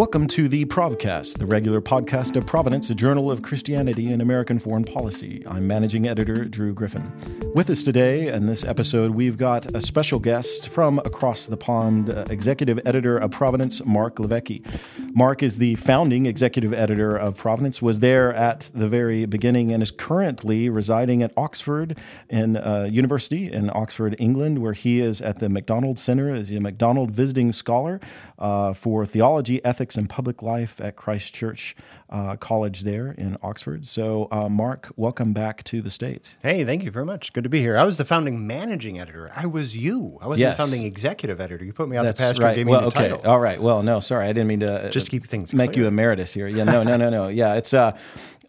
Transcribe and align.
Welcome 0.00 0.28
to 0.28 0.48
the 0.48 0.64
Provcast, 0.64 1.36
the 1.36 1.44
regular 1.44 1.82
podcast 1.82 2.34
of 2.34 2.46
Providence, 2.46 2.88
a 2.88 2.94
journal 2.94 3.30
of 3.30 3.42
Christianity 3.42 4.10
and 4.10 4.22
American 4.22 4.58
foreign 4.58 4.82
policy. 4.82 5.44
I'm 5.46 5.66
managing 5.66 6.08
editor 6.08 6.46
Drew 6.46 6.72
Griffin. 6.72 7.12
With 7.54 7.68
us 7.68 7.82
today 7.82 8.28
in 8.28 8.46
this 8.46 8.64
episode, 8.64 9.10
we've 9.10 9.36
got 9.36 9.66
a 9.74 9.82
special 9.82 10.18
guest 10.18 10.70
from 10.70 11.00
across 11.00 11.48
the 11.48 11.58
pond, 11.58 12.08
uh, 12.08 12.24
executive 12.30 12.80
editor 12.86 13.18
of 13.18 13.32
Providence, 13.32 13.84
Mark 13.84 14.16
LiVecche. 14.16 14.64
Mark 15.12 15.42
is 15.42 15.58
the 15.58 15.74
founding 15.74 16.26
executive 16.26 16.72
editor 16.72 17.16
of 17.16 17.36
Providence, 17.36 17.82
was 17.82 17.98
there 17.98 18.32
at 18.32 18.70
the 18.72 18.88
very 18.88 19.26
beginning, 19.26 19.72
and 19.72 19.82
is 19.82 19.90
currently 19.90 20.68
residing 20.68 21.20
at 21.22 21.32
Oxford 21.36 21.98
in 22.28 22.56
uh, 22.56 22.88
University 22.90 23.50
in 23.50 23.70
Oxford, 23.74 24.14
England, 24.20 24.60
where 24.60 24.72
he 24.72 25.00
is 25.00 25.20
at 25.20 25.40
the 25.40 25.48
McDonald 25.48 25.98
Center 25.98 26.32
as 26.32 26.52
a 26.52 26.60
McDonald 26.60 27.10
visiting 27.10 27.50
scholar 27.50 28.00
uh, 28.38 28.72
for 28.72 29.04
theology, 29.04 29.64
ethics, 29.64 29.96
and 29.96 30.08
Public 30.08 30.42
Life 30.42 30.80
at 30.80 30.94
Christ 30.94 31.34
Church 31.34 31.74
uh, 32.10 32.36
College 32.36 32.82
there 32.82 33.12
in 33.12 33.36
Oxford. 33.42 33.86
So, 33.86 34.28
uh, 34.30 34.48
Mark, 34.48 34.92
welcome 34.96 35.32
back 35.32 35.64
to 35.64 35.80
the 35.82 35.90
States. 35.90 36.36
Hey, 36.42 36.64
thank 36.64 36.82
you 36.82 36.90
very 36.90 37.04
much. 37.04 37.32
Good 37.32 37.44
to 37.44 37.50
be 37.50 37.60
here. 37.60 37.76
I 37.76 37.84
was 37.84 37.96
the 37.96 38.04
founding 38.04 38.46
managing 38.46 39.00
editor. 39.00 39.30
I 39.36 39.46
was 39.46 39.76
you. 39.76 40.18
I 40.20 40.26
wasn't 40.26 40.40
yes. 40.40 40.56
the 40.56 40.64
founding 40.64 40.86
executive 40.86 41.40
editor. 41.40 41.64
You 41.64 41.72
put 41.72 41.88
me 41.88 41.96
on 41.96 42.04
That's 42.04 42.20
the 42.20 42.26
pasture, 42.26 42.42
right. 42.42 42.56
gave 42.56 42.66
me 42.66 42.72
well, 42.72 42.82
the 42.82 42.86
okay. 42.88 43.08
title. 43.10 43.20
All 43.24 43.40
right. 43.40 43.60
Well, 43.60 43.82
no, 43.82 44.00
sorry. 44.00 44.26
I 44.26 44.32
didn't 44.32 44.48
mean 44.48 44.60
to 44.60 44.86
uh, 44.86 44.90
just 45.00 45.10
keep 45.10 45.26
things 45.26 45.52
make 45.54 45.72
clear. 45.72 45.82
you 45.82 45.88
emeritus 45.88 46.32
here. 46.32 46.48
Yeah, 46.48 46.64
no, 46.64 46.82
no, 46.82 46.96
no, 46.96 47.10
no. 47.10 47.28
Yeah, 47.28 47.54
it's 47.54 47.74
uh, 47.74 47.96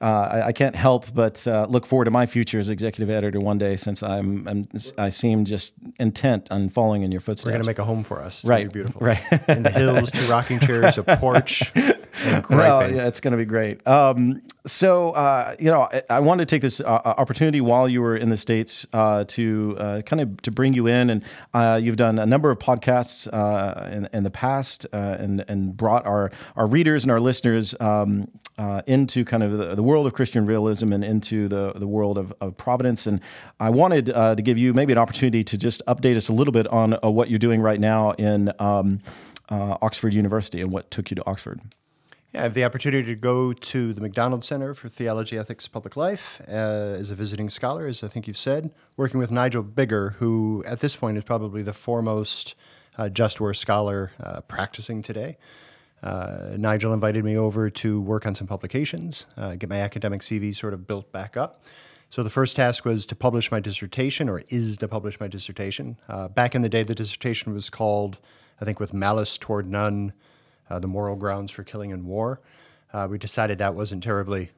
uh, 0.02 0.30
I, 0.32 0.48
I, 0.48 0.52
can't 0.52 0.76
help 0.76 1.14
but 1.14 1.46
uh, 1.48 1.68
look 1.70 1.86
forward 1.86 2.06
to 2.06 2.12
my 2.12 2.26
future 2.26 2.60
as 2.60 2.70
executive 2.70 3.10
editor 3.10 3.40
one 3.40 3.58
day, 3.58 3.76
since 3.76 4.02
I'm, 4.02 4.48
I'm 4.48 4.66
i 4.98 5.10
seem 5.10 5.46
just 5.46 5.74
intent 6.00 6.52
on 6.52 6.70
following 6.70 7.04
in 7.04 7.12
your 7.12 7.22
footsteps. 7.22 7.46
We're 7.46 7.54
gonna 7.54 7.66
make 7.66 7.80
a 7.80 7.86
home 7.86 8.04
for 8.04 8.20
us. 8.20 8.40
It's 8.40 8.50
right, 8.50 8.72
beautiful. 8.72 9.00
Right, 9.00 9.22
in 9.48 9.64
the 9.64 9.72
hills, 9.72 10.12
two 10.12 10.26
rocking 10.26 10.60
chairs, 10.60 10.98
a 10.98 11.04
porch. 11.04 11.72
well, 12.50 12.92
yeah, 12.92 13.08
it's 13.08 13.20
going 13.20 13.32
to 13.32 13.38
be 13.38 13.46
great. 13.46 13.86
Um, 13.88 14.42
so, 14.66 15.12
uh, 15.12 15.56
you 15.60 15.72
know, 15.72 15.88
I, 15.92 16.02
I, 16.10 16.20
wanted 16.20 16.48
to 16.48 16.56
take 16.56 16.62
this 16.62 16.80
uh, 16.80 16.84
opportunity 16.84 17.62
while 17.62 17.88
you 17.88 18.02
were 18.02 18.16
in 18.16 18.30
the 18.30 18.38
states 18.38 18.86
uh, 18.94 19.24
to 19.30 19.76
uh, 19.80 20.02
kind 20.02 20.22
of 20.22 20.42
to 20.42 20.52
bring 20.52 20.74
you 20.74 20.88
in, 20.88 21.10
and 21.10 21.24
uh, 21.54 21.80
you've 21.82 21.96
done 21.96 22.20
a 22.20 22.26
number 22.26 22.52
of 22.52 22.60
podcasts 22.60 23.28
uh, 23.32 23.90
in, 23.92 24.10
in, 24.14 24.24
the 24.24 24.30
past, 24.30 24.86
and 24.92 25.44
and 25.48 25.76
brought 25.76 26.06
our 26.06 26.32
our 26.56 26.68
readers 26.68 27.04
and 27.04 27.12
our 27.12 27.20
listeners 27.20 27.74
um, 27.80 28.28
into 28.86 29.26
kind 29.26 29.42
of 29.42 29.58
the, 29.58 29.76
the, 29.76 29.84
world 29.92 30.08
of 30.08 30.14
Christian 30.14 30.46
realism 30.46 30.94
and 30.94 31.04
into 31.04 31.48
the 31.48 31.74
the 31.76 31.88
world 31.88 32.18
of, 32.18 32.34
of 32.42 32.58
Providence. 32.58 33.06
And 33.08 33.22
I 33.60 33.70
wanted 33.70 34.06
to 34.08 34.42
give 34.42 34.58
you 34.58 34.74
maybe 34.74 34.92
an 34.94 34.98
opportunity 34.98 35.44
to 35.44 35.58
just 35.58 35.82
update 35.86 36.16
us 36.16 36.30
a 36.30 36.34
little 36.34 36.54
bit 36.54 36.68
on 36.68 36.94
what 37.04 37.30
you're 37.30 37.46
doing 37.48 37.62
right 37.62 37.80
now 37.80 38.12
in 38.12 38.52
um, 38.60 39.00
Oxford 39.50 40.14
University 40.14 40.62
and 40.62 40.72
what 40.72 40.90
took 40.92 41.12
you 41.12 41.16
to 41.16 41.24
Oxford. 41.26 41.60
Yeah, 42.34 42.40
I 42.40 42.44
have 42.44 42.54
the 42.54 42.64
opportunity 42.64 43.04
to 43.08 43.16
go 43.16 43.52
to 43.52 43.94
the 43.94 44.00
McDonald 44.00 44.46
Center 44.46 44.74
for 44.74 44.88
Theology, 44.88 45.38
Ethics, 45.38 45.68
Public 45.68 45.98
Life 45.98 46.42
uh, 46.48 46.96
as 47.02 47.10
a 47.10 47.16
visiting 47.16 47.50
scholar, 47.50 47.86
as 47.88 48.04
I 48.04 48.08
think 48.08 48.26
you've 48.26 48.38
said, 48.38 48.72
working 48.96 49.20
with 49.20 49.32
Nigel 49.32 49.64
Biggar, 49.64 50.14
who 50.14 50.64
at 50.66 50.80
this 50.80 50.96
point 50.96 51.18
is 51.18 51.26
probably 51.26 51.62
the 51.62 51.74
foremost 51.74 52.56
uh, 52.98 53.10
just 53.10 53.42
war 53.42 53.54
scholar 53.54 54.12
uh, 54.24 54.40
practicing 54.42 55.02
today. 55.02 55.38
Uh, 56.04 56.56
Nigel 56.58 56.94
invited 56.94 57.24
me 57.24 57.38
over 57.38 57.70
to 57.70 58.02
work 58.02 58.26
on 58.26 58.34
some 58.34 58.48
publications, 58.48 59.26
uh, 59.38 59.56
get 59.56 59.70
my 59.70 59.80
academic 59.80 60.22
CV 60.22 60.56
sort 60.56 60.74
of 60.74 60.88
built 60.88 61.12
back 61.12 61.38
up. 61.38 61.64
So 62.10 62.24
the 62.24 62.30
first 62.30 62.56
task 62.56 62.84
was 62.84 63.06
to 63.06 63.16
publish 63.16 63.52
my 63.52 63.60
dissertation, 63.60 64.28
or 64.28 64.44
is 64.50 64.78
to 64.78 64.88
publish 64.88 65.20
my 65.20 65.28
dissertation. 65.28 65.98
Uh, 66.10 66.28
back 66.28 66.56
in 66.56 66.62
the 66.62 66.70
day, 66.70 66.84
the 66.84 66.96
dissertation 66.96 67.54
was 67.54 67.70
called, 67.70 68.18
I 68.60 68.66
think, 68.66 68.80
with 68.80 68.94
malice 68.94 69.38
toward 69.38 69.66
none 69.66 70.12
uh, 70.70 70.80
the 70.80 70.88
moral 70.88 71.16
grounds 71.16 71.52
for 71.52 71.64
killing 71.64 71.92
in 71.92 72.06
war. 72.06 72.40
Uh, 72.92 73.08
we 73.10 73.18
decided 73.18 73.60
that 73.60 73.76
wasn't 73.76 74.04
terribly 74.04 74.52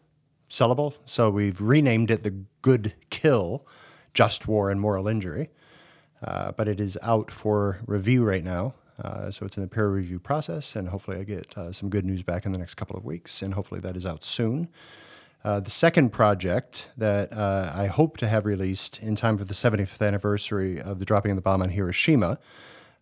sellable, 0.49 0.95
so 1.05 1.29
we've 1.29 1.61
renamed 1.61 2.09
it 2.09 2.23
the 2.23 2.33
Good 2.61 2.93
Kill, 3.09 3.67
Just 4.13 4.47
War 4.47 4.71
and 4.71 4.81
Moral 4.81 5.07
Injury. 5.07 5.49
Uh, 6.23 6.53
but 6.53 6.67
it 6.67 6.79
is 6.79 6.97
out 7.01 7.29
for 7.29 7.81
review 7.85 8.23
right 8.23 8.43
now. 8.43 8.73
Uh, 9.03 9.29
so 9.29 9.45
it's 9.45 9.57
in 9.57 9.63
the 9.63 9.69
peer 9.69 9.89
review 9.89 10.19
process, 10.19 10.75
and 10.75 10.87
hopefully 10.87 11.17
I 11.17 11.23
get 11.23 11.57
uh, 11.57 11.71
some 11.71 11.89
good 11.89 12.05
news 12.05 12.23
back 12.23 12.45
in 12.45 12.51
the 12.51 12.57
next 12.57 12.75
couple 12.75 12.95
of 12.95 13.03
weeks, 13.03 13.41
and 13.41 13.53
hopefully 13.53 13.81
that 13.81 13.97
is 13.97 14.05
out 14.05 14.23
soon. 14.23 14.69
Uh, 15.43 15.59
the 15.59 15.69
second 15.69 16.11
project 16.11 16.87
that 16.95 17.33
I 17.33 17.87
hope 17.87 18.15
to 18.17 18.29
have 18.29 18.45
released 18.45 18.99
in 19.01 19.15
time 19.15 19.35
for 19.35 19.43
the 19.43 19.53
75th 19.53 20.05
anniversary 20.05 20.79
of 20.79 20.99
the 20.99 21.05
dropping 21.05 21.31
of 21.31 21.35
the 21.35 21.41
bomb 21.41 21.61
on 21.61 21.67
Hiroshima 21.67 22.39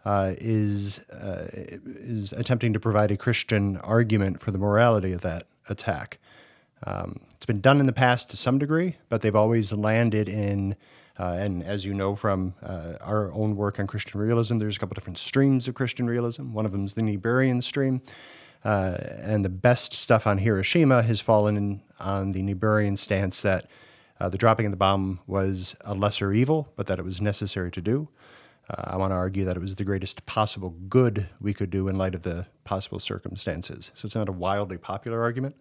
uh, 0.06 0.34
is 0.38 1.00
uh, 1.10 1.48
is 1.54 2.34
attempting 2.34 2.74
to 2.74 2.80
provide 2.80 3.12
a 3.12 3.18
Christian 3.18 3.78
argument 3.78 4.40
for 4.40 4.52
the 4.52 4.58
morality 4.58 5.12
of 5.12 5.22
that 5.22 5.48
attack. 5.70 6.20
Um, 6.88 7.20
it's 7.36 7.46
been 7.46 7.62
done 7.62 7.80
in 7.80 7.86
the 7.86 7.94
past 7.94 8.30
to 8.32 8.38
some 8.38 8.58
degree, 8.58 8.98
but 9.10 9.22
they've 9.22 9.36
always 9.36 9.72
landed 9.72 10.28
in, 10.28 10.76
uh, 11.22 11.34
and 11.34 11.64
as 11.64 11.86
you 11.86 11.94
know 11.94 12.16
from 12.16 12.56
uh, 12.64 12.94
our 13.02 13.32
own 13.34 13.56
work 13.56 13.80
on 13.80 13.86
Christian 13.86 14.20
realism, 14.20 14.58
there's 14.58 14.76
a 14.76 14.80
couple 14.80 14.96
different 14.96 15.20
streams 15.20 15.68
of 15.68 15.76
Christian 15.76 16.08
realism. 16.08 16.52
One 16.52 16.66
of 16.66 16.72
them 16.72 16.84
is 16.84 16.96
the 16.96 17.04
Niebuhrian 17.04 17.62
stream. 17.62 18.02
Uh, 18.66 18.98
and 19.20 19.46
the 19.46 19.50
best 19.50 19.94
stuff 19.94 20.26
on 20.26 20.40
Hiroshima 20.40 21.04
has 21.04 21.22
fallen 21.22 21.58
in, 21.58 21.82
on 22.00 22.32
the 22.32 22.42
Niebuhrian 22.42 22.98
stance 22.98 23.42
that 23.42 23.68
uh, 24.20 24.30
the 24.30 24.38
dropping 24.38 24.66
of 24.66 24.72
the 24.72 24.78
bomb 24.78 25.20
was 25.28 25.76
a 25.82 25.94
lesser 25.94 26.34
evil, 26.34 26.68
but 26.76 26.88
that 26.88 26.98
it 26.98 27.06
was 27.06 27.22
necessary 27.22 27.70
to 27.70 27.82
do. 27.82 28.08
Uh, 28.72 28.84
I 28.86 28.98
want 28.98 29.12
to 29.12 29.16
argue 29.16 29.46
that 29.46 29.56
it 29.56 29.60
was 29.60 29.76
the 29.76 29.84
greatest 29.84 30.26
possible 30.26 30.72
good 30.90 31.30
we 31.40 31.54
could 31.54 31.70
do 31.70 31.88
in 31.88 32.00
light 32.00 32.16
of 32.16 32.24
the 32.24 32.48
possible 32.64 33.00
circumstances. 33.00 33.92
So 33.94 34.08
it's 34.08 34.16
not 34.16 34.28
a 34.28 34.32
wildly 34.32 34.78
popular 34.78 35.22
argument. 35.22 35.56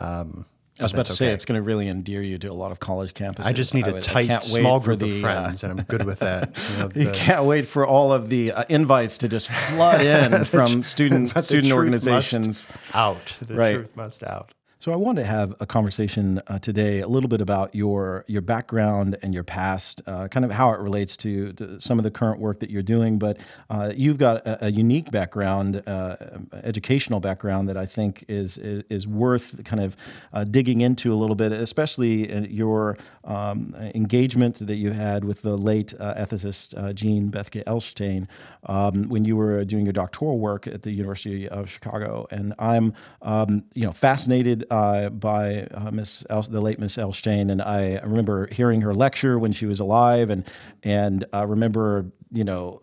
Um, 0.00 0.46
I 0.80 0.82
was 0.82 0.92
about 0.92 1.06
to 1.06 1.12
okay. 1.12 1.26
say 1.26 1.32
it's 1.32 1.44
going 1.44 1.60
to 1.60 1.62
really 1.62 1.86
endear 1.86 2.20
you 2.20 2.36
to 2.38 2.48
a 2.48 2.52
lot 2.52 2.72
of 2.72 2.80
college 2.80 3.14
campuses. 3.14 3.44
I 3.44 3.52
just 3.52 3.74
need 3.74 3.86
a 3.86 4.00
tight, 4.00 4.42
small 4.42 4.80
group 4.80 4.98
the, 4.98 5.14
of 5.14 5.20
friends, 5.20 5.62
uh, 5.62 5.68
and 5.68 5.78
I'm 5.78 5.86
good 5.86 6.04
with 6.04 6.18
that. 6.20 6.50
You, 6.74 6.78
know, 6.78 6.88
the, 6.88 7.04
you, 7.04 7.10
can't 7.10 7.44
wait 7.44 7.66
for 7.66 7.86
all 7.86 8.12
of 8.12 8.28
the 8.28 8.52
uh, 8.52 8.64
invites 8.68 9.18
to 9.18 9.28
just 9.28 9.48
flood 9.48 10.00
in 10.02 10.44
from 10.44 10.82
student 10.82 11.30
student 11.44 11.72
organizations. 11.72 12.66
out, 12.94 13.36
the 13.42 13.54
right. 13.54 13.74
truth 13.74 13.94
must 13.96 14.24
out. 14.24 14.53
So 14.84 14.92
I 14.92 14.96
want 14.96 15.16
to 15.16 15.24
have 15.24 15.54
a 15.60 15.66
conversation 15.66 16.42
uh, 16.46 16.58
today 16.58 17.00
a 17.00 17.08
little 17.08 17.30
bit 17.30 17.40
about 17.40 17.74
your 17.74 18.26
your 18.28 18.42
background 18.42 19.16
and 19.22 19.32
your 19.32 19.42
past, 19.42 20.02
uh, 20.06 20.28
kind 20.28 20.44
of 20.44 20.50
how 20.50 20.72
it 20.72 20.80
relates 20.80 21.16
to, 21.24 21.54
to, 21.54 21.80
some 21.80 21.98
of 21.98 22.02
the 22.02 22.10
current 22.10 22.38
work 22.38 22.60
that 22.60 22.68
you're 22.68 22.82
doing. 22.82 23.18
But 23.18 23.38
uh, 23.70 23.94
you've 23.96 24.18
got 24.18 24.46
a, 24.46 24.66
a 24.66 24.70
unique 24.70 25.10
background, 25.10 25.82
uh, 25.86 26.16
educational 26.62 27.18
background 27.18 27.70
that 27.70 27.78
I 27.78 27.86
think 27.86 28.26
is 28.28 28.58
is, 28.58 28.84
is 28.90 29.08
worth 29.08 29.64
kind 29.64 29.82
of 29.82 29.96
uh, 30.34 30.44
digging 30.44 30.82
into 30.82 31.14
a 31.14 31.16
little 31.16 31.34
bit, 31.34 31.52
especially 31.52 32.46
your 32.52 32.98
um, 33.24 33.74
engagement 33.94 34.66
that 34.66 34.76
you 34.76 34.90
had 34.92 35.24
with 35.24 35.42
the 35.42 35.56
late 35.56 35.94
uh, 35.98 36.14
ethicist 36.14 36.94
Jean 36.94 37.30
Bethke 37.30 37.64
Elshtain 37.64 38.26
um, 38.66 39.08
when 39.08 39.24
you 39.24 39.36
were 39.36 39.64
doing 39.64 39.84
your 39.84 39.92
doctoral 39.92 40.38
work 40.38 40.66
at 40.66 40.82
the 40.82 40.90
University 40.90 41.48
of 41.48 41.70
Chicago. 41.70 42.26
And 42.30 42.54
I'm 42.58 42.94
um, 43.22 43.64
you 43.74 43.84
know 43.84 43.92
fascinated 43.92 44.66
uh, 44.70 45.10
by 45.10 45.66
uh, 45.74 45.90
Miss 45.90 46.24
El- 46.30 46.42
the 46.42 46.60
late 46.60 46.78
Miss 46.78 46.96
Elshtain, 46.96 47.50
and 47.50 47.62
I 47.62 48.00
remember 48.00 48.46
hearing 48.48 48.82
her 48.82 48.94
lecture 48.94 49.38
when 49.38 49.52
she 49.52 49.66
was 49.66 49.80
alive, 49.80 50.30
and 50.30 50.44
and 50.82 51.24
I 51.32 51.42
remember 51.42 52.06
you 52.32 52.44
know 52.44 52.80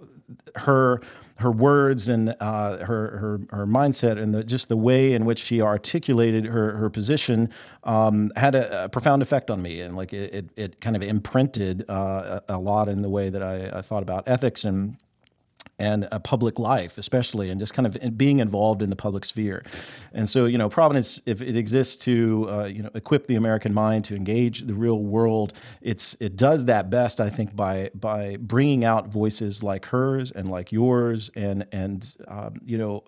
her 0.56 1.02
her 1.42 1.52
words 1.52 2.08
and 2.08 2.36
uh, 2.40 2.78
her, 2.86 3.18
her 3.18 3.42
her 3.58 3.68
mindset 3.68 4.22
and 4.22 4.34
the, 4.34 4.44
just 4.44 4.70
the 4.70 4.78
way 4.78 5.14
in 5.14 5.26
which 5.26 5.40
she 5.40 5.62
articulated 5.62 6.46
her 6.46 6.78
her 6.78 6.90
position 6.90 7.50
um, 7.84 8.32
had 8.36 8.56
a, 8.56 8.86
a, 8.86 8.90
profound 8.90 9.22
effect 9.22 9.50
on 9.50 9.62
me, 9.62 9.82
and 9.82 9.96
like 9.96 10.14
it 10.14 10.34
it, 10.34 10.50
it 10.56 10.82
kind 10.82 10.96
of 10.96 11.02
imprinted 11.02 11.86
uh, 11.90 12.40
a, 12.48 12.58
lot 12.58 12.88
in 12.88 13.02
the 13.02 13.10
way 13.10 13.30
that 13.30 13.44
I, 13.44 13.80
I 13.80 13.82
thought 13.82 14.04
about 14.04 14.24
ethics 14.28 14.64
and 14.64 14.98
and 15.82 16.08
a 16.12 16.20
public 16.20 16.60
life, 16.60 17.00
especially, 17.00 17.50
and 17.50 17.60
just 17.60 17.74
kind 17.74 17.88
of 17.88 18.18
being 18.18 18.38
involved 18.38 18.84
in 18.84 18.92
the 18.92 18.96
public 18.96 19.26
sphere. 19.26 19.64
And 20.14 20.30
so, 20.30 20.46
you 20.46 20.58
know, 20.58 20.70
Providence, 20.70 21.20
if 21.26 21.42
it 21.42 21.58
exists 21.58 21.98
to, 22.06 22.48
uh, 22.50 22.66
you 22.66 22.84
know, 22.84 22.92
equip 22.94 23.26
the 23.26 23.36
American 23.36 23.74
mind 23.74 24.06
to 24.06 24.16
engage 24.16 24.62
the 24.62 24.76
real 24.76 25.00
world, 25.00 25.54
it's 25.82 26.16
it 26.20 26.36
does 26.36 26.66
that 26.66 26.92
best, 26.92 27.20
I 27.20 27.30
think, 27.30 27.56
by 27.56 27.90
by 27.96 28.38
bringing 28.40 28.86
out 28.86 29.08
voices 29.08 29.64
like 29.64 29.86
hers 29.88 30.32
and 30.32 30.52
like 30.52 30.72
yours, 30.72 31.32
and 31.36 31.66
and 31.72 32.16
um, 32.28 32.62
you 32.64 32.78
know, 32.78 33.04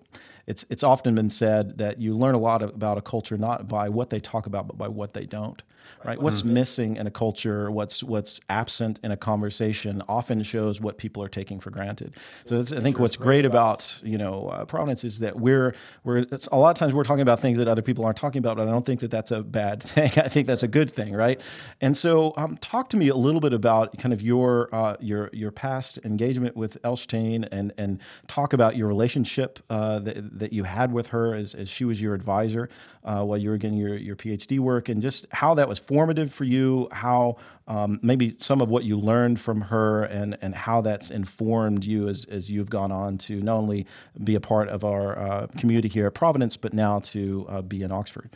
it's 0.48 0.66
it's 0.72 0.84
often 0.84 1.14
been 1.14 1.30
said 1.30 1.78
that 1.78 2.00
you 2.00 2.18
learn 2.18 2.34
a 2.34 2.40
lot 2.40 2.64
about 2.64 2.98
a 2.98 3.02
culture 3.02 3.38
not 3.38 3.68
by 3.68 3.88
what 3.90 4.10
they 4.10 4.20
talk 4.20 4.48
about, 4.48 4.68
but 4.68 4.78
by 4.80 4.88
what 4.88 5.14
they 5.14 5.26
don't. 5.26 5.62
Right? 6.04 6.22
What's 6.22 6.44
missing 6.44 6.98
in 6.98 7.08
a 7.08 7.12
culture, 7.12 7.72
what's 7.72 8.04
what's 8.04 8.40
absent 8.50 9.00
in 9.04 9.12
a 9.12 9.18
conversation, 9.18 10.02
often 10.08 10.44
shows 10.44 10.82
what 10.82 10.98
people 10.98 11.24
are 11.24 11.30
taking 11.30 11.60
for 11.60 11.70
granted. 11.70 12.14
So 12.46 12.60
I 12.60 12.80
think 12.80 13.00
what's 13.00 13.18
great 13.18 13.46
about 13.46 14.02
you 14.04 14.18
know 14.18 14.50
uh, 14.50 14.66
Providence 14.66 15.04
is 15.04 15.20
that 15.20 15.40
we're 15.40 15.76
we're 16.04 16.26
a 16.52 16.58
lot 16.58 16.72
of 16.72 16.76
times 16.76 16.94
we're 16.94 17.04
talking 17.04 17.22
about 17.22 17.40
things 17.40 17.58
that 17.58 17.68
other 17.68 17.82
people 17.82 18.06
aren't 18.06 18.18
talking 18.18 18.40
about, 18.40 18.58
but 18.58 18.68
I 18.68 18.72
don't 18.72 18.86
think 18.86 19.00
that 19.02 19.12
that's 19.12 19.32
a 19.32 19.42
bad 19.42 19.84
thing. 19.84 20.12
I 20.18 20.28
think 20.28 20.48
that's 20.48 20.64
a 20.64 20.68
good 20.68 20.92
thing, 20.92 21.14
right? 21.14 21.40
And 21.82 21.96
so, 21.96 22.34
um, 22.38 22.58
talk 22.58 22.90
to 22.90 22.98
me 22.98 23.10
a 23.10 23.16
little 23.16 23.42
bit 23.42 23.54
about 23.54 23.98
kind 23.98 24.14
of 24.14 24.22
your 24.22 24.74
uh, 24.74 24.96
your 25.00 25.30
your 25.34 25.52
past 25.52 26.00
engagement 26.04 26.56
with 26.56 26.82
Elshtain, 26.84 27.48
and 27.52 27.74
and 27.78 28.00
talk 28.28 28.54
about 28.54 28.76
your 28.76 28.88
relationship 28.88 29.60
uh, 29.70 30.00
that, 30.00 30.40
that 30.40 30.54
you 30.54 30.64
had 30.64 30.92
with 30.92 31.08
her 31.08 31.34
as, 31.34 31.56
as 31.56 31.70
she 31.70 31.86
was 31.86 32.02
your 32.02 32.14
advisor 32.14 32.70
uh, 33.06 33.24
while 33.24 33.38
you 33.38 33.50
were 33.50 33.58
getting 33.58 33.78
your 33.78 33.96
your 33.96 34.16
PhD 34.16 34.60
work, 34.60 34.90
and 34.90 35.02
just 35.02 35.26
how 35.32 35.54
that 35.56 35.68
was 35.68 35.80
formative 35.80 36.34
for 36.34 36.44
you, 36.44 36.88
how 36.92 37.38
um, 37.68 38.00
maybe 38.02 38.36
some 38.38 38.62
of 38.62 38.70
what 38.70 38.84
you 38.84 38.98
learned 38.98 39.40
from 39.40 39.62
her, 39.62 40.04
and 40.04 40.38
and 40.42 40.56
how 40.56 40.82
that's 40.82 41.12
informed 41.12 41.84
you 41.84 42.08
as 42.08 42.26
as 42.26 42.50
you've 42.50 42.70
gone 42.70 42.92
on 42.92 43.18
to 43.20 43.42
not 43.42 43.56
only 43.56 43.86
be 44.24 44.36
a 44.36 44.40
part 44.40 44.70
of 44.70 44.84
our 44.84 45.18
uh, 45.18 45.48
community 45.58 45.88
here 45.88 46.08
at 46.08 46.14
Providence, 46.14 46.58
but 46.58 46.74
now 46.74 47.00
to 47.00 47.46
uh, 47.50 47.62
be 47.62 47.84
in 47.84 47.92
Oxford. 47.92 48.30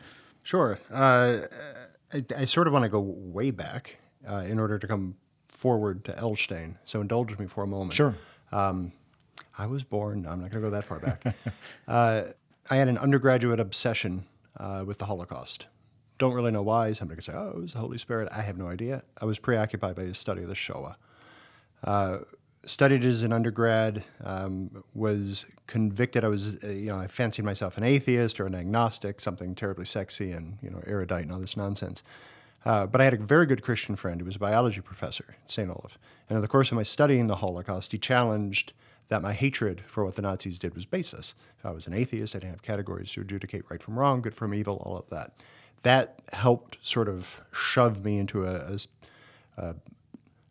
Sure. 0.44 0.80
Uh, 0.92 1.40
I, 2.14 2.24
I, 2.38 2.46
sort 2.46 2.68
of 2.68 2.74
want 2.74 2.84
to 2.84 2.90
go 2.90 3.02
way 3.02 3.52
back 3.52 3.98
uh, 4.26 4.46
in 4.48 4.60
order 4.60 4.80
to 4.80 4.88
come 4.88 5.18
forward 5.50 6.06
to 6.06 6.14
Elshtain. 6.14 6.76
So 6.86 7.02
indulge 7.02 7.38
me 7.38 7.48
for 7.48 7.66
a 7.66 7.68
moment. 7.68 7.94
Sure. 7.94 8.16
Um, 8.54 8.94
I 9.58 9.66
was 9.66 9.84
born, 9.84 10.26
I'm 10.26 10.40
not 10.40 10.52
going 10.52 10.64
to 10.64 10.70
go 10.70 10.70
that 10.70 10.86
far 10.86 11.00
back. 11.00 11.36
uh, 11.88 12.24
I 12.70 12.76
had 12.76 12.88
an 12.88 12.98
undergraduate 12.98 13.60
obsession 13.60 14.26
uh, 14.60 14.84
with 14.86 14.98
the 14.98 15.06
Holocaust. 15.06 15.68
Don't 16.18 16.34
really 16.34 16.52
know 16.52 16.64
why. 16.64 16.94
Somebody 16.94 17.18
could 17.18 17.26
say, 17.26 17.34
oh, 17.36 17.50
it 17.50 17.62
was 17.62 17.74
the 17.74 17.80
Holy 17.80 17.98
Spirit. 17.98 18.30
I 18.32 18.42
have 18.42 18.58
no 18.58 18.68
idea. 18.68 19.04
I 19.22 19.26
was 19.26 19.40
preoccupied 19.40 19.96
by 19.96 20.04
the 20.04 20.16
study 20.16 20.42
of 20.42 20.50
the 20.50 20.56
Shoah. 20.56 20.98
Uh, 21.84 22.20
studied 22.66 23.06
as 23.06 23.24
an 23.24 23.32
undergrad, 23.32 24.04
um, 24.24 24.84
was 24.94 25.46
convicted. 25.68 26.24
I 26.24 26.28
was, 26.28 26.64
uh, 26.64 26.68
you 26.68 26.88
know, 26.88 26.98
I 26.98 27.08
fancied 27.08 27.46
myself 27.46 27.78
an 27.78 27.84
atheist 27.84 28.40
or 28.40 28.46
an 28.46 28.56
agnostic, 28.56 29.22
something 29.22 29.56
terribly 29.56 29.86
sexy 29.86 30.32
and, 30.32 30.58
you 30.62 30.70
know, 30.70 30.82
erudite 30.86 31.24
and 31.24 31.32
all 31.32 31.40
this 31.40 31.56
nonsense. 31.56 32.04
Uh, 32.66 32.86
but 32.86 33.00
I 33.00 33.06
had 33.06 33.14
a 33.14 33.18
very 33.18 33.46
good 33.46 33.62
Christian 33.62 33.96
friend 33.96 34.20
who 34.20 34.26
was 34.26 34.36
a 34.36 34.40
biology 34.40 34.82
professor 34.82 35.26
at 35.30 35.52
St. 35.52 35.70
Olaf. 35.70 35.98
And 36.30 36.36
in 36.36 36.42
the 36.42 36.48
course 36.48 36.72
of 36.72 36.76
my 36.76 36.84
studying 36.84 37.28
the 37.28 37.38
Holocaust, 37.38 37.92
he 37.92 37.98
challenged 37.98 38.74
that 39.10 39.22
my 39.22 39.34
hatred 39.34 39.82
for 39.86 40.04
what 40.04 40.16
the 40.16 40.22
Nazis 40.22 40.60
did 40.60 40.76
was 40.76 40.86
baseless. 40.86 41.36
If 41.60 41.66
I 41.66 41.72
was 41.72 41.88
an 41.88 41.94
atheist, 41.94 42.36
I 42.36 42.40
didn't 42.40 42.52
have 42.52 42.62
categories 42.62 43.12
to 43.14 43.22
adjudicate 43.22 43.64
right 43.70 43.82
from 43.82 43.98
wrong, 43.98 44.22
good 44.22 44.36
from 44.36 44.54
evil, 44.54 44.82
all 44.86 44.98
of 44.98 45.10
that. 45.10 45.34
That 45.84 46.20
helped 46.34 46.78
sort 46.82 47.08
of 47.08 47.40
shove 47.54 48.04
me 48.04 48.20
into 48.20 48.46
a, 48.46 48.78
a, 49.58 49.76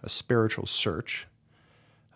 a 0.02 0.08
spiritual 0.08 0.66
search 0.66 1.26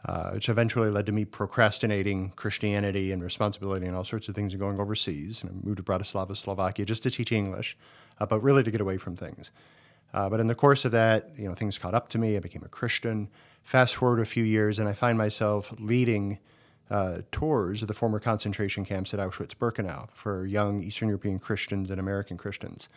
uh, 0.07 0.31
which 0.31 0.49
eventually 0.49 0.91
led 0.91 1.07
to 1.07 1.13
me 1.13 1.25
procrastinating 1.25 2.33
Christianity 2.37 3.13
and 3.13 3.23
responsibility 3.23 3.87
and 3.87 3.95
all 3.95 4.05
sorts 4.05 4.29
of 4.29 4.35
things 4.35 4.53
and 4.53 4.61
going 4.61 4.81
overseas. 4.81 5.43
And 5.43 5.51
I 5.51 5.67
moved 5.67 5.77
to 5.77 5.83
Bratislava, 5.83 6.35
Slovakia, 6.37 6.87
just 6.87 7.03
to 7.03 7.11
teach 7.11 7.33
English, 7.33 7.77
uh, 8.19 8.27
but 8.27 8.41
really 8.43 8.63
to 8.63 8.71
get 8.71 8.81
away 8.81 8.97
from 8.97 9.15
things. 9.15 9.51
Uh, 10.15 10.29
but 10.29 10.41
in 10.41 10.47
the 10.47 10.55
course 10.55 10.85
of 10.85 10.93
that, 10.93 11.31
you 11.37 11.47
know, 11.47 11.55
things 11.55 11.77
caught 11.77 11.95
up 11.95 12.09
to 12.09 12.19
me. 12.19 12.37
I 12.37 12.41
became 12.41 12.63
a 12.65 12.69
Christian. 12.69 13.29
Fast 13.63 13.97
forward 13.97 14.21
a 14.21 14.25
few 14.25 14.45
years, 14.45 14.79
and 14.79 14.89
I 14.89 14.93
find 14.93 15.17
myself 15.17 15.73
leading 15.79 16.39
uh, 16.91 17.19
tours 17.31 17.83
of 17.83 17.89
the 17.89 17.95
former 17.95 18.19
concentration 18.19 18.85
camps 18.85 19.15
at 19.15 19.21
Auschwitz-Birkenau 19.21 20.11
for 20.11 20.45
young 20.45 20.83
Eastern 20.83 21.09
European 21.09 21.39
Christians 21.39 21.91
and 21.91 22.01
American 22.01 22.37
Christians. 22.37 22.89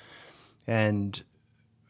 And 0.65 1.21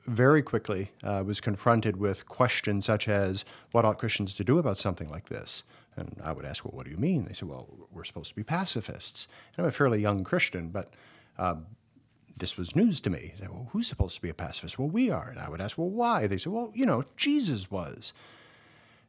very 0.05 0.41
quickly 0.41 0.91
uh, 1.01 1.23
was 1.25 1.39
confronted 1.39 1.95
with 1.95 2.27
questions 2.27 2.85
such 2.85 3.07
as, 3.07 3.45
what 3.71 3.85
ought 3.85 3.99
Christians 3.99 4.33
to 4.33 4.43
do 4.43 4.57
about 4.57 4.77
something 4.77 5.09
like 5.09 5.29
this? 5.29 5.63
And 5.95 6.19
I 6.21 6.33
would 6.33 6.43
ask, 6.43 6.65
well, 6.65 6.73
what 6.75 6.85
do 6.85 6.91
you 6.91 6.97
mean? 6.97 7.23
They 7.23 7.33
said, 7.33 7.47
well, 7.47 7.69
we're 7.89 8.03
supposed 8.03 8.29
to 8.29 8.35
be 8.35 8.43
pacifists. 8.43 9.29
And 9.55 9.63
I'm 9.63 9.69
a 9.69 9.71
fairly 9.71 10.01
young 10.01 10.25
Christian, 10.25 10.69
but 10.69 10.93
uh, 11.37 11.55
this 12.37 12.57
was 12.57 12.75
news 12.75 12.99
to 13.01 13.09
me. 13.09 13.33
Said, 13.39 13.49
well, 13.49 13.69
who's 13.71 13.87
supposed 13.87 14.15
to 14.15 14.21
be 14.21 14.29
a 14.29 14.33
pacifist? 14.33 14.77
Well, 14.77 14.89
we 14.89 15.09
are. 15.09 15.29
And 15.29 15.39
I 15.39 15.47
would 15.47 15.61
ask, 15.61 15.77
well, 15.77 15.89
why? 15.89 16.27
They 16.27 16.37
said, 16.37 16.51
well, 16.51 16.71
you 16.73 16.85
know, 16.85 17.05
Jesus 17.15 17.71
was. 17.71 18.11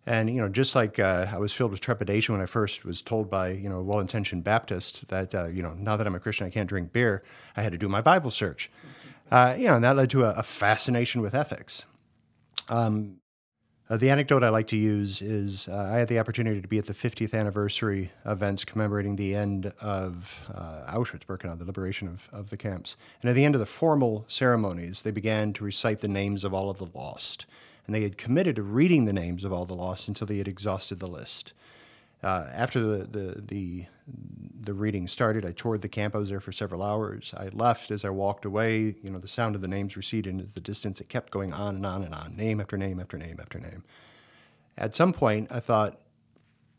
And 0.07 0.29
you 0.29 0.41
know, 0.41 0.49
just 0.49 0.75
like 0.75 0.99
uh, 0.99 1.27
I 1.31 1.39
was 1.39 1.53
filled 1.53 1.71
with 1.71 1.81
trepidation 1.81 2.35
when 2.35 2.43
I 2.43 2.47
first 2.47 2.85
was 2.85 3.01
told 3.01 3.31
by 3.31 3.51
you 3.51 3.69
know 3.69 3.79
a 3.79 3.83
well-intentioned 3.83 4.45
Baptist 4.45 5.09
that 5.09 5.35
uh, 5.35 5.47
you 5.47 5.63
know 5.63 5.75
now 5.75 5.97
that 5.97 6.07
I'm 6.07 6.15
a 6.15 6.21
Christian 6.21 6.47
I 6.47 6.51
can't 6.51 6.69
drink 6.69 6.93
beer, 6.93 7.23
I 7.57 7.63
had 7.63 7.73
to 7.73 7.79
do 7.79 7.89
my 7.89 8.01
Bible 8.01 8.31
search. 8.31 8.71
Uh, 9.31 9.55
you 9.59 9.67
know, 9.67 9.75
and 9.75 9.85
that 9.85 9.97
led 9.97 10.11
to 10.11 10.25
a, 10.25 10.33
a 10.33 10.43
fascination 10.43 11.23
with 11.23 11.35
ethics. 11.35 11.87
Um, 12.69 13.17
uh, 13.91 13.99
the 13.99 14.09
anecdote 14.09 14.43
I 14.43 14.49
like 14.49 14.69
to 14.69 14.79
use 14.79 15.21
is 15.21 15.69
uh, 15.69 15.91
I 15.93 15.99
had 15.99 16.09
the 16.09 16.19
opportunity 16.19 16.63
to 16.63 16.69
be 16.69 16.79
at 16.79 16.87
the 16.87 16.95
50th 16.95 17.35
anniversary 17.35 18.11
events 18.25 18.65
commemorating 18.65 19.17
the 19.17 19.35
end 19.35 19.67
of 19.81 20.43
uh, 20.55 20.91
Auschwitz-Birkenau, 20.97 21.59
the 21.59 21.67
liberation 21.67 22.09
of, 22.09 22.29
of 22.33 22.49
the 22.49 22.57
camps. 22.57 22.97
And 23.21 23.29
at 23.29 23.35
the 23.35 23.45
end 23.45 23.55
of 23.55 23.59
the 23.59 23.67
formal 23.67 24.25
ceremonies, 24.27 25.03
they 25.03 25.11
began 25.11 25.53
to 25.55 25.65
recite 25.65 26.01
the 26.01 26.09
names 26.09 26.45
of 26.45 26.55
all 26.55 26.71
of 26.71 26.79
the 26.79 26.87
lost. 26.95 27.45
And 27.87 27.95
they 27.95 28.03
had 28.03 28.17
committed 28.17 28.57
to 28.57 28.63
reading 28.63 29.05
the 29.05 29.13
names 29.13 29.45
of 29.45 29.53
all 29.53 29.67
the 29.67 29.75
lost 29.75 30.09
until 30.09 30.27
they 30.27 30.39
had 30.39 30.49
exhausted 30.49 31.01
the 31.01 31.07
list. 31.07 31.53
Uh, 32.23 32.49
after 32.55 32.81
the, 32.81 33.05
the, 33.05 33.43
the, 33.43 33.87
the, 34.63 34.73
reading 34.73 35.07
started, 35.07 35.45
I 35.45 35.53
toured 35.53 35.83
the 35.83 35.91
camp. 35.91 36.15
I 36.15 36.19
was 36.19 36.31
there 36.31 36.41
for 36.41 36.53
several 36.53 36.83
hours. 36.83 37.35
I 37.37 37.49
left 37.53 37.91
as 37.91 38.03
I 38.03 38.09
walked 38.09 38.47
away. 38.47 38.97
You 39.03 39.11
know, 39.11 39.19
the 39.19 39.29
sound 39.29 39.55
of 39.55 39.61
the 39.61 39.69
names 39.69 39.95
receded 39.95 40.31
into 40.31 40.47
the 40.55 40.61
distance. 40.61 41.03
It 41.03 41.11
kept 41.11 41.31
going 41.31 41.53
on 41.53 41.77
and 41.77 41.85
on 41.85 42.03
and 42.03 42.15
on, 42.15 42.35
name 42.35 42.63
after 42.63 42.79
name 42.79 42.99
after 42.99 43.19
name 43.19 43.39
after 43.39 43.59
name. 43.59 43.85
At 44.79 44.95
some 44.95 45.13
point, 45.13 45.49
I 45.53 45.61
thought, 45.61 46.01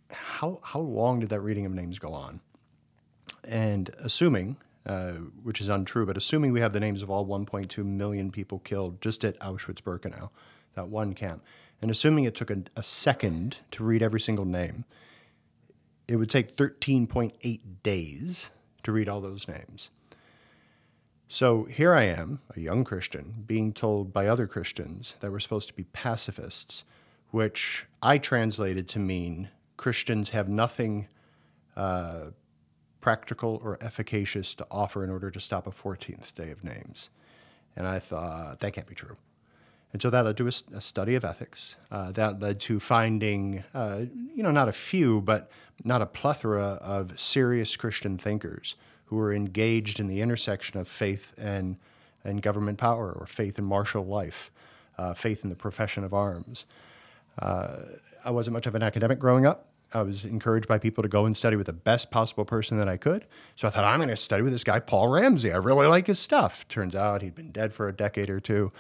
how, 0.10 0.60
how 0.64 0.80
long 0.80 1.20
did 1.20 1.30
that 1.30 1.42
reading 1.42 1.68
of 1.68 1.74
names 1.74 2.00
go 2.00 2.14
on? 2.14 2.42
And 3.44 3.92
assuming, 4.00 4.58
uh, 4.88 5.12
which 5.44 5.62
is 5.62 5.68
untrue, 5.68 6.08
but 6.08 6.18
assuming 6.18 6.54
we 6.54 6.62
have 6.62 6.74
the 6.74 6.80
names 6.80 7.04
of 7.04 7.12
all 7.12 7.26
1.2 7.26 7.86
million 7.86 8.32
people 8.32 8.58
killed 8.60 9.00
just 9.00 9.24
at 9.24 9.40
Auschwitz 9.40 9.82
Birkenau, 9.82 10.30
that 10.76 10.88
one 10.88 11.14
camp, 11.14 11.44
and 11.82 11.92
assuming 11.92 12.24
it 12.24 12.36
took 12.36 12.50
a, 12.50 12.64
a 12.76 12.84
second 12.84 13.58
to 13.72 13.84
read 13.84 14.02
every 14.02 14.20
single 14.20 14.46
name, 14.46 14.86
it 16.08 16.18
would 16.18 16.30
take 16.30 16.56
13.8 16.56 17.60
days 17.84 18.52
to 18.84 18.92
read 18.92 19.10
all 19.10 19.22
those 19.22 19.48
names. 19.48 19.90
So 21.28 21.64
here 21.64 21.94
I 21.94 22.04
am, 22.04 22.40
a 22.56 22.60
young 22.60 22.84
Christian, 22.84 23.44
being 23.48 23.74
told 23.74 24.14
by 24.14 24.28
other 24.28 24.46
Christians 24.46 25.16
that 25.22 25.32
we're 25.32 25.40
supposed 25.40 25.68
to 25.70 25.74
be 25.74 25.86
pacifists, 25.86 26.84
which 27.32 27.88
I 28.02 28.20
translated 28.20 28.88
to 28.90 29.00
mean 29.00 29.50
Christians 29.76 30.30
have 30.30 30.48
nothing 30.48 31.08
uh, 31.76 32.28
practical 33.02 33.60
or 33.64 33.78
efficacious 33.82 34.54
to 34.56 34.68
offer 34.70 35.04
in 35.04 35.10
order 35.10 35.32
to 35.32 35.40
stop 35.40 35.68
a 35.68 35.72
14th 35.72 36.34
day 36.36 36.52
of 36.52 36.64
names. 36.64 37.10
And 37.76 37.88
I 37.88 38.00
thought, 38.00 38.60
that 38.60 38.74
can't 38.74 38.88
be 38.88 38.96
true. 38.96 39.18
And 39.96 40.02
so 40.02 40.10
that 40.10 40.26
led 40.26 40.36
to 40.36 40.48
a, 40.48 40.52
a 40.76 40.82
study 40.82 41.16
of 41.16 41.24
ethics. 41.24 41.78
Uh, 41.90 42.12
that 42.12 42.42
led 42.42 42.60
to 42.60 42.82
finding, 42.82 43.64
uh, 43.74 44.02
you 44.36 44.44
know, 44.44 44.52
not 44.52 44.68
a 44.68 44.74
few, 44.74 45.22
but 45.22 45.50
not 45.86 46.02
a 46.02 46.06
plethora 46.06 46.78
of 46.82 47.18
serious 47.18 47.78
Christian 47.78 48.18
thinkers 48.18 48.76
who 49.06 49.16
were 49.16 49.34
engaged 49.34 50.02
in 50.02 50.08
the 50.08 50.20
intersection 50.20 50.82
of 50.82 50.90
faith 50.90 51.34
and, 51.38 51.78
and 52.26 52.42
government 52.42 52.78
power, 52.78 53.14
or 53.14 53.26
faith 53.26 53.58
and 53.58 53.66
martial 53.66 54.06
life, 54.06 54.52
uh, 54.98 55.14
faith 55.14 55.46
in 55.46 55.50
the 55.50 55.56
profession 55.56 56.04
of 56.04 56.14
arms. 56.14 56.66
Uh, 57.40 57.78
I 58.26 58.32
wasn't 58.32 58.56
much 58.56 58.68
of 58.68 58.76
an 58.76 58.84
academic 58.84 59.18
growing 59.18 59.46
up. 59.46 59.70
I 59.94 60.02
was 60.02 60.26
encouraged 60.26 60.68
by 60.68 60.78
people 60.78 61.04
to 61.04 61.08
go 61.08 61.26
and 61.26 61.38
study 61.38 61.56
with 61.56 61.68
the 61.68 61.74
best 61.74 62.12
possible 62.12 62.44
person 62.44 62.78
that 62.80 62.90
I 62.90 62.98
could. 62.98 63.26
So 63.56 63.66
I 63.66 63.72
thought, 63.72 63.86
I'm 63.86 64.00
going 64.00 64.10
to 64.10 64.18
study 64.18 64.44
with 64.44 64.52
this 64.52 64.66
guy, 64.66 64.80
Paul 64.82 65.08
Ramsey. 65.08 65.54
I 65.54 65.58
really 65.58 65.88
like 65.88 66.08
his 66.08 66.20
stuff. 66.20 66.68
Turns 66.68 66.96
out 66.96 67.22
he'd 67.22 67.36
been 67.36 67.52
dead 67.52 67.74
for 67.74 67.88
a 67.88 67.94
decade 67.94 68.30
or 68.30 68.42
two. 68.42 68.74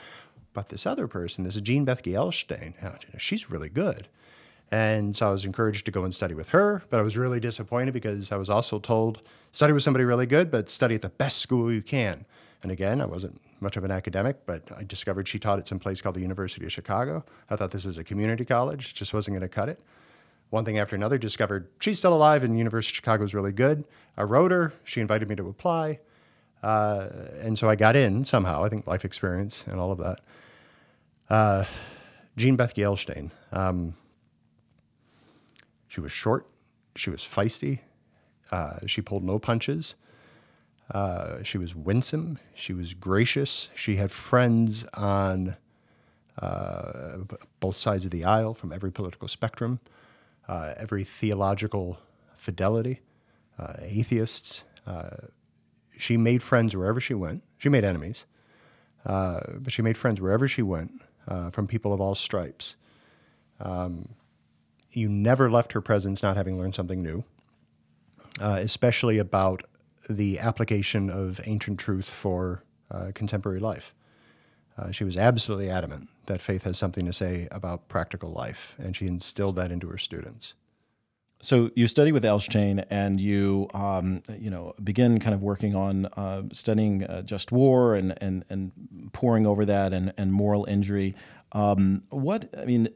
But 0.55 0.69
this 0.69 0.85
other 0.87 1.07
person, 1.07 1.43
this 1.43 1.55
is 1.55 1.61
Jean 1.61 1.83
Beth 1.85 2.01
Elshtain, 2.01 2.73
she's 3.19 3.51
really 3.51 3.69
good. 3.69 4.07
And 4.71 5.15
so 5.15 5.27
I 5.27 5.31
was 5.31 5.45
encouraged 5.45 5.85
to 5.85 5.91
go 5.91 6.05
and 6.05 6.15
study 6.15 6.33
with 6.33 6.47
her, 6.49 6.81
but 6.89 6.99
I 6.99 7.03
was 7.03 7.17
really 7.17 7.39
disappointed 7.39 7.93
because 7.93 8.31
I 8.31 8.37
was 8.37 8.49
also 8.49 8.79
told 8.79 9.21
study 9.51 9.73
with 9.73 9.83
somebody 9.83 10.05
really 10.05 10.25
good, 10.25 10.49
but 10.49 10.69
study 10.69 10.95
at 10.95 11.01
the 11.01 11.09
best 11.09 11.39
school 11.39 11.71
you 11.71 11.83
can. 11.83 12.25
And 12.63 12.71
again, 12.71 13.01
I 13.01 13.05
wasn't 13.05 13.39
much 13.59 13.77
of 13.77 13.83
an 13.83 13.91
academic, 13.91 14.45
but 14.45 14.63
I 14.75 14.83
discovered 14.83 15.27
she 15.27 15.39
taught 15.39 15.59
at 15.59 15.67
some 15.67 15.77
place 15.77 16.01
called 16.01 16.15
the 16.15 16.21
University 16.21 16.65
of 16.65 16.71
Chicago. 16.71 17.23
I 17.49 17.57
thought 17.57 17.71
this 17.71 17.85
was 17.85 17.97
a 17.97 18.03
community 18.03 18.45
college, 18.45 18.93
just 18.93 19.13
wasn't 19.13 19.33
going 19.35 19.47
to 19.47 19.53
cut 19.53 19.69
it. 19.69 19.79
One 20.51 20.63
thing 20.63 20.79
after 20.79 20.95
another, 20.95 21.17
discovered 21.17 21.67
she's 21.79 21.97
still 21.97 22.13
alive 22.13 22.43
and 22.43 22.53
the 22.53 22.57
University 22.57 22.93
of 22.93 22.95
Chicago 22.95 23.23
is 23.25 23.33
really 23.33 23.51
good. 23.51 23.83
I 24.17 24.23
wrote 24.23 24.51
her, 24.51 24.73
she 24.85 25.01
invited 25.01 25.27
me 25.27 25.35
to 25.35 25.47
apply. 25.49 25.99
Uh, 26.63 27.09
and 27.41 27.57
so 27.57 27.69
I 27.69 27.75
got 27.75 27.95
in 27.95 28.25
somehow, 28.25 28.63
I 28.63 28.69
think 28.69 28.87
life 28.87 29.05
experience 29.05 29.63
and 29.67 29.79
all 29.79 29.91
of 29.91 29.99
that. 29.99 30.21
Uh, 31.29 31.65
Jean 32.37 32.55
Beth 32.55 32.75
Elshtain. 32.75 33.31
Um, 33.51 33.95
she 35.87 36.01
was 36.01 36.11
short. 36.11 36.47
She 36.95 37.09
was 37.09 37.21
feisty. 37.21 37.79
Uh, 38.51 38.85
she 38.85 39.01
pulled 39.01 39.23
no 39.23 39.39
punches. 39.39 39.95
Uh, 40.91 41.41
she 41.41 41.57
was 41.57 41.75
winsome. 41.75 42.37
She 42.53 42.73
was 42.73 42.93
gracious. 42.93 43.69
She 43.75 43.95
had 43.95 44.11
friends 44.11 44.85
on 44.93 45.55
uh, 46.39 47.17
both 47.59 47.77
sides 47.77 48.05
of 48.05 48.11
the 48.11 48.23
aisle 48.23 48.53
from 48.53 48.71
every 48.71 48.91
political 48.91 49.27
spectrum, 49.27 49.79
uh, 50.47 50.75
every 50.77 51.03
theological 51.03 51.97
fidelity, 52.37 52.99
uh, 53.57 53.73
atheists. 53.81 54.63
She 55.97 56.17
made 56.17 56.43
friends 56.43 56.75
wherever 56.75 56.99
she 56.99 57.13
went. 57.13 57.41
She 57.57 57.69
made 57.69 57.83
enemies, 57.83 58.25
but 59.05 59.71
she 59.71 59.81
made 59.81 59.97
friends 59.97 60.21
wherever 60.21 60.47
she 60.47 60.61
went 60.61 61.01
from 61.51 61.67
people 61.67 61.93
of 61.93 62.01
all 62.01 62.15
stripes. 62.15 62.75
Um, 63.59 64.09
you 64.91 65.09
never 65.09 65.49
left 65.49 65.73
her 65.73 65.81
presence 65.81 66.23
not 66.23 66.37
having 66.37 66.57
learned 66.59 66.75
something 66.75 67.01
new, 67.01 67.23
especially 68.39 69.17
about 69.17 69.63
the 70.09 70.39
application 70.39 71.09
of 71.09 71.41
ancient 71.45 71.79
truth 71.79 72.09
for 72.09 72.63
contemporary 73.13 73.59
life. 73.59 73.93
Uh, 74.77 74.91
she 74.91 75.03
was 75.03 75.15
absolutely 75.15 75.69
adamant 75.69 76.09
that 76.25 76.41
faith 76.41 76.63
has 76.63 76.77
something 76.77 77.05
to 77.05 77.13
say 77.13 77.47
about 77.51 77.87
practical 77.87 78.31
life, 78.31 78.75
and 78.77 78.95
she 78.95 79.07
instilled 79.07 79.55
that 79.55 79.71
into 79.71 79.87
her 79.87 79.97
students. 79.97 80.53
So 81.45 81.69
you 81.75 81.87
study 81.87 82.11
with 82.11 82.23
Elshtain, 82.23 82.83
and 82.89 83.21
you 83.21 83.67
um, 83.75 84.23
you 84.39 84.49
know 84.49 84.73
begin 84.83 85.19
kind 85.19 85.35
of 85.35 85.43
working 85.43 85.75
on 85.75 86.07
uh, 86.07 86.41
studying 86.51 87.03
uh, 87.03 87.21
just 87.21 87.51
war 87.51 87.93
and 87.93 88.17
and 88.19 88.43
and 88.49 88.71
poring 89.13 89.45
over 89.45 89.63
that 89.65 89.93
and 89.93 90.11
and 90.17 90.33
moral 90.33 90.65
injury. 90.65 91.13
Um, 91.51 92.01
what 92.09 92.49
I 92.59 92.65
mean, 92.65 92.89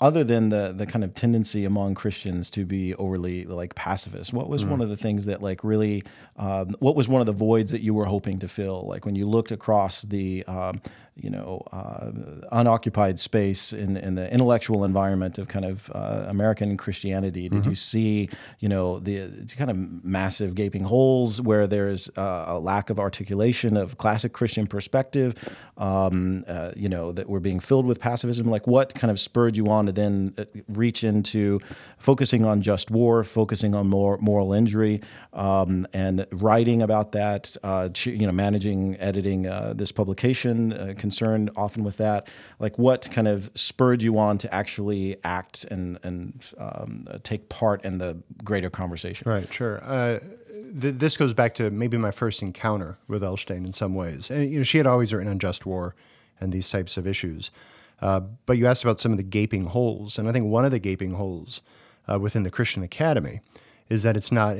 other 0.00 0.24
than 0.24 0.48
the 0.48 0.72
the 0.76 0.86
kind 0.86 1.04
of 1.04 1.14
tendency 1.14 1.64
among 1.64 1.94
Christians 1.94 2.50
to 2.52 2.64
be 2.64 2.94
overly 2.94 3.44
like 3.44 3.74
pacifist, 3.74 4.32
what 4.32 4.48
was 4.48 4.64
mm. 4.64 4.70
one 4.70 4.80
of 4.80 4.88
the 4.88 4.96
things 4.96 5.26
that 5.26 5.42
like 5.42 5.62
really, 5.64 6.02
um, 6.36 6.76
what 6.80 6.96
was 6.96 7.08
one 7.08 7.20
of 7.20 7.26
the 7.26 7.32
voids 7.32 7.72
that 7.72 7.80
you 7.80 7.94
were 7.94 8.06
hoping 8.06 8.38
to 8.40 8.48
fill? 8.48 8.86
Like 8.86 9.06
when 9.06 9.14
you 9.14 9.26
looked 9.26 9.52
across 9.52 10.02
the 10.02 10.44
um, 10.44 10.80
you 11.16 11.30
know, 11.30 11.62
uh, 11.72 12.10
unoccupied 12.50 13.20
space 13.20 13.72
in, 13.72 13.96
in 13.96 14.16
the 14.16 14.30
intellectual 14.32 14.84
environment 14.84 15.38
of 15.38 15.46
kind 15.46 15.64
of 15.64 15.88
uh, 15.94 16.24
American 16.26 16.76
Christianity? 16.76 17.48
Did 17.48 17.60
mm-hmm. 17.60 17.70
you 17.70 17.76
see, 17.76 18.28
you 18.58 18.68
know, 18.68 18.98
the 18.98 19.30
kind 19.56 19.70
of 19.70 20.04
massive 20.04 20.56
gaping 20.56 20.82
holes 20.82 21.40
where 21.40 21.68
there's 21.68 22.08
uh, 22.16 22.44
a 22.48 22.58
lack 22.58 22.90
of 22.90 22.98
articulation 22.98 23.76
of 23.76 23.96
classic 23.96 24.32
Christian 24.32 24.66
perspective, 24.66 25.36
um, 25.76 26.44
uh, 26.48 26.72
you 26.74 26.88
know, 26.88 27.12
that 27.12 27.28
we're 27.28 27.40
being 27.40 27.60
filled 27.60 27.86
with 27.86 28.00
pacifism? 28.00 28.50
Like 28.50 28.66
what 28.66 28.94
kind 28.94 29.12
of 29.12 29.20
spurred 29.20 29.56
you 29.56 29.68
on 29.68 29.83
to 29.86 29.92
then 29.92 30.34
uh, 30.38 30.44
reach 30.68 31.04
into 31.04 31.60
focusing 31.98 32.44
on 32.44 32.62
just 32.62 32.90
war, 32.90 33.24
focusing 33.24 33.74
on 33.74 33.88
more 33.88 34.18
moral 34.18 34.52
injury, 34.52 35.00
um, 35.32 35.86
and 35.92 36.26
writing 36.32 36.82
about 36.82 37.12
that, 37.12 37.56
uh, 37.62 37.88
you 38.04 38.26
know, 38.26 38.32
managing, 38.32 38.96
editing 38.98 39.42
this 39.76 39.92
publication? 39.92 40.94
concerned 40.94 41.50
often 41.56 41.84
with 41.84 41.98
that. 41.98 42.28
Like, 42.58 42.78
what 42.78 43.08
kind 43.10 43.28
of 43.28 43.50
spurred 43.54 44.02
you 44.02 44.18
on 44.18 44.38
to 44.38 44.54
actually 44.54 45.16
act 45.24 45.64
and 45.64 45.98
and 46.02 46.44
um, 46.58 47.06
take 47.22 47.48
part 47.48 47.84
in 47.84 47.98
the 47.98 48.16
greater 48.42 48.70
conversation? 48.70 49.30
Right, 49.30 49.52
sure. 49.52 49.80
Uh, 49.82 50.18
th- 50.80 50.94
this 50.96 51.16
goes 51.16 51.32
back 51.32 51.54
to 51.54 51.70
maybe 51.70 51.96
my 51.98 52.10
first 52.10 52.42
encounter 52.42 52.98
with 53.08 53.22
Elshtain 53.22 53.66
in 53.66 53.72
some 53.72 53.94
ways. 53.94 54.30
And, 54.30 54.50
you 54.50 54.58
know, 54.58 54.64
she 54.64 54.78
had 54.78 54.86
always 54.86 55.12
written 55.12 55.30
on 55.30 55.38
just 55.38 55.66
war 55.66 55.94
and 56.40 56.52
these 56.52 56.70
types 56.70 56.96
of 56.96 57.06
issues. 57.06 57.50
Uh, 58.04 58.20
but 58.44 58.58
you 58.58 58.66
asked 58.66 58.84
about 58.84 59.00
some 59.00 59.12
of 59.12 59.16
the 59.16 59.24
gaping 59.24 59.64
holes, 59.64 60.18
and 60.18 60.28
I 60.28 60.32
think 60.32 60.44
one 60.44 60.66
of 60.66 60.70
the 60.70 60.78
gaping 60.78 61.12
holes 61.12 61.62
uh, 62.06 62.20
within 62.20 62.42
the 62.42 62.50
Christian 62.50 62.82
Academy 62.82 63.40
is 63.88 64.02
that 64.02 64.14
it's 64.16 64.30
not. 64.30 64.56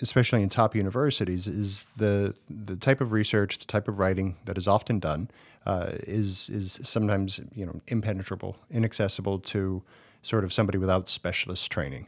Especially 0.00 0.42
in 0.44 0.48
top 0.48 0.76
universities, 0.76 1.48
is 1.48 1.86
the 1.96 2.32
the 2.48 2.76
type 2.76 3.00
of 3.00 3.10
research, 3.12 3.58
the 3.58 3.64
type 3.64 3.88
of 3.88 3.98
writing 3.98 4.36
that 4.44 4.56
is 4.56 4.68
often 4.68 5.00
done, 5.00 5.28
uh, 5.66 5.86
is 6.06 6.48
is 6.50 6.78
sometimes 6.84 7.40
you 7.54 7.66
know 7.66 7.80
impenetrable, 7.88 8.56
inaccessible 8.70 9.40
to 9.40 9.82
sort 10.22 10.44
of 10.44 10.52
somebody 10.52 10.78
without 10.78 11.08
specialist 11.08 11.72
training, 11.72 12.06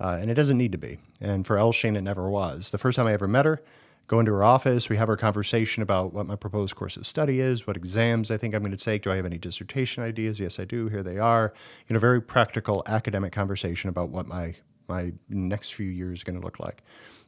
uh, 0.00 0.18
and 0.20 0.30
it 0.30 0.34
doesn't 0.34 0.58
need 0.58 0.70
to 0.72 0.78
be. 0.78 0.98
And 1.20 1.46
for 1.46 1.56
Elshtain, 1.56 1.96
it 1.96 2.02
never 2.02 2.28
was. 2.28 2.70
The 2.70 2.78
first 2.78 2.94
time 2.96 3.06
I 3.06 3.12
ever 3.12 3.26
met 3.26 3.46
her, 3.46 3.60
go 4.06 4.20
into 4.20 4.32
her 4.32 4.44
office, 4.44 4.88
we 4.88 4.96
have 4.96 5.08
our 5.08 5.16
conversation 5.16 5.82
about 5.82 6.12
what 6.12 6.26
my 6.26 6.36
proposed 6.36 6.76
course 6.76 6.96
of 6.96 7.06
study 7.06 7.40
is, 7.40 7.66
what 7.66 7.76
exams 7.76 8.30
I 8.30 8.36
think 8.36 8.54
I'm 8.54 8.62
going 8.62 8.76
to 8.76 8.84
take, 8.84 9.02
do 9.02 9.10
I 9.10 9.16
have 9.16 9.26
any 9.26 9.38
dissertation 9.38 10.02
ideas? 10.02 10.38
Yes, 10.40 10.58
I 10.58 10.64
do. 10.64 10.88
Here 10.88 11.02
they 11.02 11.18
are. 11.18 11.52
You 11.88 11.94
know, 11.94 12.00
very 12.00 12.20
practical 12.20 12.82
academic 12.86 13.32
conversation 13.32 13.88
about 13.88 14.10
what 14.10 14.26
my 14.26 14.54
my 14.88 15.12
next 15.28 15.74
few 15.74 15.88
years 15.88 16.20
are 16.20 16.24
going 16.24 16.38
to 16.38 16.44
look 16.44 16.58
like. 16.60 16.82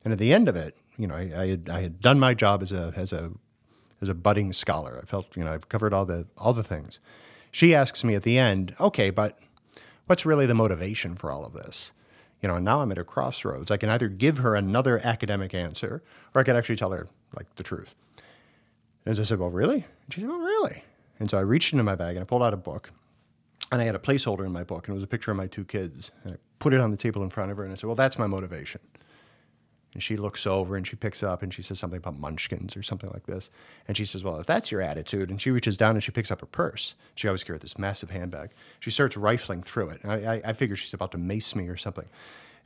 And 0.05 0.13
at 0.13 0.19
the 0.19 0.35
end 0.35 0.49
of 0.49 0.57
it, 0.57 0.77
you 0.99 1.07
know, 1.07 1.15
I, 1.15 1.31
I, 1.35 1.47
had 1.47 1.69
I 1.71 1.81
had 1.81 2.01
done 2.01 2.19
my 2.19 2.35
job 2.35 2.63
as 2.63 2.73
a 2.73 2.93
as 2.97 3.13
a 3.13 3.31
as 4.03 4.09
a 4.09 4.15
budding 4.15 4.53
scholar. 4.53 5.01
I 5.03 5.07
felt, 5.07 5.37
you 5.37 5.45
know, 5.45 5.53
I've 5.53 5.69
covered 5.69 5.95
all 5.95 6.05
the 6.05 6.27
all 6.37 6.53
the 6.53 6.63
things. 6.63 7.01
She 7.51 7.75
asks 7.75 8.05
me 8.05 8.15
at 8.15 8.25
the 8.25 8.39
end, 8.39 8.75
okay, 8.81 9.11
but 9.11 9.39
what's 10.07 10.27
really 10.27 10.47
the 10.47 10.55
motivation 10.55 11.15
for 11.15 11.31
all 11.31 11.45
of 11.45 11.53
this? 11.53 11.93
You 12.45 12.49
know, 12.49 12.59
now 12.59 12.83
I'm 12.83 12.93
at 12.93 12.99
a 12.99 13.05
crossroads. 13.05 13.71
I 13.71 13.79
can 13.79 13.89
either 13.89 14.07
give 14.07 14.37
her 14.37 14.55
another 14.55 15.01
academic 15.03 15.55
answer, 15.55 16.03
or 16.35 16.43
I 16.43 16.45
could 16.45 16.57
actually 16.57 16.77
tell 16.77 16.91
her 16.91 17.09
like 17.35 17.47
the 17.57 17.63
truth. 17.63 17.95
And 19.07 19.19
I 19.19 19.23
said, 19.23 19.39
well, 19.39 19.49
really? 19.49 19.77
And 19.77 20.13
she 20.13 20.21
said, 20.21 20.29
well, 20.29 20.41
really? 20.41 20.85
And 21.21 21.31
so 21.31 21.39
I 21.39 21.41
reached 21.41 21.73
into 21.73 21.85
my 21.85 21.95
bag 21.95 22.17
and 22.17 22.21
I 22.21 22.25
pulled 22.25 22.43
out 22.43 22.53
a 22.53 22.59
book, 22.59 22.91
and 23.73 23.81
I 23.81 23.87
had 23.87 23.95
a 23.95 23.99
placeholder 23.99 24.45
in 24.45 24.53
my 24.53 24.63
book, 24.63 24.87
and 24.87 24.95
it 24.95 24.97
was 24.97 25.05
a 25.05 25.07
picture 25.07 25.31
of 25.31 25.39
my 25.39 25.47
two 25.47 25.65
kids. 25.65 26.11
And 26.23 26.35
I 26.35 26.37
put 26.59 26.75
it 26.75 26.81
on 26.81 26.91
the 26.91 26.99
table 26.99 27.23
in 27.23 27.31
front 27.31 27.51
of 27.51 27.57
her, 27.57 27.65
and 27.65 27.73
I 27.73 27.77
said, 27.77 27.87
well, 27.87 27.97
that's 27.97 28.19
my 28.19 28.27
motivation. 28.27 28.83
And 29.95 30.03
she 30.03 30.17
looks 30.17 30.47
over 30.47 30.77
and 30.77 30.87
she 30.87 30.97
picks 30.97 31.23
up 31.23 31.43
and 31.43 31.55
she 31.55 31.63
says 31.63 31.79
something 31.79 31.99
about 31.99 32.19
munchkins 32.19 32.77
or 32.77 32.83
something 32.83 33.11
like 33.11 33.27
this. 33.27 33.51
And 33.89 33.97
she 33.97 34.05
says, 34.05 34.25
Well, 34.25 34.39
if 34.41 34.47
that's 34.47 34.71
your 34.71 34.83
attitude, 34.83 35.31
and 35.31 35.41
she 35.41 35.51
reaches 35.51 35.77
down 35.77 35.95
and 35.95 36.03
she 36.03 36.11
picks 36.11 36.31
up 36.31 36.41
her 36.41 36.47
purse. 36.47 36.95
She 37.15 37.29
always 37.29 37.45
carried 37.45 37.63
this 37.63 37.79
massive 37.79 38.11
handbag. 38.11 38.51
She 38.81 38.91
starts 38.91 39.17
rifling 39.17 39.63
through 39.63 39.91
it. 39.91 40.05
I, 40.05 40.15
I, 40.15 40.43
I 40.47 40.53
figure 40.53 40.77
she's 40.77 40.95
about 40.95 41.13
to 41.13 41.19
mace 41.19 41.55
me 41.55 41.69
or 41.69 41.77
something. 41.77 42.07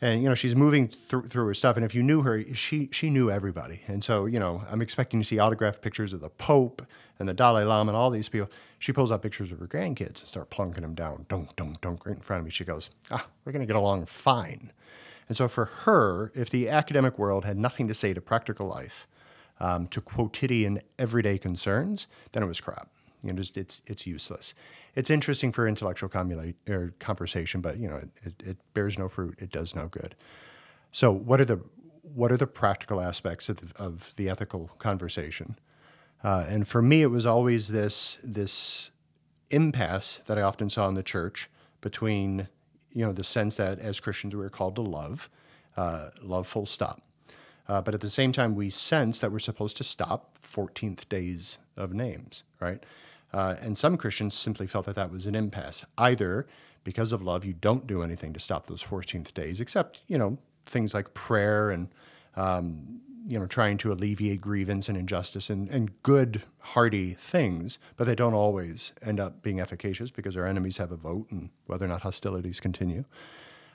And 0.01 0.23
you 0.23 0.29
know 0.29 0.35
she's 0.35 0.55
moving 0.55 0.87
through, 0.87 1.23
through 1.23 1.47
her 1.47 1.55
stuff, 1.55 1.77
and 1.77 1.85
if 1.85 1.93
you 1.95 2.05
knew 2.05 2.23
her, 2.23 2.45
she 2.55 2.89
she 2.93 3.11
knew 3.11 3.31
everybody. 3.31 3.83
And 3.89 4.03
so 4.03 4.27
you 4.27 4.39
know 4.39 4.63
I'm 4.71 4.81
expecting 4.81 5.21
to 5.21 5.25
see 5.25 5.41
autographed 5.41 5.83
pictures 5.83 6.13
of 6.13 6.21
the 6.21 6.29
Pope 6.29 6.87
and 7.19 7.29
the 7.29 7.35
Dalai 7.35 7.65
Lama 7.65 7.91
and 7.91 7.97
all 7.97 8.11
these 8.11 8.29
people. 8.29 8.49
She 8.79 8.93
pulls 8.93 9.11
out 9.11 9.23
pictures 9.23 9.51
of 9.51 9.59
her 9.59 9.67
grandkids 9.67 10.21
and 10.21 10.29
start 10.29 10.51
plunking 10.51 10.83
them 10.83 10.95
down, 10.95 11.27
dunk, 11.29 11.57
dunk, 11.57 11.81
dunk, 11.81 12.07
right 12.07 12.15
in 12.15 12.23
front 12.23 12.39
of 12.39 12.45
me. 12.45 12.53
She 12.53 12.65
goes, 12.65 12.91
"Ah, 13.11 13.27
we're 13.45 13.51
gonna 13.51 13.67
get 13.67 13.75
along 13.75 14.07
fine." 14.07 14.71
And 15.29 15.37
so 15.37 15.47
for 15.47 15.67
her, 15.67 16.33
if 16.35 16.51
the 16.51 16.69
academic 16.69 17.19
world 17.19 17.45
had 17.45 17.59
nothing 17.59 17.87
to 17.89 17.95
say 17.95 18.15
to 18.15 18.21
practical 18.21 18.67
life, 18.67 19.07
um, 19.61 19.87
to 19.89 20.01
quotidian 20.01 20.81
everyday 20.99 21.39
concerns, 21.39 22.07
then 22.33 22.43
it 22.43 22.47
was 22.47 22.61
crap. 22.61 22.89
You 23.23 23.33
know, 23.33 23.39
just, 23.39 23.57
it's 23.57 23.83
it's 23.87 24.07
useless. 24.07 24.55
It's 24.95 25.11
interesting 25.11 25.51
for 25.53 25.67
intellectual 25.67 26.11
or 26.69 26.95
conversation, 27.01 27.61
but 27.61 27.79
you 27.79 27.89
know, 27.89 28.01
it, 28.25 28.43
it, 28.45 28.57
bears 28.75 28.99
no 28.99 29.09
fruit. 29.09 29.37
It 29.41 29.51
does 29.51 29.75
no 29.75 29.89
good. 29.89 30.15
So, 30.93 31.11
what 31.13 31.41
are 31.41 31.45
the 31.45 31.61
what 32.03 32.31
are 32.31 32.37
the 32.37 32.47
practical 32.47 33.01
aspects 33.01 33.49
of 33.49 33.57
the, 33.57 33.83
of 33.83 34.13
the 34.17 34.29
ethical 34.29 34.71
conversation? 34.79 35.59
Uh, 36.23 36.47
and 36.49 36.67
for 36.67 36.81
me, 36.81 37.03
it 37.03 37.11
was 37.11 37.27
always 37.27 37.69
this 37.69 38.19
this 38.23 38.93
impasse 39.51 40.23
that 40.27 40.39
I 40.39 40.43
often 40.43 40.71
saw 40.71 40.89
in 40.89 40.95
the 40.95 41.03
church 41.03 41.51
between 41.81 42.49
you 42.93 43.05
know, 43.05 43.13
the 43.13 43.25
sense 43.25 43.57
that 43.57 43.79
as 43.79 44.01
Christians 44.01 44.35
we 44.35 44.45
are 44.45 44.51
called 44.51 44.77
to 44.77 44.83
love, 44.83 45.31
uh, 45.77 46.11
love 46.23 46.47
full 46.47 46.67
stop. 46.67 47.03
Uh, 47.69 47.83
but 47.83 47.95
at 47.95 48.01
the 48.01 48.11
same 48.11 48.33
time, 48.33 48.55
we 48.55 48.71
sense 48.71 49.19
that 49.19 49.31
we're 49.31 49.39
supposed 49.39 49.77
to 49.77 49.85
stop 49.85 50.39
14th 50.43 51.09
days 51.09 51.59
of 51.77 51.93
names, 51.93 52.45
right? 52.61 52.83
Uh, 53.33 53.57
and 53.61 53.77
some 53.77 53.97
Christians 53.97 54.35
simply 54.35 54.67
felt 54.67 54.87
that 54.87 54.97
that 54.97 55.11
was 55.11 55.27
an 55.27 55.35
impasse. 55.35 55.85
Either 55.99 56.47
because 56.85 57.13
of 57.13 57.21
love, 57.21 57.45
you 57.45 57.53
don't 57.53 57.87
do 57.87 58.03
anything 58.03 58.33
to 58.33 58.41
stop 58.41 58.67
those 58.67 58.83
14th 58.83 59.35
days, 59.35 59.61
except, 59.61 60.01
you 60.09 60.17
know, 60.17 60.39
things 60.65 60.95
like 60.95 61.13
prayer 61.13 61.71
and 61.71 61.89
um, 62.37 63.01
you 63.27 63.39
know, 63.39 63.47
trying 63.47 63.77
to 63.79 63.93
alleviate 63.93 64.41
grievance 64.41 64.89
and 64.89 64.97
injustice 64.97 65.51
and, 65.51 65.69
and 65.69 66.03
good, 66.03 66.43
hearty 66.59 67.15
things, 67.15 67.79
but 67.97 68.05
they 68.05 68.15
don't 68.15 68.35
always 68.35 68.93
end 69.03 69.21
up 69.21 69.43
being 69.43 69.61
efficacious 69.61 70.11
because 70.11 70.37
our 70.37 70.47
enemies 70.47 70.77
have 70.77 70.93
a 70.93 70.97
vote 70.97 71.31
and 71.31 71.51
whether 71.67 71.85
or 71.85 71.89
not 71.89 72.03
hostilities 72.03 72.61
continue. 72.61 73.05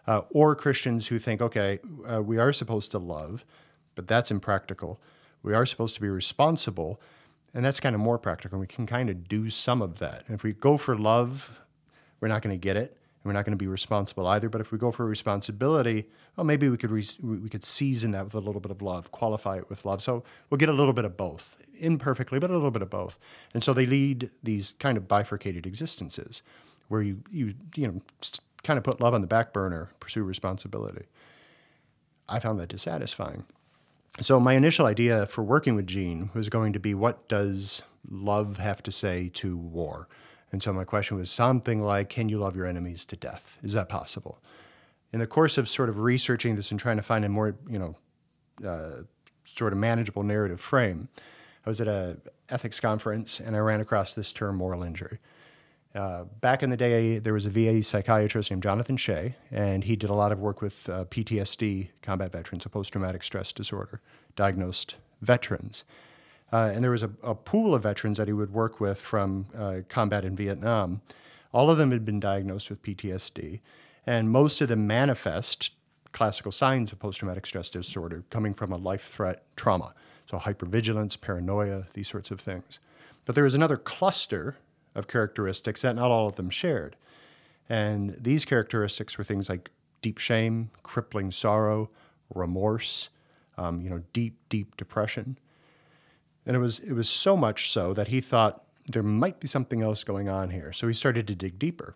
Uh, 0.08 0.22
or 0.32 0.56
Christians 0.56 1.08
who 1.08 1.20
think, 1.20 1.42
okay, 1.42 1.80
uh, 2.12 2.22
we 2.22 2.38
are 2.38 2.52
supposed 2.52 2.92
to 2.92 2.98
love, 2.98 3.46
but 3.96 4.08
that's 4.08 4.32
impractical. 4.32 5.00
We 5.44 5.54
are 5.54 5.66
supposed 5.66 5.96
to 5.96 6.02
be 6.02 6.10
responsible, 6.10 7.00
and 7.54 7.64
that's 7.64 7.80
kind 7.80 7.96
of 7.96 8.02
more 8.02 8.18
practical. 8.18 8.60
We 8.60 8.68
can 8.68 8.86
kind 8.86 9.10
of 9.10 9.28
do 9.28 9.50
some 9.50 9.82
of 9.82 10.00
that. 10.00 10.24
And 10.28 10.36
if 10.36 10.44
we 10.44 10.54
go 10.54 10.78
for 10.78 10.98
love, 10.98 11.60
we're 12.20 12.28
not 12.28 12.42
going 12.42 12.58
to 12.58 12.62
get 12.62 12.76
it 12.76 12.98
and 13.24 13.30
we're 13.30 13.34
not 13.34 13.46
going 13.46 13.58
to 13.58 13.64
be 13.64 13.68
responsible 13.68 14.28
either. 14.28 14.50
But 14.50 14.62
if 14.62 14.72
we 14.72 14.78
go 14.78 14.92
for 14.92 15.06
responsibility, 15.06 16.10
well, 16.36 16.44
maybe 16.44 16.70
we 16.70 16.78
could 16.78 16.92
re- 16.92 17.08
we 17.22 17.50
could 17.50 17.64
season 17.64 18.12
that 18.12 18.26
with 18.26 18.36
a 18.36 18.40
little 18.40 18.62
bit 18.62 18.72
of 18.72 18.82
love, 18.82 19.12
qualify 19.12 19.58
it 19.58 19.70
with 19.70 19.86
love. 19.86 20.02
So 20.02 20.24
we'll 20.50 20.58
get 20.58 20.70
a 20.70 20.74
little 20.74 20.94
bit 20.94 21.06
of 21.06 21.16
both, 21.16 21.56
imperfectly, 21.80 22.40
but 22.40 22.50
a 22.50 22.54
little 22.54 22.72
bit 22.72 22.82
of 22.82 22.90
both. 22.90 23.18
And 23.54 23.64
so 23.64 23.74
they 23.74 23.86
lead 23.86 24.30
these 24.44 24.74
kind 24.80 24.98
of 24.98 25.08
bifurcated 25.08 25.66
existences, 25.66 26.42
where 26.90 27.02
you 27.02 27.24
you 27.32 27.54
you 27.76 27.88
know 27.88 28.02
kind 28.64 28.78
of 28.78 28.84
put 28.84 29.00
love 29.00 29.14
on 29.14 29.22
the 29.22 29.28
back 29.28 29.54
burner, 29.54 29.90
pursue 30.00 30.24
responsibility. 30.24 31.06
I 32.28 32.40
found 32.40 32.60
that 32.60 32.70
dissatisfying. 32.70 33.46
So 34.20 34.40
my 34.40 34.54
initial 34.54 34.86
idea 34.86 35.26
for 35.26 35.44
working 35.44 35.76
with 35.76 35.88
Jean 35.88 36.30
was 36.34 36.48
going 36.48 36.74
to 36.74 36.80
be 36.80 36.94
what 36.94 37.28
does 37.28 37.82
love 38.10 38.58
have 38.58 38.84
to 38.84 38.92
say 38.92 39.30
to 39.36 39.58
war? 39.58 40.08
And 40.54 40.62
so 40.62 40.72
my 40.72 40.84
question 40.84 41.18
was 41.18 41.32
something 41.32 41.84
like, 41.84 42.10
can 42.10 42.30
you 42.30 42.38
love 42.38 42.56
your 42.56 42.68
enemies 42.68 43.04
to 43.06 43.16
death? 43.16 43.58
Is 43.64 43.74
that 43.74 43.90
possible? 43.90 44.40
In 45.12 45.20
the 45.20 45.26
course 45.26 45.58
of 45.58 45.68
sort 45.68 45.90
of 45.90 46.00
researching 46.02 46.56
this 46.56 46.70
and 46.70 46.80
trying 46.80 46.98
to 46.98 47.04
find 47.04 47.26
a 47.26 47.30
more, 47.30 47.56
you 47.68 47.80
know, 47.80 47.96
uh, 48.66 49.02
sort 49.46 49.74
of 49.74 49.80
manageable 49.80 50.22
narrative 50.22 50.62
frame, 50.62 51.10
I 51.66 51.70
was 51.70 51.82
at 51.82 51.88
a 51.88 52.18
ethics 52.50 52.80
conference 52.80 53.40
and 53.40 53.56
I 53.56 53.60
ran 53.60 53.82
across 53.82 54.14
this 54.14 54.32
term 54.32 54.56
moral 54.56 54.84
injury. 54.84 55.18
Uh, 55.96 56.26
back 56.40 56.62
in 56.62 56.70
the 56.70 56.78
day, 56.78 57.18
there 57.18 57.34
was 57.34 57.48
a 57.48 57.50
VA 57.50 57.82
psychiatrist 57.82 58.52
named 58.52 58.62
Jonathan 58.62 58.98
Shay, 58.98 59.36
and 59.52 59.84
he 59.84 59.96
did 59.96 60.12
a 60.12 60.16
lot 60.16 60.32
of 60.32 60.40
work 60.40 60.62
with 60.62 60.88
uh, 60.88 61.06
PTSD 61.06 61.90
combat 62.04 62.32
veterans, 62.32 62.66
a 62.66 62.70
post 62.70 62.92
traumatic 62.92 63.24
stress 63.24 63.54
disorder, 63.54 64.02
diagnosed 64.36 64.96
veterans. 65.22 65.84
Uh, 66.54 66.72
and 66.72 66.84
there 66.84 66.92
was 66.92 67.02
a, 67.02 67.10
a, 67.24 67.34
pool 67.34 67.74
of 67.74 67.82
veterans 67.82 68.20
that 68.20 68.28
he 68.28 68.34
would 68.34 68.54
work 68.54 68.80
with 68.80 69.00
from 69.00 69.48
uh, 69.58 69.78
combat 69.90 70.24
in 70.24 70.36
Vietnam. 70.36 71.02
All 71.52 71.72
of 71.72 71.80
them 71.80 71.90
had 71.90 72.06
been 72.06 72.20
diagnosed 72.20 72.70
with 72.70 72.84
PTSD, 72.84 73.60
and 74.06 74.30
most 74.30 74.62
of 74.62 74.68
them 74.68 74.86
manifest 74.86 75.72
classical 76.12 76.52
signs 76.52 76.92
of 76.92 77.00
post 77.00 77.18
traumatic 77.18 77.48
stress 77.48 77.70
disorder 77.70 78.24
coming 78.30 78.54
from 78.54 78.72
a 78.72 78.78
life 78.78 79.10
threat 79.10 79.44
trauma. 79.56 79.96
So, 80.28 80.38
hypervigilance, 80.38 81.20
paranoia, 81.20 81.86
these 81.94 82.08
sorts 82.08 82.30
of 82.30 82.40
things. 82.40 82.80
But 83.26 83.34
there 83.34 83.46
was 83.46 83.56
another 83.56 83.78
cluster 83.78 84.56
of 84.94 85.08
characteristics 85.08 85.82
that 85.82 85.96
not 85.96 86.12
all 86.12 86.28
of 86.28 86.36
them 86.36 86.52
shared. 86.52 86.96
And 87.68 88.16
these 88.20 88.46
characteristics 88.46 89.18
were 89.18 89.24
things 89.24 89.50
like 89.50 89.72
deep 90.04 90.20
shame, 90.20 90.70
crippling 90.84 91.32
sorrow, 91.32 91.90
remorse, 92.36 93.10
um, 93.58 93.82
you 93.82 93.90
know, 93.90 94.04
deep, 94.14 94.38
deep 94.50 94.78
depression. 94.78 95.38
And 96.46 96.56
it 96.56 96.60
was, 96.60 96.80
it 96.80 96.94
was 96.94 97.10
so 97.10 97.38
much 97.38 97.72
so 97.72 97.94
that 97.94 98.08
he 98.08 98.22
thought 98.22 98.64
there 98.88 99.04
might 99.04 99.40
be 99.40 99.48
something 99.48 99.82
else 99.82 100.04
going 100.04 100.28
on 100.30 100.50
here. 100.50 100.74
So 100.74 100.88
he 100.88 100.94
started 100.94 101.28
to 101.28 101.36
dig 101.36 101.58
deeper 101.58 101.96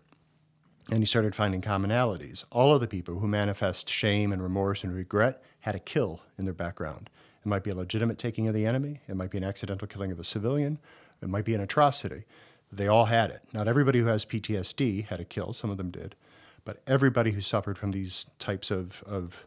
and 0.90 1.00
he 1.00 1.06
started 1.06 1.36
finding 1.36 1.62
commonalities. 1.62 2.46
All 2.52 2.74
of 2.74 2.80
the 2.80 2.88
people 2.88 3.20
who 3.20 3.28
manifest 3.28 3.90
shame 3.90 4.32
and 4.32 4.42
remorse 4.42 4.84
and 4.84 4.94
regret 4.94 5.44
had 5.60 5.76
a 5.76 5.80
kill 5.80 6.22
in 6.38 6.46
their 6.46 6.54
background. 6.54 7.10
It 7.44 7.50
might 7.50 7.64
be 7.64 7.72
a 7.72 7.76
legitimate 7.76 8.18
taking 8.18 8.48
of 8.48 8.54
the 8.54 8.66
enemy, 8.66 9.02
it 9.08 9.16
might 9.16 9.32
be 9.32 9.38
an 9.38 9.44
accidental 9.44 9.88
killing 9.88 10.12
of 10.12 10.20
a 10.20 10.24
civilian, 10.24 10.80
it 11.22 11.30
might 11.30 11.46
be 11.46 11.56
an 11.56 11.62
atrocity. 11.62 12.24
They 12.72 12.88
all 12.88 13.06
had 13.06 13.32
it. 13.32 13.42
Not 13.54 13.68
everybody 13.68 14.00
who 14.00 14.08
has 14.08 14.26
PTSD 14.26 15.06
had 15.06 15.20
a 15.20 15.26
kill, 15.26 15.54
some 15.54 15.70
of 15.70 15.78
them 15.78 15.92
did, 15.92 16.16
but 16.66 16.82
everybody 16.88 17.32
who 17.32 17.42
suffered 17.42 17.78
from 17.78 17.92
these 17.92 18.26
types 18.40 18.72
of, 18.72 19.04
of 19.06 19.46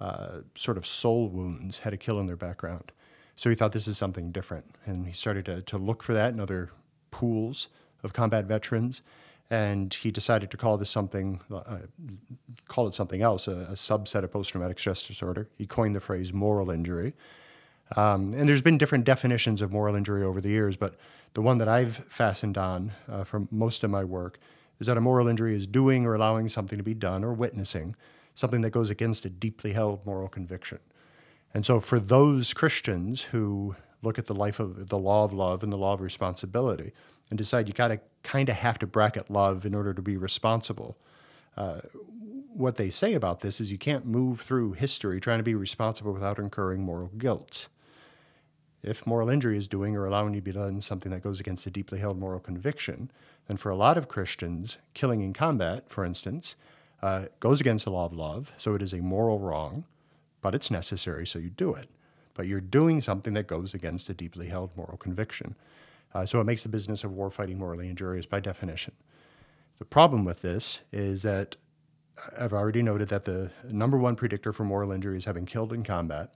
uh, 0.00 0.40
sort 0.54 0.76
of 0.76 0.86
soul 0.86 1.28
wounds 1.28 1.78
had 1.78 1.94
a 1.94 1.96
kill 1.96 2.20
in 2.20 2.26
their 2.26 2.36
background. 2.36 2.92
So 3.36 3.50
he 3.50 3.56
thought 3.56 3.72
this 3.72 3.86
is 3.86 3.98
something 3.98 4.32
different. 4.32 4.64
And 4.86 5.06
he 5.06 5.12
started 5.12 5.44
to, 5.46 5.62
to 5.62 5.78
look 5.78 6.02
for 6.02 6.14
that 6.14 6.32
in 6.32 6.40
other 6.40 6.70
pools 7.10 7.68
of 8.02 8.12
combat 8.12 8.46
veterans. 8.46 9.02
And 9.50 9.92
he 9.94 10.10
decided 10.10 10.50
to 10.50 10.56
call 10.56 10.76
this 10.76 10.90
something, 10.90 11.40
uh, 11.52 11.78
call 12.66 12.88
it 12.88 12.94
something 12.94 13.22
else, 13.22 13.46
a, 13.46 13.52
a 13.52 13.74
subset 13.74 14.24
of 14.24 14.32
post 14.32 14.50
traumatic 14.50 14.78
stress 14.78 15.06
disorder. 15.06 15.48
He 15.56 15.66
coined 15.66 15.94
the 15.94 16.00
phrase 16.00 16.32
moral 16.32 16.70
injury. 16.70 17.14
Um, 17.94 18.32
and 18.34 18.48
there's 18.48 18.62
been 18.62 18.78
different 18.78 19.04
definitions 19.04 19.62
of 19.62 19.72
moral 19.72 19.94
injury 19.94 20.24
over 20.24 20.40
the 20.40 20.48
years, 20.48 20.76
but 20.76 20.96
the 21.34 21.42
one 21.42 21.58
that 21.58 21.68
I've 21.68 21.96
fastened 21.96 22.58
on 22.58 22.90
uh, 23.08 23.22
from 23.22 23.46
most 23.52 23.84
of 23.84 23.90
my 23.90 24.02
work 24.02 24.40
is 24.80 24.88
that 24.88 24.96
a 24.96 25.00
moral 25.00 25.28
injury 25.28 25.54
is 25.54 25.66
doing 25.66 26.04
or 26.04 26.14
allowing 26.14 26.48
something 26.48 26.78
to 26.78 26.82
be 26.82 26.94
done 26.94 27.22
or 27.22 27.32
witnessing 27.32 27.94
something 28.34 28.60
that 28.60 28.70
goes 28.70 28.90
against 28.90 29.24
a 29.24 29.30
deeply 29.30 29.72
held 29.72 30.04
moral 30.06 30.28
conviction. 30.28 30.78
And 31.56 31.64
so, 31.64 31.80
for 31.80 31.98
those 31.98 32.52
Christians 32.52 33.22
who 33.22 33.76
look 34.02 34.18
at 34.18 34.26
the 34.26 34.34
life 34.34 34.60
of 34.60 34.90
the 34.90 34.98
law 34.98 35.24
of 35.24 35.32
love 35.32 35.62
and 35.62 35.72
the 35.72 35.78
law 35.78 35.94
of 35.94 36.02
responsibility 36.02 36.92
and 37.30 37.38
decide 37.38 37.66
you 37.66 37.72
got 37.72 37.88
to 37.88 37.98
kind 38.22 38.50
of 38.50 38.56
have 38.56 38.78
to 38.80 38.86
bracket 38.86 39.30
love 39.30 39.64
in 39.64 39.74
order 39.74 39.94
to 39.94 40.02
be 40.02 40.18
responsible, 40.18 40.98
uh, 41.56 41.80
what 42.52 42.76
they 42.76 42.90
say 42.90 43.14
about 43.14 43.40
this 43.40 43.58
is 43.58 43.72
you 43.72 43.78
can't 43.78 44.04
move 44.04 44.42
through 44.42 44.74
history 44.74 45.18
trying 45.18 45.38
to 45.38 45.42
be 45.42 45.54
responsible 45.54 46.12
without 46.12 46.38
incurring 46.38 46.82
moral 46.82 47.10
guilt. 47.16 47.68
If 48.82 49.06
moral 49.06 49.30
injury 49.30 49.56
is 49.56 49.66
doing 49.66 49.96
or 49.96 50.04
allowing 50.04 50.34
you 50.34 50.40
to 50.40 50.44
be 50.44 50.52
done 50.52 50.82
something 50.82 51.10
that 51.10 51.22
goes 51.22 51.40
against 51.40 51.66
a 51.66 51.70
deeply 51.70 52.00
held 52.00 52.18
moral 52.18 52.38
conviction, 52.38 53.10
then 53.48 53.56
for 53.56 53.70
a 53.70 53.76
lot 53.76 53.96
of 53.96 54.08
Christians, 54.08 54.76
killing 54.92 55.22
in 55.22 55.32
combat, 55.32 55.88
for 55.88 56.04
instance, 56.04 56.54
uh, 57.00 57.28
goes 57.40 57.62
against 57.62 57.86
the 57.86 57.92
law 57.92 58.04
of 58.04 58.12
love, 58.12 58.52
so 58.58 58.74
it 58.74 58.82
is 58.82 58.92
a 58.92 58.98
moral 58.98 59.38
wrong, 59.38 59.86
but 60.46 60.54
it's 60.54 60.70
necessary, 60.70 61.26
so 61.26 61.40
you 61.40 61.50
do 61.50 61.74
it. 61.74 61.88
But 62.34 62.46
you're 62.46 62.60
doing 62.60 63.00
something 63.00 63.34
that 63.34 63.48
goes 63.48 63.74
against 63.74 64.08
a 64.10 64.14
deeply 64.14 64.46
held 64.46 64.70
moral 64.76 64.96
conviction. 64.96 65.56
Uh, 66.14 66.24
so 66.24 66.40
it 66.40 66.44
makes 66.44 66.62
the 66.62 66.68
business 66.68 67.02
of 67.02 67.10
warfighting 67.10 67.56
morally 67.56 67.88
injurious 67.88 68.26
by 68.26 68.38
definition. 68.38 68.94
The 69.78 69.84
problem 69.84 70.24
with 70.24 70.42
this 70.42 70.82
is 70.92 71.22
that 71.22 71.56
I've 72.38 72.52
already 72.52 72.80
noted 72.80 73.08
that 73.08 73.24
the 73.24 73.50
number 73.68 73.98
one 73.98 74.14
predictor 74.14 74.52
for 74.52 74.62
moral 74.62 74.92
injury 74.92 75.16
is 75.16 75.24
having 75.24 75.46
killed 75.46 75.72
in 75.72 75.82
combat. 75.82 76.32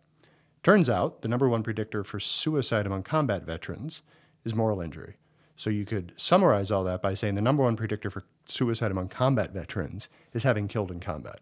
Turns 0.64 0.90
out 0.90 1.22
the 1.22 1.28
number 1.28 1.48
one 1.48 1.62
predictor 1.62 2.02
for 2.02 2.18
suicide 2.18 2.86
among 2.86 3.04
combat 3.04 3.44
veterans 3.44 4.02
is 4.44 4.56
moral 4.56 4.80
injury. 4.80 5.18
So 5.54 5.70
you 5.70 5.84
could 5.84 6.14
summarize 6.16 6.72
all 6.72 6.82
that 6.82 7.00
by 7.00 7.14
saying 7.14 7.36
the 7.36 7.42
number 7.42 7.62
one 7.62 7.76
predictor 7.76 8.10
for 8.10 8.24
suicide 8.46 8.90
among 8.90 9.06
combat 9.06 9.52
veterans 9.52 10.08
is 10.32 10.42
having 10.42 10.66
killed 10.66 10.90
in 10.90 10.98
combat. 10.98 11.38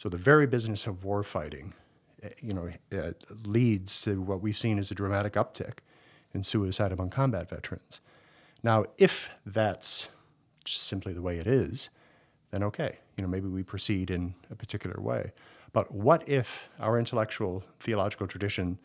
So 0.00 0.08
the 0.08 0.16
very 0.16 0.46
business 0.46 0.86
of 0.86 1.04
war 1.04 1.22
fighting, 1.22 1.74
eh, 1.76 1.79
you 2.40 2.54
know, 2.54 2.68
uh, 2.96 3.12
leads 3.44 4.00
to 4.02 4.20
what 4.20 4.40
we've 4.40 4.58
seen 4.58 4.78
as 4.78 4.90
a 4.90 4.94
dramatic 4.94 5.34
uptick 5.34 5.78
in 6.34 6.42
suicide 6.42 6.92
among 6.92 7.10
combat 7.10 7.48
veterans. 7.48 8.00
Now, 8.62 8.84
if 8.98 9.30
that's 9.46 10.08
simply 10.66 11.12
the 11.12 11.22
way 11.22 11.38
it 11.38 11.46
is, 11.46 11.90
then 12.50 12.62
okay, 12.62 12.98
you 13.16 13.22
know, 13.22 13.28
maybe 13.28 13.48
we 13.48 13.62
proceed 13.62 14.10
in 14.10 14.34
a 14.50 14.54
particular 14.54 15.00
way. 15.00 15.32
But 15.72 15.92
what 15.94 16.28
if 16.28 16.68
our 16.78 16.98
intellectual 16.98 17.64
theological 17.78 18.26
tradition 18.26 18.78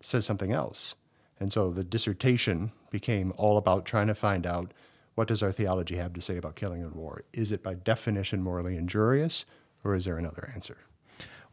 says 0.00 0.24
something 0.24 0.52
else? 0.52 0.96
And 1.38 1.52
so 1.52 1.70
the 1.70 1.84
dissertation 1.84 2.72
became 2.90 3.32
all 3.36 3.56
about 3.56 3.84
trying 3.84 4.08
to 4.08 4.14
find 4.14 4.46
out 4.46 4.72
what 5.14 5.28
does 5.28 5.42
our 5.42 5.52
theology 5.52 5.96
have 5.96 6.12
to 6.14 6.20
say 6.20 6.36
about 6.36 6.56
killing 6.56 6.82
in 6.82 6.92
war? 6.94 7.24
Is 7.32 7.52
it 7.52 7.62
by 7.62 7.74
definition 7.74 8.42
morally 8.42 8.76
injurious, 8.76 9.44
or 9.84 9.94
is 9.94 10.04
there 10.04 10.18
another 10.18 10.50
answer? 10.54 10.76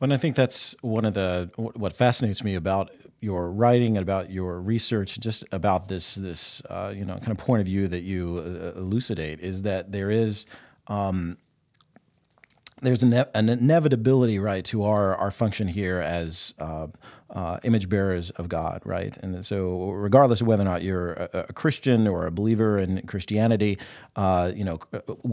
And 0.03 0.13
I 0.13 0.17
think 0.17 0.35
that's 0.35 0.75
one 0.81 1.05
of 1.05 1.13
the 1.13 1.49
what 1.55 1.93
fascinates 1.93 2.43
me 2.43 2.55
about 2.55 2.91
your 3.21 3.49
writing 3.49 3.95
and 3.95 4.03
about 4.03 4.29
your 4.29 4.59
research, 4.59 5.17
just 5.17 5.45
about 5.53 5.87
this 5.87 6.15
this 6.15 6.61
uh, 6.69 6.93
you 6.93 7.05
know 7.05 7.15
kind 7.15 7.31
of 7.31 7.37
point 7.37 7.61
of 7.61 7.65
view 7.67 7.87
that 7.87 8.01
you 8.01 8.43
uh, 8.45 8.77
elucidate, 8.77 9.39
is 9.39 9.61
that 9.61 9.93
there 9.93 10.11
is 10.11 10.45
um, 10.87 11.37
there's 12.81 13.01
an, 13.01 13.13
an, 13.13 13.47
inevitability, 13.47 14.39
right, 14.39 14.65
to 14.65 14.83
our, 14.83 15.15
our 15.15 15.31
function 15.31 15.69
here 15.69 15.99
as 15.99 16.53
uh, 16.59 16.87
uh, 17.33 17.57
image 17.63 17.89
bearers 17.89 18.29
of 18.31 18.47
God, 18.47 18.81
right? 18.85 19.17
And 19.17 19.43
so, 19.43 19.89
regardless 19.89 20.41
of 20.41 20.47
whether 20.47 20.61
or 20.61 20.65
not 20.65 20.83
you're 20.83 21.13
a, 21.13 21.45
a 21.49 21.53
Christian 21.53 22.07
or 22.07 22.27
a 22.27 22.31
believer 22.31 22.77
in 22.77 23.05
Christianity, 23.07 23.79
uh, 24.15 24.51
you 24.55 24.63
know, 24.63 24.79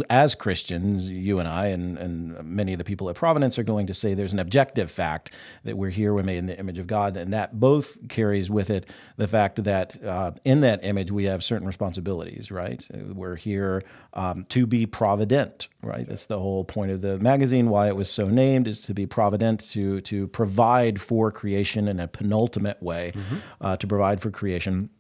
as 0.09 0.35
Christians, 0.35 1.11
you 1.11 1.39
and 1.39 1.47
I 1.47 1.67
and, 1.67 1.99
and 1.99 2.43
many 2.43 2.73
of 2.73 2.79
the 2.79 2.85
people 2.85 3.11
at 3.11 3.17
Providence 3.17 3.59
are 3.59 3.63
going 3.63 3.87
to 3.87 3.95
say 3.95 4.15
there's 4.15 4.33
an 4.33 4.39
objective 4.39 4.91
fact 4.91 5.35
that 5.65 5.77
we're 5.77 5.91
here, 5.91 6.15
we're 6.15 6.23
made 6.23 6.39
in 6.39 6.47
the 6.47 6.59
image 6.59 6.79
of 6.79 6.87
God, 6.87 7.19
and 7.19 7.33
that 7.35 7.61
both 7.61 8.09
carries 8.09 8.51
with 8.51 8.71
it 8.71 8.89
the 9.19 9.29
fact 9.29 9.63
that 9.65 10.03
uh, 10.03 10.33
in 10.45 10.63
that 10.63 10.83
image 10.83 11.13
we 11.13 11.25
have 11.25 11.45
certain 11.45 11.67
responsibilities, 11.67 12.51
right? 12.51 12.87
We're 12.95 13.37
here 13.37 13.83
um, 14.15 14.47
to 14.49 14.67
be 14.67 14.87
provident, 14.87 15.69
right? 15.83 16.07
That's 16.07 16.27
the 16.27 16.39
whole 16.39 16.65
point 16.65 16.93
of 16.93 17.03
the 17.03 17.19
magazine, 17.19 17.69
why 17.69 17.89
it 17.89 17.97
was 17.97 18.11
so 18.11 18.27
named, 18.29 18.67
is 18.67 18.81
to 18.83 18.95
be 18.95 19.05
provident, 19.05 19.61
to 19.71 20.01
to 20.01 20.29
provide 20.29 20.99
for 20.99 21.31
creation 21.31 21.90
in 21.91 22.01
a 22.01 22.09
penultimate 22.09 22.83
way 22.83 23.13
mm-hmm. 23.15 23.37
uh, 23.61 23.77
to 23.77 23.87
provide 23.87 24.21
for 24.23 24.31
creation. 24.31 24.91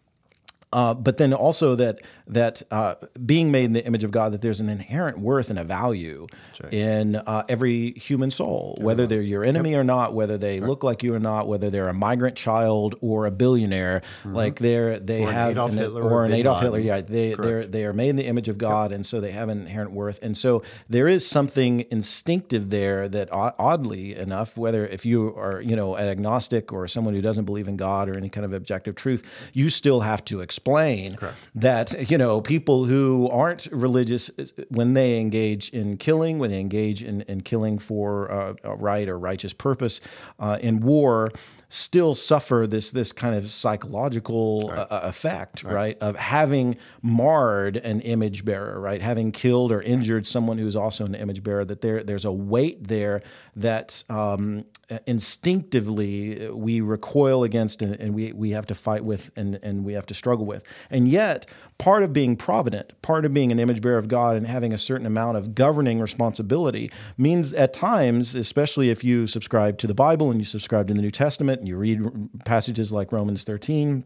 Uh, 0.73 0.95
but 0.95 1.17
then 1.17 1.33
also 1.33 1.75
that 1.75 2.01
that 2.29 2.63
uh, 2.71 2.95
being 3.27 3.51
made 3.51 3.65
in 3.65 3.73
the 3.73 3.85
image 3.85 4.05
of 4.05 4.13
God, 4.13 4.33
that 4.33 4.41
there's 4.41 4.61
an 4.61 4.69
inherent 4.69 5.19
worth 5.19 5.51
and 5.51 5.59
a 5.59 5.65
value 5.65 6.29
right. 6.63 6.73
in 6.73 7.17
uh, 7.17 7.43
every 7.49 7.91
human 7.95 8.31
soul, 8.31 8.79
whether 8.81 9.05
they're 9.05 9.21
your 9.21 9.45
enemy 9.45 9.73
yep. 9.73 9.81
or 9.81 9.85
not, 9.85 10.15
whether 10.15 10.39
they 10.39 10.61
right. 10.61 10.69
look 10.69 10.85
like 10.85 11.03
you 11.03 11.13
or 11.13 11.19
not, 11.19 11.49
whether 11.49 11.71
they're 11.71 11.89
a 11.89 11.95
migrant 11.95 12.37
child 12.37 12.95
or 13.01 13.27
a 13.27 13.33
billionaire, 13.33 14.03
mm-hmm. 14.21 14.37
like 14.37 14.61
they're 14.61 15.01
they 15.01 15.25
or 15.25 15.33
have 15.33 15.57
an, 15.57 15.79
an 15.79 15.93
or 15.97 16.25
an 16.25 16.33
Adolf 16.33 16.61
Hitler, 16.61 16.79
yeah, 16.79 17.01
they 17.01 17.35
they 17.35 17.67
they 17.67 17.85
are 17.85 17.93
made 17.93 18.11
in 18.11 18.17
the 18.17 18.27
image 18.27 18.49
of 18.49 18.57
God, 18.57 18.93
yep. 18.93 18.97
and 18.97 19.07
so 19.07 19.21
they 19.21 19.33
have 19.33 19.49
an 19.49 19.63
inherent 19.63 19.91
worth, 19.91 20.21
and 20.23 20.37
so 20.37 20.63
there 20.89 21.09
is 21.09 21.27
something 21.27 21.85
instinctive 21.91 22.71
there 22.71 23.09
that 23.09 23.29
oddly 23.33 24.15
enough, 24.15 24.57
whether 24.57 24.87
if 24.87 25.05
you 25.05 25.35
are 25.37 25.61
you 25.61 25.75
know 25.75 25.97
an 25.97 26.07
agnostic 26.07 26.73
or 26.73 26.87
someone 26.87 27.13
who 27.13 27.21
doesn't 27.21 27.45
believe 27.45 27.67
in 27.67 27.77
God 27.77 28.09
or 28.09 28.17
any 28.17 28.29
kind 28.29 28.45
of 28.45 28.53
objective 28.53 28.95
truth, 28.95 29.25
you 29.53 29.69
still 29.69 30.03
have 30.03 30.25
to 30.27 30.41
express 30.41 30.60
explain 30.61 31.17
that 31.55 32.11
you 32.11 32.19
know 32.19 32.41
people 32.41 32.85
who 32.85 33.29
aren't 33.31 33.67
religious 33.73 34.31
when 34.69 34.93
they 34.93 35.19
engage 35.19 35.71
in 35.71 35.97
killing, 35.97 36.39
when 36.39 36.51
they 36.51 36.61
engage 36.61 37.03
in, 37.03 37.23
in 37.23 37.41
killing 37.41 37.79
for 37.79 38.31
uh, 38.31 38.55
a 38.65 38.75
right 38.75 39.09
or 39.09 39.19
righteous 39.19 39.55
purpose 39.55 40.01
uh, 40.39 40.59
in 40.61 40.81
war, 40.81 41.31
still 41.71 42.17
suffer 42.17 42.67
this 42.69 42.91
this 42.91 43.13
kind 43.13 43.35
of 43.35 43.51
psychological 43.51 44.69
right. 44.69 44.79
uh, 44.79 45.01
effect, 45.05 45.63
right. 45.63 45.73
right. 45.73 45.99
of 46.01 46.17
having 46.17 46.77
marred 47.01 47.79
an 47.79 48.01
image 48.01 48.45
bearer, 48.45 48.79
right, 48.79 49.01
having 49.01 49.33
killed 49.33 49.73
or 49.73 49.81
injured 49.81 50.27
someone 50.27 50.59
who's 50.59 50.77
also 50.77 51.07
an 51.07 51.15
image 51.15 51.43
bearer. 51.43 51.65
That 51.65 51.81
there 51.81 52.03
there's 52.03 52.27
a 52.27 52.33
weight 52.33 52.89
there 52.89 53.23
that 53.57 54.03
um, 54.11 54.65
instinctively 55.07 56.51
we 56.51 56.81
recoil 56.81 57.45
against 57.45 57.81
and, 57.83 57.95
and, 57.95 58.15
we 58.15 58.33
we 58.33 58.51
have 58.51 58.67
to 58.67 58.75
fight 58.75 59.05
with 59.05 59.31
and 59.37 59.59
and 59.63 59.85
we 59.85 59.95
have 59.95 60.07
to 60.07 60.15
struggle 60.15 60.45
with. 60.45 60.65
And 60.91 61.07
yet, 61.09 61.47
part 61.81 62.03
of 62.03 62.13
being 62.13 62.37
provident, 62.37 62.93
part 63.01 63.25
of 63.25 63.33
being 63.33 63.51
an 63.51 63.59
image 63.59 63.81
bearer 63.81 63.97
of 63.97 64.07
God 64.07 64.37
and 64.37 64.47
having 64.47 64.71
a 64.71 64.77
certain 64.77 65.07
amount 65.07 65.39
of 65.39 65.55
governing 65.55 65.99
responsibility 65.99 66.91
means 67.17 67.55
at 67.55 67.73
times, 67.73 68.35
especially 68.35 68.91
if 68.91 69.03
you 69.03 69.27
subscribe 69.27 69.79
to 69.79 69.87
the 69.87 69.95
Bible 69.95 70.31
and 70.31 70.39
you 70.39 70.45
subscribe 70.45 70.89
to 70.89 70.95
the 70.95 71.01
New 71.01 71.11
Testament 71.11 71.59
and 71.59 71.67
you 71.67 71.79
read 71.79 72.03
passages 72.45 72.93
like 72.93 73.13
Romans 73.13 73.45
13 73.45 74.05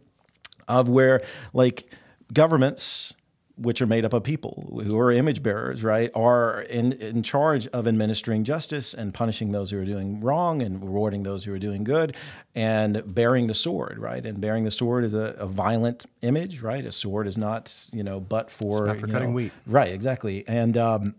of 0.69 0.89
where 0.89 1.21
like 1.53 1.93
governments 2.33 3.13
which 3.57 3.81
are 3.81 3.87
made 3.87 4.05
up 4.05 4.13
of 4.13 4.25
people 4.25 4.81
who 4.85 4.99
are 4.99 5.13
image 5.13 5.43
bearers, 5.43 5.85
right, 5.85 6.11
are 6.15 6.63
in, 6.63 6.93
in 6.95 7.23
charge 7.23 7.69
of 7.69 7.87
administering 7.87 8.43
justice 8.43 8.95
and 8.95 9.15
punishing 9.15 9.53
those 9.53 9.71
who 9.71 9.81
are 9.81 9.85
doing 9.85 10.21
wrong 10.21 10.61
and 10.61 10.83
rewarding 10.83 11.23
those 11.23 11.45
who 11.45 11.55
are 11.55 11.59
doing 11.59 11.85
good 11.85 12.17
and 12.55 13.03
bearing 13.15 13.47
the 13.47 13.55
sword, 13.55 13.99
right? 13.99 14.27
And 14.27 14.41
bearing 14.41 14.65
the 14.65 14.73
sword 14.73 15.05
is 15.05 15.15
a, 15.15 15.37
a 15.39 15.47
violent 15.47 16.05
image, 16.23 16.63
right? 16.63 16.85
A 16.85 16.91
sword 16.91 17.29
is 17.29 17.39
not, 17.39 17.87
you 17.93 18.03
know, 18.03 18.19
but 18.19 18.51
for, 18.51 18.93
for 18.97 19.07
cutting 19.07 19.31
know, 19.31 19.37
wheat. 19.37 19.53
Right, 19.67 19.93
exactly. 19.93 20.45
And, 20.49 20.77
um, 20.77 21.15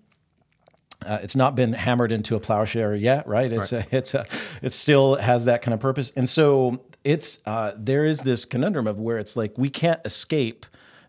uh, 1.06 1.19
it's 1.21 1.36
not 1.36 1.56
been 1.56 1.74
hammered 1.74 2.12
into 2.12 2.36
a 2.36 2.39
plowshare 2.39 2.95
yet, 2.95 3.28
right? 3.28 3.52
It's 3.52 3.71
right. 3.71 3.86
a, 3.91 3.95
it's 3.95 4.13
a, 4.13 4.26
it 4.62 4.74
still 4.74 5.15
has 5.15 5.45
that 5.45 5.62
kind 5.62 5.74
of 5.74 5.80
purpose, 5.80 6.12
and 6.15 6.28
so 6.28 6.82
it's 7.04 7.39
uh, 7.45 7.74
there 7.78 8.06
is 8.06 8.21
this 8.21 8.45
conundrum 8.45 8.88
of 8.88 9.00
where 9.00 9.19
it's 9.19 9.36
like 9.36 9.56
we 9.58 9.69
can't 9.69 10.00
escape 10.06 10.65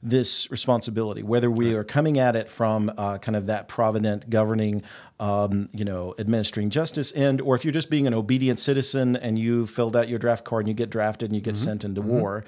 this 0.07 0.49
responsibility, 0.53 1.25
whether 1.25 1.51
we 1.51 1.75
are 1.75 1.83
coming 1.83 2.17
at 2.17 2.37
it 2.37 2.49
from 2.49 2.93
uh, 2.97 3.19
kind 3.19 3.35
of 3.35 3.47
that 3.47 3.67
provident 3.67 4.31
governing, 4.31 4.85
um, 5.19 5.69
you 5.73 5.85
know, 5.85 6.15
administering 6.17 6.71
justice 6.71 7.13
end, 7.17 7.41
or 7.41 7.57
if 7.57 7.65
you're 7.65 7.73
just 7.73 7.91
being 7.91 8.07
an 8.07 8.15
obedient 8.15 8.61
citizen 8.61 9.17
and 9.17 9.37
you 9.37 9.67
filled 9.67 9.97
out 9.97 10.09
your 10.09 10.21
draft 10.21 10.45
card 10.45 10.63
and 10.63 10.69
you 10.69 10.75
get 10.75 10.91
drafted 10.91 11.31
and 11.31 11.35
you 11.35 11.43
get 11.43 11.55
mm-hmm. 11.55 11.65
sent 11.65 11.85
into 11.85 12.01
mm-hmm. 12.01 12.11
war, 12.11 12.45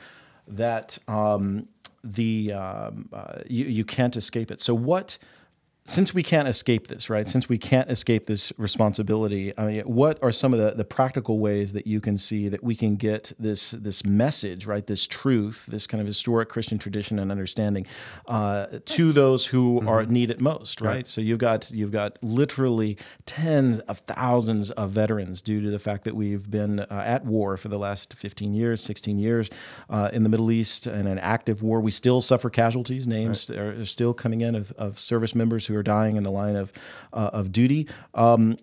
that 0.46 0.98
um, 1.08 1.66
the 2.04 2.52
um, 2.52 3.08
uh, 3.12 3.40
you, 3.48 3.64
you 3.64 3.84
can't 3.84 4.16
escape 4.16 4.52
it. 4.52 4.60
So 4.60 4.72
what 4.72 5.18
since 5.88 6.12
we 6.12 6.22
can't 6.22 6.46
escape 6.48 6.88
this, 6.88 7.09
right? 7.09 7.27
Since 7.27 7.48
we 7.48 7.57
can't 7.57 7.90
escape 7.90 8.27
this 8.27 8.53
responsibility, 8.59 9.55
I 9.57 9.64
mean, 9.64 9.81
what 9.83 10.22
are 10.22 10.31
some 10.31 10.53
of 10.53 10.61
the, 10.61 10.72
the 10.72 10.85
practical 10.85 11.38
ways 11.38 11.72
that 11.72 11.87
you 11.87 11.98
can 12.01 12.18
see 12.18 12.48
that 12.48 12.62
we 12.62 12.74
can 12.74 12.96
get 12.96 13.33
this 13.38 13.70
this 13.70 14.05
message, 14.05 14.66
right? 14.66 14.87
This 14.87 15.07
truth, 15.07 15.64
this 15.66 15.87
kind 15.87 16.03
of 16.03 16.07
historic 16.07 16.51
Christian 16.51 16.79
tradition 16.79 17.18
and 17.18 17.31
understanding 17.31 17.87
uh, 18.27 18.66
to 18.85 19.12
those 19.12 19.46
who 19.46 19.79
mm-hmm. 19.79 19.88
are 19.88 20.05
need 20.05 20.31
it 20.31 20.42
most, 20.42 20.83
right? 20.83 20.96
right? 20.96 21.09
So 21.09 21.22
you've 21.22 21.38
got 21.38 21.70
you've 21.70 21.92
got 21.92 22.18
literally 22.22 22.98
tens 23.24 23.79
of 23.81 24.01
thousands 24.01 24.70
of 24.72 24.90
veterans 24.90 25.40
due 25.40 25.62
to 25.62 25.70
the 25.70 25.79
fact 25.79 26.05
that 26.05 26.14
we've 26.14 26.51
been 26.51 26.81
uh, 26.81 27.03
at 27.07 27.24
war 27.24 27.57
for 27.57 27.68
the 27.68 27.79
last 27.79 28.12
15 28.12 28.53
years, 28.53 28.83
16 28.83 29.18
years 29.18 29.48
uh, 29.88 30.11
in 30.12 30.22
the 30.22 30.29
Middle 30.29 30.51
East 30.51 30.87
and 30.87 31.09
an 31.09 31.18
active 31.18 31.62
war. 31.62 31.81
We 31.81 31.90
still 31.90 32.20
suffer 32.20 32.51
casualties. 32.51 33.07
Names 33.09 33.48
right. 33.48 33.59
are, 33.59 33.81
are 33.81 33.87
still 33.87 34.12
coming 34.12 34.42
in 34.42 34.55
of, 34.55 34.72
of 34.72 35.01
service 35.01 35.35
members 35.35 35.66
who 35.66 35.77
are 35.78 35.82
dying 35.82 36.16
in 36.16 36.22
the 36.22 36.30
line 36.30 36.56
of 36.56 36.72
uh, 37.12 37.30
of 37.32 37.52
duty. 37.52 37.88
Um, 38.14 38.58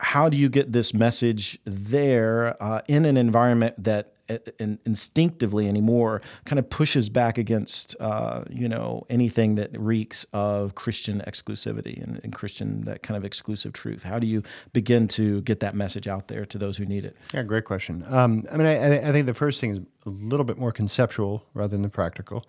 how 0.00 0.28
do 0.28 0.36
you 0.36 0.48
get 0.48 0.72
this 0.72 0.94
message 0.94 1.58
there 1.64 2.60
uh, 2.62 2.80
in 2.88 3.04
an 3.04 3.16
environment 3.16 3.74
that 3.82 4.14
uh, 4.30 4.38
in, 4.58 4.78
instinctively 4.84 5.68
anymore 5.68 6.20
kind 6.44 6.58
of 6.58 6.68
pushes 6.68 7.08
back 7.08 7.38
against 7.38 7.96
uh, 8.00 8.44
you 8.50 8.68
know 8.68 9.06
anything 9.08 9.54
that 9.54 9.70
reeks 9.78 10.24
of 10.32 10.74
Christian 10.74 11.22
exclusivity 11.26 12.02
and, 12.02 12.20
and, 12.22 12.32
Christian 12.32 12.82
that 12.82 13.02
kind 13.02 13.16
of 13.16 13.24
exclusive 13.24 13.72
truth? 13.72 14.02
How 14.02 14.18
do 14.18 14.26
you 14.26 14.42
begin 14.72 15.08
to 15.08 15.40
get 15.42 15.60
that 15.60 15.74
message 15.74 16.06
out 16.08 16.28
there 16.28 16.44
to 16.46 16.58
those 16.58 16.76
who 16.76 16.84
need 16.84 17.04
it? 17.04 17.16
Yeah, 17.32 17.42
great 17.42 17.64
question. 17.64 18.04
Um, 18.08 18.44
I 18.52 18.56
mean, 18.56 18.66
I, 18.66 19.08
I, 19.08 19.12
think 19.12 19.26
the 19.26 19.34
first 19.34 19.60
thing 19.60 19.70
is 19.70 19.78
a 20.06 20.10
little 20.10 20.44
bit 20.44 20.58
more 20.58 20.72
conceptual 20.72 21.44
rather 21.54 21.70
than 21.70 21.82
the 21.82 21.88
practical. 21.88 22.44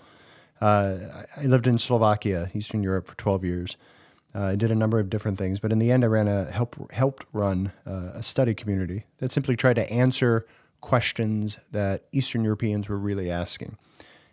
Uh, 0.62 1.24
I 1.38 1.44
lived 1.44 1.68
in 1.68 1.78
Slovakia, 1.78 2.50
Eastern 2.54 2.84
Europe, 2.84 3.08
for 3.08 3.16
12 3.16 3.46
years. 3.46 3.78
Uh, 4.36 4.46
I 4.46 4.56
did 4.56 4.72
a 4.72 4.76
number 4.76 5.00
of 5.00 5.10
different 5.10 5.38
things, 5.38 5.60
but 5.60 5.72
in 5.72 5.80
the 5.80 5.92
end, 5.92 6.04
I 6.04 6.08
ran 6.08 6.28
a 6.28 6.46
help 6.46 6.92
helped 6.92 7.26
run 7.34 7.72
uh, 7.88 8.12
a 8.14 8.24
study 8.24 8.54
community 8.54 9.06
that 9.18 9.32
simply 9.32 9.56
tried 9.56 9.76
to 9.76 9.92
answer 9.92 10.46
questions 10.82 11.58
that 11.72 12.04
Eastern 12.12 12.44
Europeans 12.44 12.88
were 12.90 12.98
really 12.98 13.32
asking, 13.32 13.78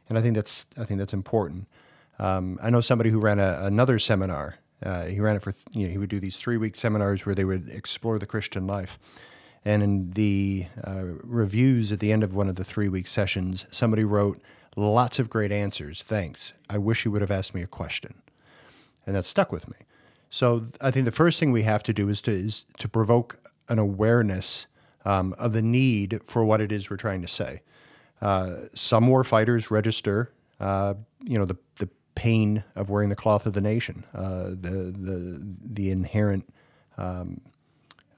and 0.09 0.19
I 0.19 0.23
think 0.23 0.35
that's 0.35 0.67
I 0.79 0.85
think 0.85 0.99
that's 0.99 1.15
important. 1.15 1.67
Um, 2.19 2.59
I 2.63 2.69
know 2.69 2.81
somebody 2.81 3.11
who 3.11 3.21
ran 3.21 3.39
a, 3.39 3.61
another 3.63 3.99
seminar. 3.99 4.57
Uh, 4.83 5.07
he 5.07 5.21
ran 5.21 5.37
it 5.37 5.43
for 5.43 5.55
you 5.73 5.87
know 5.87 5.91
he 5.91 5.99
would 5.99 6.11
do 6.11 6.21
these 6.21 6.37
three 6.37 6.59
week 6.59 6.77
seminars 6.77 7.25
where 7.25 7.35
they 7.35 7.45
would 7.45 7.71
explore 7.71 8.19
the 8.19 8.27
Christian 8.27 8.67
life, 8.67 8.99
and 9.65 9.83
in 9.83 10.11
the 10.11 10.67
uh, 10.87 11.05
reviews 11.23 11.91
at 11.91 12.01
the 12.01 12.13
end 12.13 12.23
of 12.23 12.35
one 12.35 12.49
of 12.49 12.57
the 12.57 12.65
three 12.65 12.91
week 12.91 13.07
sessions, 13.07 13.65
somebody 13.71 14.05
wrote 14.05 14.43
lots 14.77 15.19
of 15.19 15.31
great 15.31 15.51
answers. 15.51 16.03
Thanks. 16.03 16.53
I 16.69 16.79
wish 16.79 17.05
you 17.05 17.11
would 17.11 17.23
have 17.23 17.31
asked 17.31 17.55
me 17.55 17.63
a 17.63 17.67
question 17.67 18.15
and 19.07 19.17
that 19.17 19.25
stuck 19.25 19.53
with 19.53 19.69
me. 19.69 19.77
So 20.31 20.67
I 20.81 20.91
think 20.91 21.05
the 21.05 21.13
first 21.13 21.41
thing 21.41 21.53
we 21.53 21.63
have 21.63 21.83
to 21.85 21.93
do 21.93 22.09
is 22.09 22.21
to 22.23 22.33
is 22.33 22.65
to 22.79 22.89
provoke 22.89 23.39
an 23.69 23.79
awareness 23.79 24.67
um, 25.05 25.35
of 25.39 25.53
the 25.53 25.63
need 25.63 26.21
for 26.25 26.45
what 26.45 26.61
it 26.61 26.73
is 26.73 26.91
we're 26.91 26.97
trying 26.97 27.23
to 27.23 27.29
say. 27.29 27.63
Uh, 28.21 28.57
some 28.75 29.07
war 29.07 29.23
fighters 29.25 29.71
register, 29.71 30.33
uh, 30.61 30.95
you 31.25 31.39
know, 31.39 31.45
the 31.45 31.57
the 31.77 31.89
pain 32.15 32.65
of 32.75 32.91
wearing 32.91 33.09
the 33.09 33.17
cloth 33.17 33.47
of 33.47 33.53
the 33.53 33.61
nation, 33.61 34.05
uh, 34.15 34.49
the 34.49 34.93
the 34.97 35.41
the 35.65 35.91
inherent, 35.91 36.49
um, 36.99 37.41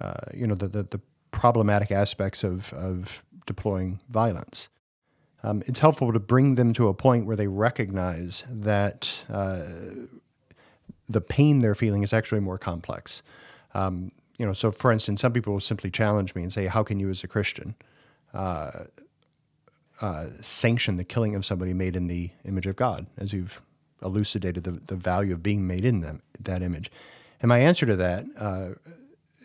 uh, 0.00 0.14
you 0.32 0.46
know, 0.46 0.54
the, 0.54 0.68
the, 0.68 0.82
the 0.84 1.00
problematic 1.30 1.90
aspects 1.90 2.42
of 2.42 2.72
of 2.72 3.22
deploying 3.46 4.00
violence. 4.08 4.68
Um, 5.42 5.62
it's 5.66 5.78
helpful 5.78 6.12
to 6.12 6.18
bring 6.18 6.56
them 6.56 6.72
to 6.74 6.88
a 6.88 6.94
point 6.94 7.26
where 7.26 7.36
they 7.36 7.46
recognize 7.46 8.44
that 8.50 9.24
uh, 9.32 9.66
the 11.08 11.20
pain 11.20 11.60
they're 11.60 11.74
feeling 11.74 12.02
is 12.02 12.12
actually 12.12 12.40
more 12.40 12.58
complex. 12.58 13.22
Um, 13.74 14.10
you 14.36 14.46
know, 14.46 14.52
so 14.52 14.70
for 14.70 14.92
instance, 14.92 15.20
some 15.20 15.32
people 15.32 15.52
will 15.52 15.60
simply 15.60 15.90
challenge 15.90 16.34
me 16.34 16.42
and 16.42 16.52
say, 16.52 16.66
"How 16.66 16.82
can 16.82 16.98
you, 16.98 17.08
as 17.10 17.22
a 17.24 17.28
Christian, 17.28 17.74
uh, 18.34 18.84
uh, 20.00 20.26
sanction 20.40 20.96
the 20.96 21.04
killing 21.04 21.34
of 21.34 21.44
somebody 21.44 21.72
made 21.72 21.96
in 21.96 22.06
the 22.08 22.30
image 22.44 22.66
of 22.66 22.76
God?" 22.76 23.06
As 23.16 23.32
you've 23.32 23.60
elucidated 24.02 24.64
the, 24.64 24.72
the 24.86 24.96
value 24.96 25.34
of 25.34 25.42
being 25.42 25.66
made 25.66 25.84
in 25.84 26.00
them 26.00 26.22
that 26.40 26.62
image, 26.62 26.90
and 27.40 27.48
my 27.48 27.58
answer 27.58 27.86
to 27.86 27.96
that 27.96 28.26
uh, 28.38 28.70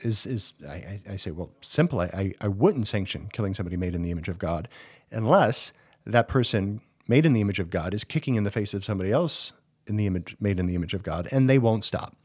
is 0.01 0.25
is 0.25 0.53
I, 0.67 0.99
I, 1.09 1.15
say, 1.15 1.31
well, 1.31 1.49
simple. 1.61 1.99
I, 1.99 2.33
I 2.39 2.47
wouldn't 2.47 2.87
sanction 2.87 3.29
killing 3.33 3.53
somebody 3.53 3.77
made 3.77 3.95
in 3.95 4.01
the 4.01 4.11
image 4.11 4.29
of 4.29 4.37
God, 4.37 4.67
unless 5.11 5.73
that 6.05 6.27
person 6.27 6.81
made 7.07 7.25
in 7.25 7.33
the 7.33 7.41
image 7.41 7.59
of 7.59 7.69
God 7.69 7.93
is 7.93 8.03
kicking 8.03 8.35
in 8.35 8.43
the 8.43 8.51
face 8.51 8.73
of 8.73 8.83
somebody 8.83 9.11
else 9.11 9.53
in 9.87 9.97
the 9.97 10.07
image, 10.07 10.35
made 10.39 10.59
in 10.59 10.65
the 10.65 10.75
image 10.75 10.93
of 10.93 11.03
God, 11.03 11.27
and 11.31 11.49
they 11.49 11.59
won't 11.59 11.85
stop. 11.85 12.15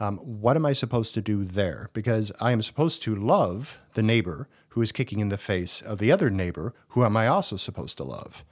Um, 0.00 0.18
what 0.18 0.56
am 0.56 0.64
I 0.64 0.72
supposed 0.72 1.14
to 1.14 1.20
do 1.20 1.44
there? 1.44 1.90
Because 1.92 2.30
I 2.40 2.52
am 2.52 2.62
supposed 2.62 3.02
to 3.02 3.14
love 3.14 3.78
the 3.94 4.02
neighbor 4.02 4.48
who 4.70 4.82
is 4.82 4.92
kicking 4.92 5.18
in 5.18 5.28
the 5.28 5.36
face 5.36 5.82
of 5.82 5.98
the 5.98 6.12
other 6.12 6.30
neighbor, 6.30 6.72
who 6.88 7.04
am 7.04 7.16
I 7.16 7.26
also 7.26 7.56
supposed 7.56 7.96
to 7.96 8.04
love? 8.04 8.44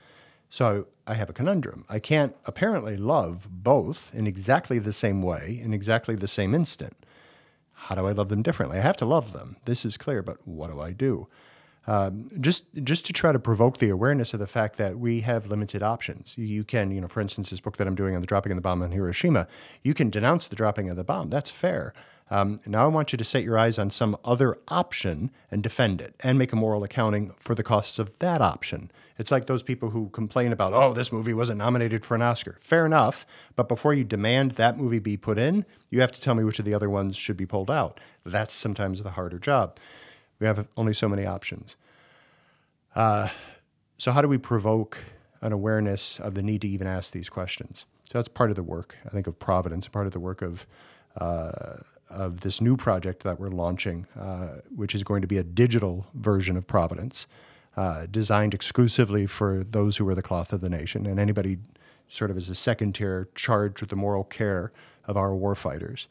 So 0.49 0.87
I 1.07 1.15
have 1.15 1.31
a 1.31 1.33
conundrum. 1.33 1.85
I 1.89 1.99
can't 1.99 2.35
apparently 2.47 2.97
love 2.97 3.49
both 3.51 4.13
in 4.15 4.27
exactly 4.27 4.79
the 4.79 4.93
same 4.93 5.23
way, 5.23 5.61
in 5.63 5.73
exactly 5.73 6.15
the 6.15 6.29
same 6.29 6.55
instant. 6.55 6.97
How 7.73 7.95
do 7.95 8.07
I 8.07 8.13
love 8.13 8.29
them 8.29 8.43
differently? 8.43 8.79
I 8.79 8.83
have 8.83 8.97
to 8.99 9.07
love 9.07 9.33
them. 9.33 9.57
This 9.67 9.85
is 9.85 9.97
clear, 9.97 10.23
but 10.23 10.39
what 10.47 10.71
do 10.71 10.81
I 10.81 10.93
do? 10.93 11.29
Um, 11.87 12.29
just 12.41 12.65
just 12.83 13.07
to 13.07 13.13
try 13.13 13.33
to 13.33 13.39
provoke 13.39 13.79
the 13.79 13.91
awareness 13.91 14.35
of 14.35 14.41
the 14.41 14.47
fact 14.47 14.77
that 14.77 14.99
we 14.99 15.21
have 15.21 15.49
limited 15.49 15.83
options. 15.83 16.37
You 16.37 16.65
can, 16.65 16.91
you 16.91 17.01
know, 17.01 17.09
for 17.09 17.21
instance, 17.21 17.51
this 17.51 17.61
book 17.61 17.77
that 17.77 17.87
I'm 17.87 17.95
doing 17.95 18.15
on 18.15 18.21
the 18.21 18.27
dropping 18.27 18.53
of 18.53 18.57
the 18.57 18.63
bomb 18.63 18.83
on 18.83 18.91
Hiroshima, 18.91 19.47
you 19.83 19.95
can 19.95 20.11
denounce 20.11 20.49
the 20.49 20.57
dropping 20.57 20.91
of 20.91 20.97
the 20.97 21.05
bomb. 21.05 21.31
That's 21.31 21.51
fair. 21.51 21.95
Um, 22.29 22.59
now 22.67 22.85
I 22.85 22.89
want 22.89 23.13
you 23.13 23.19
to 23.19 23.25
set 23.25 23.45
your 23.45 23.57
eyes 23.57 23.79
on 23.79 23.89
some 23.91 24.17
other 24.25 24.59
option 24.67 25.31
and 25.51 25.63
defend 25.63 26.01
it 26.01 26.15
and 26.21 26.37
make 26.37 26.53
a 26.53 26.57
moral 26.57 26.83
accounting 26.83 27.31
for 27.39 27.55
the 27.55 27.63
costs 27.63 28.01
of 28.01 28.19
that 28.19 28.43
option. 28.43 28.91
It's 29.19 29.31
like 29.31 29.47
those 29.47 29.63
people 29.63 29.91
who 29.91 30.09
complain 30.09 30.53
about, 30.53 30.73
oh, 30.73 30.93
this 30.93 31.13
movie 31.13 31.33
wasn't 31.33 31.59
nominated 31.59 32.05
for 32.05 32.17
an 32.17 32.23
Oscar. 32.23 32.59
Fair 32.61 32.85
enough, 32.85 33.27
but 33.55 33.69
before 33.69 33.95
you 33.95 34.03
demand 34.03 34.53
that 34.53 34.77
movie 34.77 34.99
be 34.99 35.17
put 35.17 35.39
in, 35.39 35.65
you 35.89 36.01
have 36.01 36.13
to 36.13 36.21
tell 36.21 36.35
me 36.35 36.43
which 36.43 36.59
of 36.59 36.65
the 36.65 36.75
other 36.75 36.91
ones 36.91 37.17
should 37.17 37.37
be 37.37 37.47
pulled 37.47 37.71
out. 37.71 38.01
That's 38.25 38.53
sometimes 38.53 39.03
the 39.03 39.11
harder 39.11 39.39
job. 39.39 39.79
We 40.39 40.47
have 40.47 40.67
only 40.77 40.93
so 40.93 41.09
many 41.09 41.25
options. 41.27 41.77
Uh, 42.95 43.29
so, 43.99 44.13
how 44.13 44.21
do 44.23 44.29
we 44.29 44.39
provoke 44.39 44.99
an 45.41 45.53
awareness 45.53 46.19
of 46.21 46.35
the 46.35 46.43
need 46.43 46.63
to 46.63 46.69
even 46.69 46.87
ask 46.87 47.13
these 47.13 47.29
questions. 47.29 47.87
So 48.11 48.19
that's 48.19 48.29
part 48.29 48.51
of 48.51 48.57
the 48.57 48.63
work, 48.63 48.97
I 49.05 49.11
think, 49.11 49.27
of 49.27 49.39
Providence, 49.39 49.89
part 49.89 50.07
of 50.07 50.13
the 50.13 50.21
work 50.21 50.43
of 50.43 50.67
uh, 51.21 51.79
of 52.09 52.41
this 52.41 52.61
new 52.61 52.77
project 52.77 53.25
that 53.25 53.41
we're 53.41 53.49
launching, 53.49 54.07
uh, 54.19 54.61
which 54.75 54.95
is 54.95 55.03
going 55.03 55.23
to 55.23 55.27
be 55.27 55.39
a 55.39 55.43
digital 55.43 56.07
version 56.15 56.57
of 56.57 56.65
Providence, 56.67 57.27
uh, 57.77 58.07
designed 58.09 58.55
exclusively 58.55 59.27
for 59.27 59.65
those 59.69 59.97
who 59.97 60.09
are 60.09 60.15
the 60.15 60.23
cloth 60.23 60.53
of 60.53 60.61
the 60.61 60.69
nation 60.69 61.05
and 61.05 61.19
anybody 61.19 61.59
sort 62.09 62.31
of 62.31 62.37
as 62.37 62.49
a 62.49 62.55
second 62.55 62.95
tier 62.95 63.29
charged 63.35 63.81
with 63.81 63.91
the 63.91 63.97
moral 63.97 64.23
care 64.23 64.71
of 65.07 65.17
our 65.17 65.31
warfighters. 65.31 66.07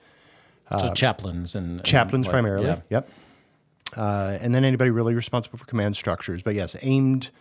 So 0.80 0.92
chaplains 0.94 1.56
and, 1.56 1.78
and 1.78 1.86
Chaplains 1.86 2.26
like- 2.26 2.34
primarily, 2.34 2.68
yeah. 2.68 2.82
yep. 2.90 3.10
Uh, 3.96 4.38
and 4.42 4.54
then 4.54 4.66
anybody 4.66 4.90
really 4.90 5.16
responsible 5.16 5.58
for 5.58 5.66
command 5.66 5.96
structures, 5.96 6.44
but 6.44 6.56
yes, 6.56 6.76
aimed 6.82 7.32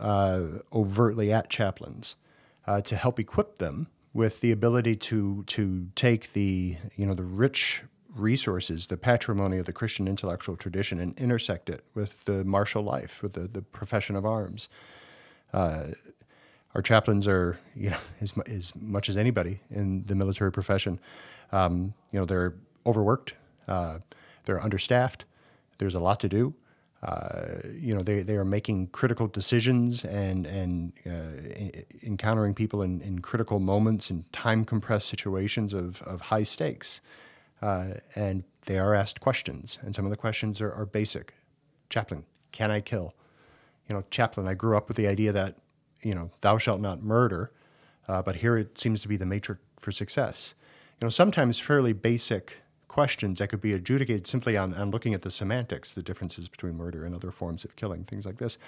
uh, 0.00 0.42
overtly 0.72 1.32
at 1.32 1.48
chaplains 1.48 2.16
uh, 2.66 2.80
to 2.80 2.96
help 2.96 3.18
equip 3.20 3.58
them 3.58 3.88
with 4.14 4.40
the 4.40 4.52
ability 4.52 4.94
to 4.94 5.42
to 5.44 5.88
take 5.94 6.32
the 6.32 6.76
you 6.96 7.06
know 7.06 7.14
the 7.14 7.22
rich 7.22 7.82
resources, 8.14 8.86
the 8.88 8.96
patrimony 8.96 9.58
of 9.58 9.66
the 9.66 9.72
Christian 9.72 10.06
intellectual 10.06 10.56
tradition, 10.56 10.98
and 11.00 11.18
intersect 11.18 11.70
it 11.70 11.84
with 11.94 12.24
the 12.24 12.44
martial 12.44 12.82
life, 12.82 13.22
with 13.22 13.32
the, 13.32 13.48
the 13.48 13.62
profession 13.62 14.16
of 14.16 14.26
arms. 14.26 14.68
Uh, 15.52 15.88
our 16.74 16.82
chaplains 16.82 17.28
are, 17.28 17.58
you 17.74 17.90
know, 17.90 17.98
as, 18.20 18.34
as 18.46 18.72
much 18.76 19.08
as 19.08 19.16
anybody 19.16 19.60
in 19.70 20.04
the 20.06 20.14
military 20.14 20.52
profession, 20.52 21.00
um, 21.52 21.94
you 22.12 22.18
know, 22.18 22.24
they're 22.24 22.54
overworked, 22.86 23.34
uh, 23.68 23.98
they're 24.44 24.62
understaffed, 24.62 25.24
there's 25.82 25.94
a 25.94 26.00
lot 26.00 26.20
to 26.20 26.28
do. 26.28 26.54
Uh, 27.02 27.58
you 27.74 27.94
know, 27.94 28.02
they, 28.02 28.22
they 28.22 28.36
are 28.36 28.44
making 28.44 28.86
critical 28.88 29.26
decisions 29.26 30.04
and, 30.04 30.46
and 30.46 30.92
uh, 31.04 31.80
encountering 32.04 32.54
people 32.54 32.82
in, 32.82 33.00
in 33.00 33.18
critical 33.18 33.58
moments 33.58 34.10
in 34.10 34.24
time 34.32 34.64
compressed 34.64 35.08
situations 35.08 35.74
of, 35.74 36.00
of 36.02 36.20
high 36.20 36.44
stakes. 36.44 37.00
Uh, 37.60 37.94
and 38.14 38.44
they 38.66 38.78
are 38.78 38.94
asked 38.94 39.20
questions, 39.20 39.78
and 39.82 39.94
some 39.94 40.04
of 40.04 40.10
the 40.10 40.16
questions 40.16 40.60
are, 40.60 40.72
are 40.72 40.86
basic. 40.86 41.34
Chaplain, 41.90 42.24
can 42.52 42.70
I 42.70 42.80
kill? 42.80 43.14
you 43.88 43.94
know, 43.94 44.04
chaplain, 44.10 44.48
I 44.48 44.54
grew 44.54 44.76
up 44.76 44.88
with 44.88 44.96
the 44.96 45.06
idea 45.06 45.32
that, 45.32 45.56
you 46.02 46.14
know, 46.14 46.30
thou 46.40 46.58
shalt 46.58 46.80
not 46.80 47.02
murder, 47.02 47.52
uh, 48.08 48.22
but 48.22 48.36
here 48.36 48.56
it 48.56 48.78
seems 48.78 49.00
to 49.02 49.08
be 49.08 49.16
the 49.16 49.26
matrix 49.26 49.60
for 49.78 49.92
success. 49.92 50.54
You 51.00 51.06
know, 51.06 51.08
sometimes 51.10 51.58
fairly 51.58 51.92
basic 51.92 52.61
questions 52.92 53.38
that 53.38 53.48
could 53.48 53.62
be 53.62 53.72
adjudicated 53.72 54.26
simply 54.26 54.54
on, 54.54 54.74
on 54.74 54.90
looking 54.90 55.14
at 55.14 55.22
the 55.22 55.30
semantics, 55.30 55.94
the 55.94 56.02
differences 56.02 56.46
between 56.46 56.76
murder 56.76 57.06
and 57.06 57.14
other 57.14 57.30
forms 57.30 57.64
of 57.64 57.74
killing, 57.74 58.04
things 58.04 58.26
like 58.26 58.36
this. 58.36 58.58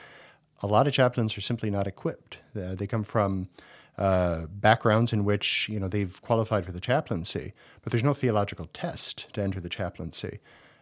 A 0.62 0.66
lot 0.66 0.86
of 0.86 0.94
chaplains 0.94 1.36
are 1.36 1.42
simply 1.42 1.70
not 1.70 1.86
equipped. 1.86 2.38
Uh, 2.56 2.74
they 2.74 2.86
come 2.86 3.04
from 3.04 3.50
uh, 3.98 4.46
backgrounds 4.46 5.12
in 5.12 5.26
which 5.26 5.68
you 5.68 5.78
know 5.78 5.88
they've 5.88 6.22
qualified 6.22 6.64
for 6.64 6.72
the 6.72 6.80
chaplaincy, 6.80 7.52
but 7.82 7.92
there's 7.92 8.02
no 8.02 8.14
theological 8.14 8.66
test 8.72 9.30
to 9.34 9.42
enter 9.42 9.60
the 9.60 9.68
chaplaincy. 9.68 10.40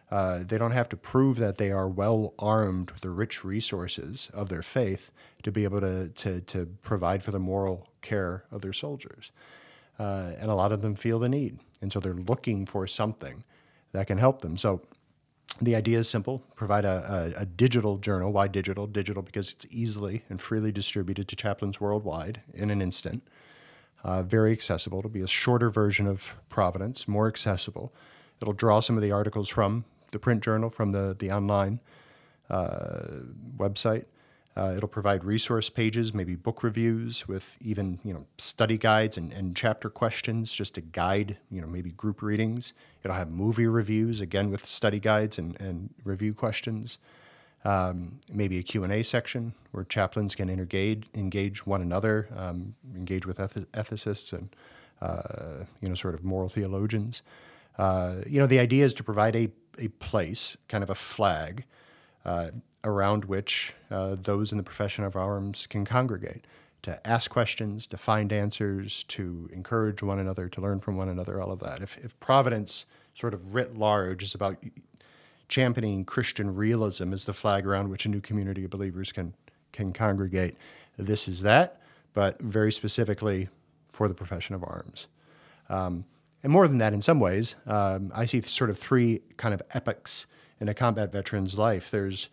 Uh, 0.09 0.39
they 0.43 0.57
don't 0.57 0.71
have 0.71 0.87
to 0.87 0.95
prove 0.95 1.37
that 1.37 1.57
they 1.57 1.71
are 1.71 1.87
well 1.89 2.33
armed 2.39 2.91
with 2.91 3.01
the 3.01 3.09
rich 3.09 3.43
resources 3.43 4.29
of 4.33 4.47
their 4.47 4.61
faith 4.61 5.11
to 5.41 5.51
be 5.51 5.65
able 5.65 5.81
to, 5.81 6.07
to, 6.09 6.39
to 6.41 6.65
provide 6.81 7.21
for 7.21 7.31
the 7.31 7.39
moral 7.39 7.87
care 8.01 8.45
of 8.51 8.61
their 8.61 8.73
soldiers. 8.73 9.31
Uh, 9.99 10.31
and 10.39 10.49
a 10.49 10.55
lot 10.55 10.71
of 10.71 10.81
them 10.81 10.95
feel 10.95 11.19
the 11.19 11.29
need. 11.29 11.59
And 11.81 11.91
so 11.91 11.99
they're 11.99 12.13
looking 12.13 12.65
for 12.65 12.87
something 12.87 13.43
that 13.91 14.07
can 14.07 14.17
help 14.17 14.41
them. 14.41 14.57
So 14.57 14.81
the 15.61 15.75
idea 15.75 15.99
is 15.99 16.09
simple 16.09 16.43
provide 16.55 16.85
a, 16.85 17.33
a, 17.37 17.41
a 17.41 17.45
digital 17.45 17.97
journal. 17.97 18.31
Why 18.31 18.47
digital? 18.47 18.87
Digital 18.87 19.21
because 19.21 19.51
it's 19.51 19.67
easily 19.69 20.23
and 20.29 20.41
freely 20.41 20.71
distributed 20.71 21.27
to 21.27 21.35
chaplains 21.35 21.79
worldwide 21.79 22.41
in 22.53 22.71
an 22.71 22.81
instant. 22.81 23.23
Uh, 24.03 24.21
very 24.23 24.51
accessible. 24.51 24.99
It'll 24.99 25.11
be 25.11 25.21
a 25.21 25.27
shorter 25.27 25.69
version 25.69 26.07
of 26.07 26.35
Providence, 26.49 27.07
more 27.07 27.27
accessible. 27.27 27.93
It'll 28.41 28.53
draw 28.53 28.81
some 28.81 28.97
of 28.97 29.03
the 29.03 29.11
articles 29.11 29.47
from 29.47 29.85
the 30.11 30.19
print 30.19 30.43
journal, 30.43 30.69
from 30.69 30.91
the, 30.91 31.15
the 31.17 31.31
online 31.31 31.79
uh, 32.49 33.21
website. 33.57 34.05
Uh, 34.55 34.73
it'll 34.77 34.89
provide 34.89 35.23
resource 35.23 35.69
pages, 35.69 36.13
maybe 36.13 36.35
book 36.35 36.61
reviews 36.61 37.27
with 37.27 37.57
even 37.61 37.99
you 38.03 38.13
know 38.13 38.25
study 38.37 38.77
guides 38.77 39.17
and, 39.17 39.33
and 39.33 39.55
chapter 39.55 39.89
questions 39.89 40.51
just 40.51 40.75
to 40.75 40.81
guide 40.81 41.37
you 41.49 41.59
know 41.59 41.67
maybe 41.67 41.91
group 41.91 42.21
readings. 42.21 42.73
It'll 43.03 43.17
have 43.17 43.31
movie 43.31 43.65
reviews 43.65 44.21
again 44.21 44.51
with 44.51 44.65
study 44.65 44.99
guides 44.99 45.39
and, 45.39 45.59
and 45.59 45.89
review 46.03 46.33
questions. 46.33 46.99
Um, 47.65 48.19
maybe 48.31 48.57
a 48.59 48.63
Q&A 48.63 49.03
section 49.03 49.53
where 49.71 49.85
chaplains 49.85 50.35
can 50.35 50.49
engage, 50.49 51.07
engage 51.13 51.65
one 51.65 51.81
another, 51.81 52.27
um, 52.35 52.75
engage 52.93 53.25
with 53.25 53.39
eth- 53.39 53.71
ethicists 53.71 54.33
and 54.33 54.53
uh, 55.01 55.63
you 55.81 55.89
know 55.89 55.95
sort 55.95 56.13
of 56.13 56.23
moral 56.23 56.49
theologians. 56.49 57.23
Uh, 57.77 58.15
you 58.27 58.39
know 58.39 58.47
the 58.47 58.59
idea 58.59 58.85
is 58.85 58.93
to 58.93 59.03
provide 59.03 59.35
a, 59.35 59.49
a 59.79 59.87
place, 59.99 60.57
kind 60.67 60.83
of 60.83 60.91
a 60.91 60.95
flag, 60.95 61.65
uh, 62.25 62.51
around 62.83 63.25
which 63.25 63.73
uh, 63.89 64.15
those 64.21 64.51
in 64.51 64.57
the 64.57 64.63
profession 64.63 65.03
of 65.03 65.15
arms 65.15 65.67
can 65.67 65.85
congregate 65.85 66.45
to 66.83 67.07
ask 67.07 67.31
questions, 67.31 67.87
to 67.87 67.97
find 67.97 68.33
answers, 68.33 69.03
to 69.05 69.49
encourage 69.53 70.03
one 70.03 70.19
another, 70.19 70.49
to 70.49 70.61
learn 70.61 70.79
from 70.81 70.97
one 70.97 71.07
another, 71.07 71.41
all 71.41 71.51
of 71.51 71.59
that. 71.59 71.81
If, 71.81 71.97
if 72.03 72.19
Providence, 72.19 72.85
sort 73.13 73.33
of 73.33 73.55
writ 73.55 73.77
large, 73.77 74.21
is 74.21 74.35
about 74.35 74.57
championing 75.47 76.03
Christian 76.03 76.53
realism 76.53 77.13
as 77.13 77.23
the 77.23 77.33
flag 77.33 77.65
around 77.65 77.89
which 77.89 78.05
a 78.05 78.09
new 78.09 78.19
community 78.19 78.65
of 78.65 78.69
believers 78.69 79.11
can, 79.11 79.33
can 79.71 79.93
congregate, 79.93 80.57
this 80.97 81.27
is 81.27 81.41
that, 81.41 81.81
but 82.13 82.39
very 82.41 82.71
specifically 82.71 83.47
for 83.89 84.07
the 84.07 84.13
profession 84.13 84.53
of 84.53 84.63
arms. 84.63 85.07
Um, 85.69 86.03
and 86.43 86.51
more 86.51 86.67
than 86.67 86.79
that, 86.79 86.91
in 86.91 87.01
some 87.01 87.21
ways, 87.21 87.55
um, 87.65 88.11
I 88.13 88.25
see 88.25 88.41
sort 88.41 88.69
of 88.69 88.77
three 88.77 89.21
kind 89.37 89.53
of 89.53 89.61
epochs 89.73 90.27
in 90.59 90.67
a 90.67 90.73
combat 90.73 91.11
veteran's 91.13 91.57
life. 91.57 91.89
There's 91.89 92.29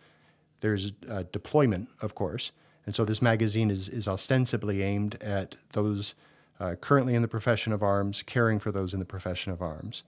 there's 0.61 0.93
uh, 1.09 1.23
deployment, 1.31 1.89
of 2.01 2.15
course, 2.15 2.51
and 2.85 2.95
so 2.95 3.05
this 3.05 3.21
magazine 3.21 3.69
is 3.69 3.89
is 3.89 4.07
ostensibly 4.07 4.81
aimed 4.81 5.21
at 5.21 5.55
those 5.73 6.15
uh, 6.59 6.75
currently 6.75 7.15
in 7.15 7.21
the 7.21 7.27
profession 7.27 7.73
of 7.73 7.83
arms, 7.83 8.23
caring 8.23 8.59
for 8.59 8.71
those 8.71 8.93
in 8.93 8.99
the 8.99 9.05
profession 9.05 9.51
of 9.51 9.61
arms. 9.61 10.03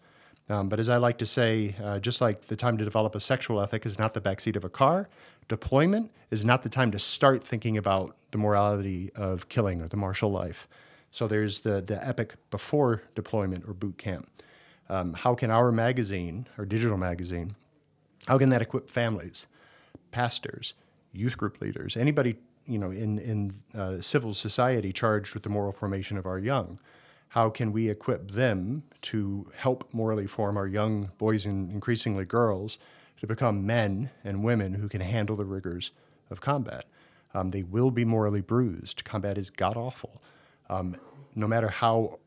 Um, 0.50 0.70
but 0.70 0.80
as 0.80 0.90
I 0.90 0.98
like 0.98 1.18
to 1.20 1.26
say, 1.26 1.76
uh, 1.82 2.00
just 2.00 2.22
like 2.22 2.48
the 2.48 2.56
time 2.56 2.78
to 2.78 2.84
develop 2.84 3.16
a 3.16 3.20
sexual 3.20 3.62
ethic 3.62 3.86
is 3.86 3.98
not 3.98 4.14
the 4.14 4.22
backseat 4.22 4.56
of 4.56 4.66
a 4.66 4.70
car, 4.70 5.08
deployment 5.48 6.12
is 6.32 6.44
not 6.44 6.64
the 6.64 6.70
time 6.70 6.92
to 6.92 7.00
start 7.00 7.44
thinking 7.44 7.78
about 7.78 8.16
the 8.32 8.38
morality 8.38 9.10
of 9.16 9.48
killing 9.50 9.82
or 9.82 9.88
the 9.88 9.98
martial 9.98 10.32
life. 10.32 10.68
So 11.12 11.28
there's 11.28 11.62
the, 11.62 11.82
the 11.82 12.06
epic 12.06 12.36
before 12.50 13.04
deployment 13.16 13.68
or 13.68 13.74
boot 13.74 13.98
camp. 13.98 14.30
Um, 14.90 15.14
how 15.14 15.34
can 15.34 15.50
our 15.50 15.72
magazine, 15.72 16.48
our 16.58 16.66
digital 16.66 16.98
magazine, 16.98 17.56
how 18.28 18.38
can 18.38 18.50
that 18.50 18.62
equip 18.62 18.90
families, 18.90 19.48
pastors, 20.14 20.76
youth 21.12 21.38
group 21.38 21.60
leaders, 21.60 21.98
anybody 21.98 22.38
you 22.66 22.78
know 22.78 22.92
in 22.92 23.20
in 23.20 23.54
uh, 23.76 24.00
civil 24.00 24.34
society 24.34 24.94
charged 24.94 25.34
with 25.34 25.44
the 25.44 25.50
moral 25.50 25.74
formation 25.74 26.18
of 26.18 26.26
our 26.26 26.40
young? 26.40 26.80
How 27.30 27.50
can 27.50 27.72
we 27.74 27.90
equip 27.90 28.32
them 28.32 28.84
to 29.02 29.52
help 29.56 29.90
morally 29.92 30.28
form 30.28 30.56
our 30.56 30.68
young 30.68 31.10
boys 31.18 31.46
and 31.46 31.72
increasingly 31.72 32.26
girls 32.26 32.78
to 33.18 33.26
become 33.26 33.66
men 33.66 34.12
and 34.24 34.44
women 34.44 34.76
who 34.76 34.88
can 34.88 35.02
handle 35.02 35.36
the 35.36 35.44
rigors 35.44 35.92
of 36.30 36.42
combat? 36.42 36.86
Um, 37.34 37.50
they 37.50 37.64
will 37.64 37.90
be 37.90 38.06
morally 38.06 38.42
bruised. 38.42 39.04
Combat 39.04 39.40
is 39.40 39.50
god 39.50 39.76
awful. 39.76 40.22
Um, 40.70 40.96
no 41.34 41.48
matter 41.48 41.70
how 41.70 42.20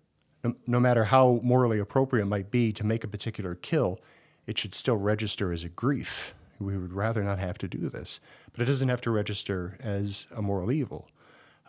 no, 0.42 0.54
no 0.66 0.80
matter 0.80 1.04
how 1.04 1.40
morally 1.42 1.78
appropriate 1.78 2.24
it 2.24 2.26
might 2.26 2.50
be 2.50 2.72
to 2.72 2.84
make 2.84 3.04
a 3.04 3.08
particular 3.08 3.54
kill, 3.54 4.00
it 4.46 4.58
should 4.58 4.74
still 4.74 4.96
register 4.96 5.52
as 5.52 5.64
a 5.64 5.68
grief. 5.68 6.34
We 6.58 6.76
would 6.76 6.92
rather 6.92 7.22
not 7.22 7.38
have 7.38 7.58
to 7.58 7.68
do 7.68 7.88
this, 7.88 8.20
but 8.52 8.60
it 8.60 8.64
doesn't 8.64 8.88
have 8.88 9.00
to 9.02 9.10
register 9.10 9.76
as 9.80 10.26
a 10.34 10.42
moral 10.42 10.72
evil. 10.72 11.08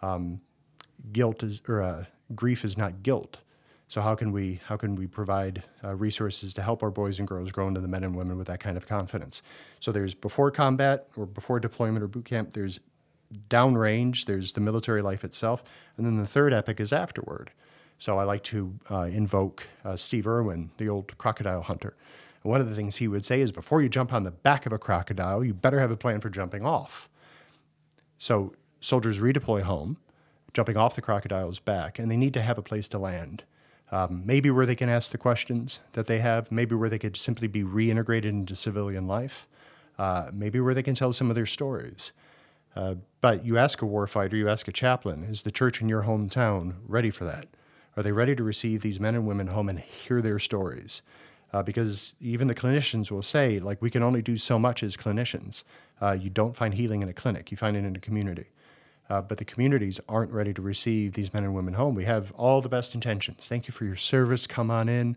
Um, 0.02 0.42
guilt 1.12 1.44
is 1.44 1.62
or 1.68 1.82
uh, 1.82 2.06
grief 2.36 2.64
is 2.64 2.78
not 2.78 3.04
guilt. 3.04 3.40
So 3.90 4.02
how 4.02 4.16
can 4.16 4.32
we 4.32 4.60
how 4.66 4.76
can 4.76 4.96
we 4.96 5.08
provide 5.08 5.64
uh, 5.84 5.96
resources 5.96 6.54
to 6.56 6.62
help 6.62 6.84
our 6.84 6.92
boys 6.92 7.20
and 7.20 7.28
girls 7.28 7.52
grow 7.52 7.68
into 7.68 7.80
the 7.80 7.88
men 7.88 8.04
and 8.04 8.16
women 8.16 8.38
with 8.38 8.48
that 8.48 8.60
kind 8.60 8.76
of 8.76 8.86
confidence? 8.86 9.42
So 9.80 9.92
there's 9.92 10.14
before 10.14 10.52
combat 10.52 11.08
or 11.16 11.26
before 11.26 11.60
deployment 11.60 12.04
or 12.04 12.08
boot 12.08 12.26
camp. 12.26 12.54
There's 12.54 12.80
downrange. 13.50 14.26
There's 14.26 14.52
the 14.54 14.62
military 14.62 15.02
life 15.02 15.24
itself, 15.24 15.64
and 15.96 16.06
then 16.06 16.18
the 16.18 16.28
third 16.28 16.54
epic 16.54 16.80
is 16.80 16.92
afterward. 16.92 17.52
So 18.00 18.20
I 18.20 18.26
like 18.26 18.44
to 18.44 18.74
uh, 18.92 19.02
invoke 19.04 19.68
uh, 19.84 19.96
Steve 19.96 20.28
Irwin, 20.28 20.70
the 20.78 20.90
old 20.90 21.18
crocodile 21.18 21.62
hunter. 21.62 21.96
One 22.48 22.62
of 22.62 22.70
the 22.70 22.76
things 22.76 22.96
he 22.96 23.10
would 23.10 23.26
say 23.26 23.42
is, 23.42 23.52
before 23.52 23.82
you 23.82 23.90
jump 23.90 24.14
on 24.14 24.24
the 24.24 24.32
back 24.32 24.66
of 24.66 24.72
a 24.72 24.78
crocodile, 24.80 25.44
you 25.44 25.54
better 25.54 25.82
have 25.82 25.92
a 25.92 25.98
plan 25.98 26.22
for 26.22 26.30
jumping 26.30 26.66
off. 26.66 27.10
So 28.18 28.54
soldiers 28.80 29.20
redeploy 29.20 29.64
home, 29.64 29.98
jumping 30.54 30.78
off 30.78 30.96
the 30.96 31.02
crocodile's 31.02 31.60
back, 31.60 32.00
and 32.00 32.10
they 32.10 32.16
need 32.16 32.34
to 32.36 32.42
have 32.42 32.58
a 32.58 32.62
place 32.62 32.88
to 32.90 33.00
land. 33.00 33.44
Um, 33.92 34.24
maybe 34.26 34.50
where 34.50 34.66
they 34.66 34.76
can 34.76 34.88
ask 34.88 35.12
the 35.12 35.18
questions 35.18 35.82
that 35.92 36.08
they 36.08 36.20
have, 36.20 36.50
maybe 36.50 36.74
where 36.74 36.88
they 36.90 36.98
could 36.98 37.18
simply 37.18 37.50
be 37.50 37.64
reintegrated 37.64 38.24
into 38.24 38.56
civilian 38.56 39.08
life, 39.08 39.46
uh, 40.00 40.30
maybe 40.32 40.62
where 40.62 40.74
they 40.74 40.84
can 40.84 40.96
tell 40.96 41.12
some 41.12 41.30
of 41.30 41.36
their 41.36 41.46
stories. 41.46 42.14
Uh, 42.78 42.96
but 43.20 43.44
you 43.44 43.58
ask 43.58 43.82
a 43.82 43.86
warfighter, 43.86 44.34
you 44.34 44.48
ask 44.48 44.70
a 44.70 44.72
chaplain, 44.72 45.26
is 45.26 45.42
the 45.42 45.52
church 45.52 45.82
in 45.82 45.90
your 45.90 46.04
hometown 46.04 46.76
ready 46.88 47.10
for 47.10 47.26
that? 47.26 47.48
Are 47.98 48.04
they 48.04 48.14
ready 48.14 48.36
to 48.38 48.44
receive 48.44 48.82
these 48.84 49.02
men 49.02 49.16
and 49.16 49.28
women 49.28 49.48
home 49.48 49.68
and 49.68 49.80
hear 49.80 50.22
their 50.22 50.40
stories? 50.40 51.02
Uh, 51.54 51.64
because 51.64 52.14
even 52.20 52.48
the 52.48 52.56
clinicians 52.56 53.10
will 53.10 53.22
say, 53.22 53.60
like, 53.60 53.82
we 53.82 53.90
can 53.90 54.04
only 54.04 54.22
do 54.22 54.38
so 54.38 54.60
much 54.60 54.84
as 54.84 54.98
clinicians. 54.98 55.64
Uh, 56.02 56.12
you 56.12 56.30
don't 56.30 56.56
find 56.56 56.74
healing 56.74 57.02
in 57.02 57.10
a 57.10 57.14
clinic, 57.14 57.52
you 57.52 57.58
find 57.58 57.78
it 57.78 57.86
in 57.86 57.96
a 57.96 58.00
community. 58.00 58.48
Uh, 59.10 59.22
but 59.22 59.38
the 59.38 59.46
communities 59.46 60.02
aren't 60.10 60.32
ready 60.32 60.54
to 60.54 60.62
receive 60.62 61.14
these 61.14 61.34
men 61.34 61.46
and 61.46 61.56
women 61.56 61.74
home. 61.76 61.96
We 61.96 62.04
have 62.04 62.32
all 62.34 62.60
the 62.60 62.68
best 62.68 62.94
intentions. 62.94 63.48
Thank 63.48 63.68
you 63.68 63.72
for 63.72 63.86
your 63.86 63.96
service. 63.96 64.46
Come 64.46 64.70
on 64.70 64.90
in 64.90 65.16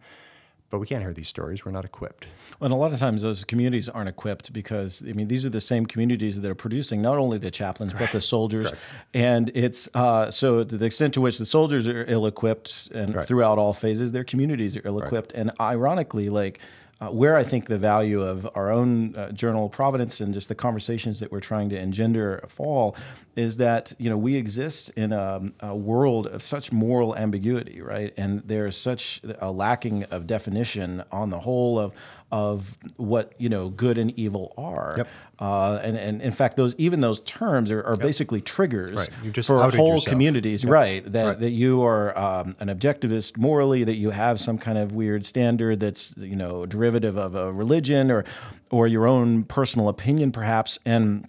but 0.71 0.79
we 0.79 0.87
can't 0.87 1.03
hear 1.03 1.13
these 1.13 1.29
stories. 1.29 1.65
We're 1.65 1.73
not 1.73 1.85
equipped. 1.85 2.27
And 2.61 2.73
a 2.73 2.77
lot 2.77 2.93
of 2.93 2.99
times 2.99 3.23
those 3.23 3.45
communities 3.45 3.89
aren't 3.89 4.09
equipped 4.09 4.53
because 4.53 5.03
I 5.07 5.13
mean 5.13 5.29
these 5.29 5.45
are 5.45 5.51
the 5.51 5.61
same 5.61 5.85
communities 5.85 6.41
that 6.41 6.49
are 6.49 6.55
producing 6.55 7.03
not 7.03 7.19
only 7.19 7.39
the 7.39 7.51
chaplains 7.51 7.93
but 7.93 8.13
the 8.13 8.21
soldiers, 8.21 8.71
right. 8.71 8.81
and 9.15 9.51
it's 9.55 9.89
uh, 9.95 10.31
so 10.31 10.65
to 10.65 10.79
the 10.79 10.87
extent 10.87 11.15
to 11.15 11.21
which 11.21 11.39
the 11.39 11.47
soldiers 11.47 11.89
are 11.89 12.05
ill-equipped 12.07 12.91
and 12.95 13.15
right. 13.15 13.25
throughout 13.25 13.59
all 13.59 13.73
phases, 13.75 14.13
their 14.13 14.25
communities 14.25 14.77
are 14.77 14.83
ill-equipped. 14.85 15.33
Right. 15.33 15.41
And 15.41 15.53
ironically, 15.61 16.31
like 16.31 16.61
uh, 17.01 17.09
where 17.09 17.37
I 17.37 17.45
think 17.45 17.67
the 17.67 17.79
value 17.79 18.23
of 18.23 18.49
our 18.55 18.71
own 18.71 19.17
uh, 19.17 19.33
journal 19.33 19.69
Providence 19.69 20.21
and 20.21 20.35
just 20.35 20.49
the 20.49 20.55
conversations 20.55 21.21
that 21.21 21.33
we're 21.33 21.41
trying 21.41 21.71
to 21.71 21.79
engender 21.79 22.45
fall 22.49 22.95
is 23.37 23.57
that 23.57 23.93
you 23.99 24.11
know 24.11 24.19
we 24.19 24.37
exist 24.37 24.91
in 24.91 25.13
a, 25.13 25.41
a, 25.61 25.75
world 25.75 26.27
of 26.27 26.43
such 26.43 26.73
moral 26.73 27.17
ambiguity, 27.17 27.81
right? 27.81 28.13
And 28.17 28.41
there's 28.41 28.77
such 28.77 29.23
a 29.41 29.51
lacking 29.51 30.05
of 30.05 30.27
definition 30.27 31.03
on 31.11 31.31
the 31.31 31.41
whole 31.41 31.79
of 31.79 31.93
of 32.33 32.79
what 32.97 33.33
you 33.39 33.49
know 33.49 33.69
good 33.69 33.99
and 33.99 34.17
evil 34.19 34.53
are. 34.57 34.95
Yep. 34.99 35.09
Uh, 35.39 35.81
and, 35.83 35.97
and 35.97 36.21
in 36.21 36.33
fact, 36.33 36.57
those 36.57 36.75
even 36.77 37.01
those 37.01 37.21
terms 37.21 37.71
are, 37.71 37.83
are 37.83 37.95
yep. 37.95 38.01
basically 38.01 38.43
triggers 38.43 39.09
right. 39.25 39.45
for 39.45 39.71
whole 39.71 39.95
yourself. 39.95 40.05
communities, 40.05 40.63
yep. 40.63 40.73
right? 40.73 41.13
That 41.13 41.25
right. 41.25 41.41
that 41.41 41.51
you 41.51 41.83
are 41.83 42.17
um, 42.17 42.57
an 42.61 42.69
objectivist 42.69 43.39
morally, 43.39 43.85
that 43.85 43.97
you 43.97 44.11
have 44.11 44.39
some 44.39 44.59
kind 44.59 44.77
of 44.77 44.93
weird 44.93 45.25
standard 45.25 45.81
that's 45.81 46.15
you 46.19 46.37
know 46.37 46.67
derivative 46.67 47.17
of 47.17 47.35
a 47.35 47.53
religion 47.53 48.11
or 48.11 48.25
or 48.71 48.87
your 48.87 49.07
own 49.07 49.45
personal 49.45 49.89
opinion, 49.89 50.31
perhaps, 50.31 50.79
and 50.85 51.27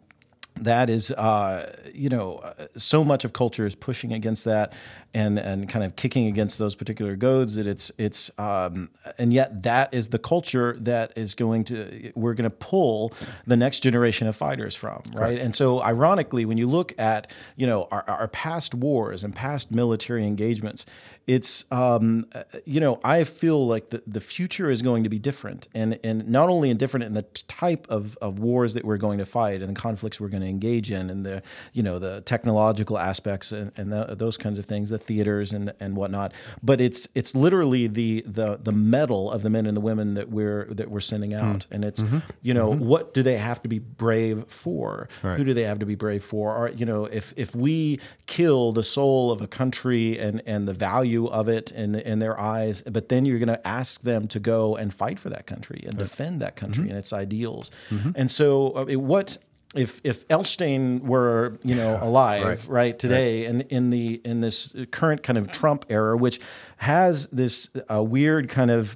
that 0.62 0.90
is, 0.90 1.12
uh, 1.12 1.76
you 1.94 2.10
know, 2.10 2.40
so 2.78 3.04
much 3.04 3.26
of 3.26 3.34
culture 3.34 3.66
is 3.66 3.76
pushing 3.76 4.14
against 4.14 4.46
that, 4.46 4.74
and 5.14 5.38
and 5.38 5.68
kind 5.68 5.84
of 5.84 5.96
kicking 5.96 6.28
against 6.28 6.58
those 6.60 6.76
particular 6.76 7.16
goads 7.16 7.56
that 7.56 7.68
it's 7.68 7.92
it's, 7.98 8.32
um, 8.38 8.90
and 9.18 9.34
yet 9.34 9.64
that 9.64 9.94
is 9.94 10.10
the 10.10 10.20
culture 10.20 10.78
that 10.80 11.12
is 11.16 11.36
going 11.36 11.64
to 11.66 12.12
we're 12.16 12.34
going 12.34 12.50
to 12.50 12.56
pull 12.56 13.14
the 13.46 13.58
next 13.58 13.82
generation 13.82 14.28
of 14.28 14.36
fighters 14.36 14.76
from, 14.76 15.02
right? 15.14 15.22
right? 15.22 15.38
And 15.40 15.54
so, 15.54 15.82
ironically, 15.82 16.46
when 16.46 16.58
you 16.58 16.70
look 16.70 16.94
at 17.00 17.30
you 17.56 17.68
know 17.68 17.88
our, 17.92 18.04
our 18.08 18.28
past 18.28 18.74
wars 18.76 19.24
and 19.24 19.36
past 19.36 19.72
military 19.72 20.26
engagements, 20.26 20.86
it's 21.32 21.64
um, 21.72 22.26
you 22.66 22.82
know 22.82 23.00
I 23.06 23.24
feel 23.24 23.66
like 23.66 23.90
the, 23.90 24.04
the 24.06 24.20
future 24.20 24.70
is 24.70 24.82
going 24.82 25.04
to 25.04 25.10
be 25.10 25.18
different, 25.18 25.70
and 25.74 25.98
and 26.04 26.28
not 26.28 26.50
only 26.50 26.70
in 26.70 26.76
different 26.76 27.06
in 27.06 27.14
the 27.14 27.22
type 27.22 27.88
of, 27.90 28.18
of 28.22 28.40
wars 28.40 28.74
that 28.74 28.84
we're 28.84 28.98
going 28.98 29.18
to 29.20 29.26
fight 29.26 29.62
and 29.62 29.74
the 29.74 29.80
conflicts 29.80 30.20
we're 30.20 30.28
going 30.28 30.44
to 30.44 30.50
engage 30.50 30.92
in, 30.92 31.10
and 31.10 31.26
the 31.26 31.42
you 31.72 31.84
know 31.84 32.00
the 32.00 32.20
technological 32.22 32.98
aspects 32.98 33.54
and, 33.54 33.72
and 33.78 33.94
the, 33.94 34.14
those 34.14 34.36
kinds 34.36 34.60
of 34.60 34.66
things, 34.66 34.90
the 34.90 34.98
theaters 34.98 35.54
and 35.54 35.72
and 35.80 35.96
whatnot. 35.96 36.34
But 36.62 36.82
it's 36.82 37.08
it's 37.16 37.34
literally 37.34 37.88
the 37.88 38.26
the 38.28 38.60
the 38.62 38.74
mettle 38.74 39.32
of 39.32 39.42
the 39.42 39.50
men 39.50 39.66
and 39.68 39.78
the 39.78 39.82
women 39.82 40.16
that 40.16 40.30
we're 40.30 40.66
that 40.72 40.92
we're 40.92 41.00
sending 41.00 41.34
out, 41.34 41.60
mm. 41.60 41.68
and 41.72 41.86
it's 41.86 42.04
mm-hmm. 42.04 42.18
you 42.42 42.54
know 42.54 42.72
mm-hmm. 42.72 42.86
what 42.86 43.14
do 43.14 43.24
they 43.24 43.38
have 43.38 43.62
to 43.62 43.70
be 43.70 43.80
brave 43.80 44.44
for? 44.50 45.08
Right. 45.24 45.38
Who 45.38 45.46
do 45.46 45.54
they 45.54 45.64
have 45.64 45.80
to 45.80 45.86
be 45.86 45.96
brave 45.96 46.26
for? 46.26 46.54
Or 46.54 46.68
you 46.68 46.86
know 46.86 47.06
if 47.06 47.34
if 47.38 47.56
we 47.56 48.02
kill 48.26 48.74
the 48.74 48.84
soul 48.84 49.32
of 49.32 49.40
a 49.42 49.48
country 49.48 50.20
and 50.20 50.42
and 50.46 50.68
the 50.68 50.74
value 50.74 51.21
value 51.22 51.34
of 51.34 51.48
it 51.48 51.72
in 51.72 51.96
in 51.96 52.20
their 52.20 52.40
eyes, 52.40 52.82
but 52.84 53.10
then 53.10 53.26
you're 53.26 53.40
going 53.40 53.48
to 53.48 53.68
ask 53.68 54.02
them 54.02 54.28
to 54.30 54.40
go 54.40 54.76
and 54.76 54.94
fight 54.94 55.20
for 55.20 55.30
that 55.30 55.46
country 55.46 55.82
and 55.84 55.98
right. 55.98 56.04
defend 56.04 56.42
that 56.42 56.56
country 56.56 56.84
mm-hmm. 56.84 56.92
and 56.92 57.00
its 57.00 57.14
ideals. 57.14 57.72
Mm-hmm. 57.90 58.12
And 58.16 58.32
so, 58.32 58.72
uh, 58.76 58.86
what 58.94 59.38
if 59.76 60.02
if 60.04 60.28
Elshtain 60.28 61.02
were 61.02 61.58
you 61.64 61.76
know 61.76 62.00
alive 62.02 62.46
right, 62.46 62.68
right 62.68 63.00
today 63.00 63.46
right. 63.46 63.50
in 63.50 63.62
in 63.62 63.90
the 63.90 64.22
in 64.26 64.42
this 64.42 64.76
current 64.92 65.24
kind 65.24 65.38
of 65.38 65.52
Trump 65.52 65.86
era, 65.90 66.18
which 66.18 66.40
has 66.78 67.28
this 67.32 67.70
uh, 67.90 68.02
weird 68.04 68.50
kind 68.50 68.72
of 68.72 68.96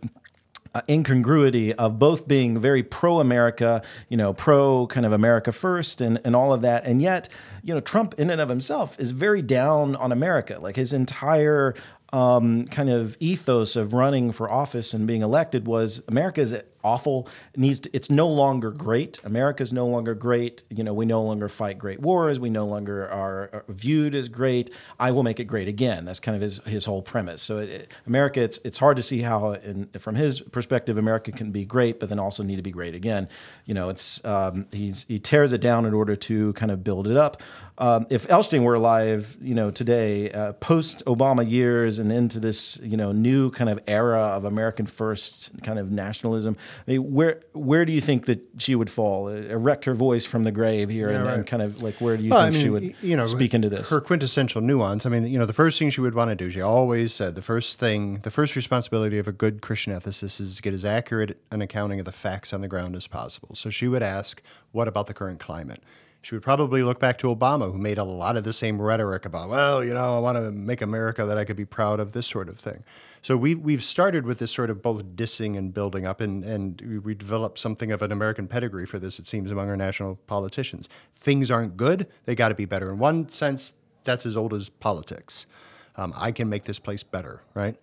uh, 0.75 0.81
incongruity 0.89 1.73
of 1.73 1.97
both 1.97 2.27
being 2.27 2.59
very 2.59 2.83
pro 2.83 3.21
America, 3.21 3.81
you 4.09 4.17
know, 4.17 4.33
pro 4.33 4.85
kind 4.88 5.05
of 5.05 5.13
America 5.13 5.53
first 5.53 6.01
and, 6.01 6.19
and 6.25 6.35
all 6.35 6.51
of 6.51 6.59
that. 6.59 6.83
And 6.85 7.01
yet, 7.01 7.29
you 7.63 7.73
know, 7.73 7.79
Trump 7.79 8.13
in 8.17 8.29
and 8.29 8.41
of 8.41 8.49
himself 8.49 8.99
is 8.99 9.11
very 9.11 9.41
down 9.41 9.95
on 9.95 10.11
America. 10.11 10.59
Like 10.59 10.75
his 10.75 10.91
entire 10.91 11.75
um, 12.15 12.65
kind 12.67 12.89
of 12.89 13.17
ethos 13.19 13.75
of 13.75 13.93
running 13.93 14.32
for 14.32 14.49
office 14.49 14.93
and 14.93 15.06
being 15.06 15.21
elected 15.21 15.67
was 15.67 16.01
America 16.08 16.39
is 16.39 16.56
awful. 16.86 17.28
It 17.54 17.60
needs 17.60 17.80
to, 17.82 17.89
it's 17.93 18.10
no 18.10 18.28
longer 18.28 18.71
great. 18.71 19.19
America's 19.24 19.74
no 19.74 19.88
longer 19.88 20.13
great. 20.13 20.63
You 20.69 20.84
know, 20.84 20.93
we 20.93 21.06
no 21.06 21.21
longer 21.24 21.50
fight 21.50 21.78
great 21.80 22.00
wars. 22.00 22.39
We 22.39 22.50
no 22.50 22.65
longer 22.65 23.10
are, 23.10 23.50
are 23.52 23.65
viewed 23.67 24.13
as 24.15 24.30
great. 24.30 24.69
I 25.00 25.12
will 25.12 25.24
make 25.24 25.39
it 25.39 25.45
great 25.45 25.67
again. 25.67 26.06
That's 26.06 26.19
kind 26.19 26.36
of 26.36 26.41
his 26.41 26.58
his 26.65 26.86
whole 26.86 27.02
premise. 27.02 27.41
So 27.41 27.58
it, 27.58 27.91
America, 28.06 28.41
it's 28.41 28.60
it's 28.63 28.78
hard 28.78 28.98
to 28.98 29.04
see 29.04 29.21
how, 29.21 29.54
in, 29.54 29.89
from 30.00 30.15
his 30.15 30.41
perspective, 30.41 30.98
America 30.98 31.32
can 31.32 31.52
be 31.52 31.65
great, 31.65 32.00
but 32.00 32.10
then 32.10 32.19
also 32.19 32.43
need 32.43 32.58
to 32.58 32.62
be 32.62 32.71
great 32.71 32.95
again. 32.95 33.28
You 33.65 33.74
know, 33.74 33.89
it's 33.89 34.24
um, 34.24 34.67
he's 34.71 35.06
he 35.08 35.19
tears 35.19 35.52
it 35.54 35.62
down 35.62 35.86
in 35.86 35.93
order 35.93 36.15
to 36.15 36.54
kind 36.54 36.71
of 36.71 36.84
build 36.84 37.08
it 37.08 37.17
up. 37.17 37.41
Um, 37.78 38.08
if 38.10 38.26
Elshtain 38.28 38.63
were 38.63 38.76
alive, 38.76 39.36
you 39.41 39.54
know, 39.54 39.69
today, 39.69 40.32
uh, 40.32 40.54
post 40.54 41.04
Obama 41.06 41.50
years 41.50 42.00
and 42.00 42.10
into 42.12 42.39
this, 42.39 42.80
you 42.82 42.95
know, 42.95 43.12
new 43.12 43.52
kind 43.52 43.69
of 43.69 43.80
era 43.86 44.21
of 44.21 44.45
American 44.45 44.86
first 44.86 45.52
kind 45.62 45.78
of 45.78 45.91
nationalism, 45.91 46.56
I 46.88 46.91
mean, 46.91 47.13
where 47.13 47.41
where 47.53 47.85
do 47.85 47.91
you 47.91 48.01
think 48.01 48.25
that 48.25 48.45
she 48.57 48.75
would 48.75 48.89
fall? 48.89 49.27
Uh, 49.27 49.31
erect 49.31 49.85
her 49.85 49.93
voice 49.93 50.25
from 50.25 50.43
the 50.43 50.51
grave 50.51 50.89
here, 50.89 51.09
yeah, 51.09 51.17
and, 51.17 51.25
right. 51.25 51.33
and, 51.35 51.47
kind 51.47 51.61
of 51.61 51.81
like 51.81 51.95
where 51.95 52.17
do 52.17 52.23
you 52.23 52.31
well, 52.31 52.41
think 52.41 52.55
I 52.55 52.57
mean, 52.57 52.63
she 52.63 52.69
would 52.69 52.95
you 53.01 53.15
know, 53.15 53.25
speak 53.25 53.53
into 53.53 53.69
this? 53.69 53.89
Her 53.89 54.01
quintessential 54.01 54.61
nuance. 54.61 55.05
I 55.05 55.09
mean, 55.09 55.25
you 55.25 55.39
know, 55.39 55.45
the 55.45 55.53
first 55.53 55.79
thing 55.79 55.89
she 55.89 56.01
would 56.01 56.15
want 56.15 56.29
to 56.29 56.35
do, 56.35 56.49
she 56.49 56.61
always 56.61 57.13
said, 57.13 57.35
the 57.35 57.41
first 57.41 57.79
thing, 57.79 58.19
the 58.19 58.31
first 58.31 58.55
responsibility 58.55 59.17
of 59.17 59.27
a 59.27 59.31
good 59.31 59.61
Christian 59.61 59.93
ethicist 59.93 60.39
is 60.41 60.55
to 60.55 60.61
get 60.61 60.73
as 60.73 60.85
accurate 60.85 61.38
an 61.51 61.61
accounting 61.61 61.99
of 61.99 62.05
the 62.05 62.11
facts 62.11 62.53
on 62.53 62.61
the 62.61 62.67
ground 62.67 62.95
as 62.95 63.07
possible. 63.07 63.55
So 63.55 63.69
she 63.69 63.88
would 63.88 64.03
ask, 64.03 64.41
"What 64.71 64.88
about 64.88 65.07
the 65.07 65.13
current 65.13 65.39
climate?" 65.39 65.81
she 66.25 66.33
would 66.33 66.41
probably 66.41 66.81
look 66.81 66.99
back 66.99 67.19
to 67.19 67.27
Obama, 67.27 67.71
who 67.71 67.77
made 67.77 67.99
a 67.99 68.03
lot 68.03 68.35
of 68.35 68.43
the 68.43 68.51
same 68.51 68.81
rhetoric 68.81 69.25
about, 69.25 69.47
well, 69.47 69.83
you 69.83 69.93
know, 69.93 70.17
I 70.17 70.19
want 70.19 70.39
to 70.39 70.51
make 70.51 70.81
America 70.81 71.23
that 71.23 71.38
I 71.38 71.45
could 71.45 71.55
be 71.55 71.65
proud 71.65 71.99
of, 71.99 72.13
this 72.13 72.25
sort 72.25 72.49
of 72.49 72.57
thing. 72.57 72.83
So 73.25 73.35
we, 73.35 73.55
we've 73.55 73.83
started 73.83 74.27
with 74.27 74.38
this 74.38 74.51
sort 74.51 74.69
of 74.69 74.83
both 74.83 75.03
dissing 75.15 75.57
and 75.57 75.73
building 75.73 76.05
up, 76.05 76.21
and, 76.21 76.43
and 76.43 77.01
we 77.03 77.15
developed 77.15 77.57
something 77.57 77.91
of 77.91 78.03
an 78.03 78.11
American 78.11 78.47
pedigree 78.47 78.85
for 78.85 78.99
this, 78.99 79.17
it 79.17 79.25
seems, 79.25 79.49
among 79.49 79.67
our 79.67 79.75
national 79.75 80.17
politicians. 80.27 80.89
Things 81.15 81.49
aren't 81.49 81.75
good, 81.75 82.05
they 82.25 82.35
got 82.35 82.49
to 82.49 82.53
be 82.53 82.65
better. 82.65 82.91
In 82.91 82.99
one 82.99 83.27
sense, 83.29 83.73
that's 84.03 84.27
as 84.27 84.38
old 84.38 84.53
as 84.53 84.69
politics. 84.69 85.47
Um, 85.95 86.13
I 86.15 86.31
can 86.31 86.49
make 86.49 86.65
this 86.65 86.77
place 86.77 87.01
better, 87.01 87.41
right? 87.55 87.75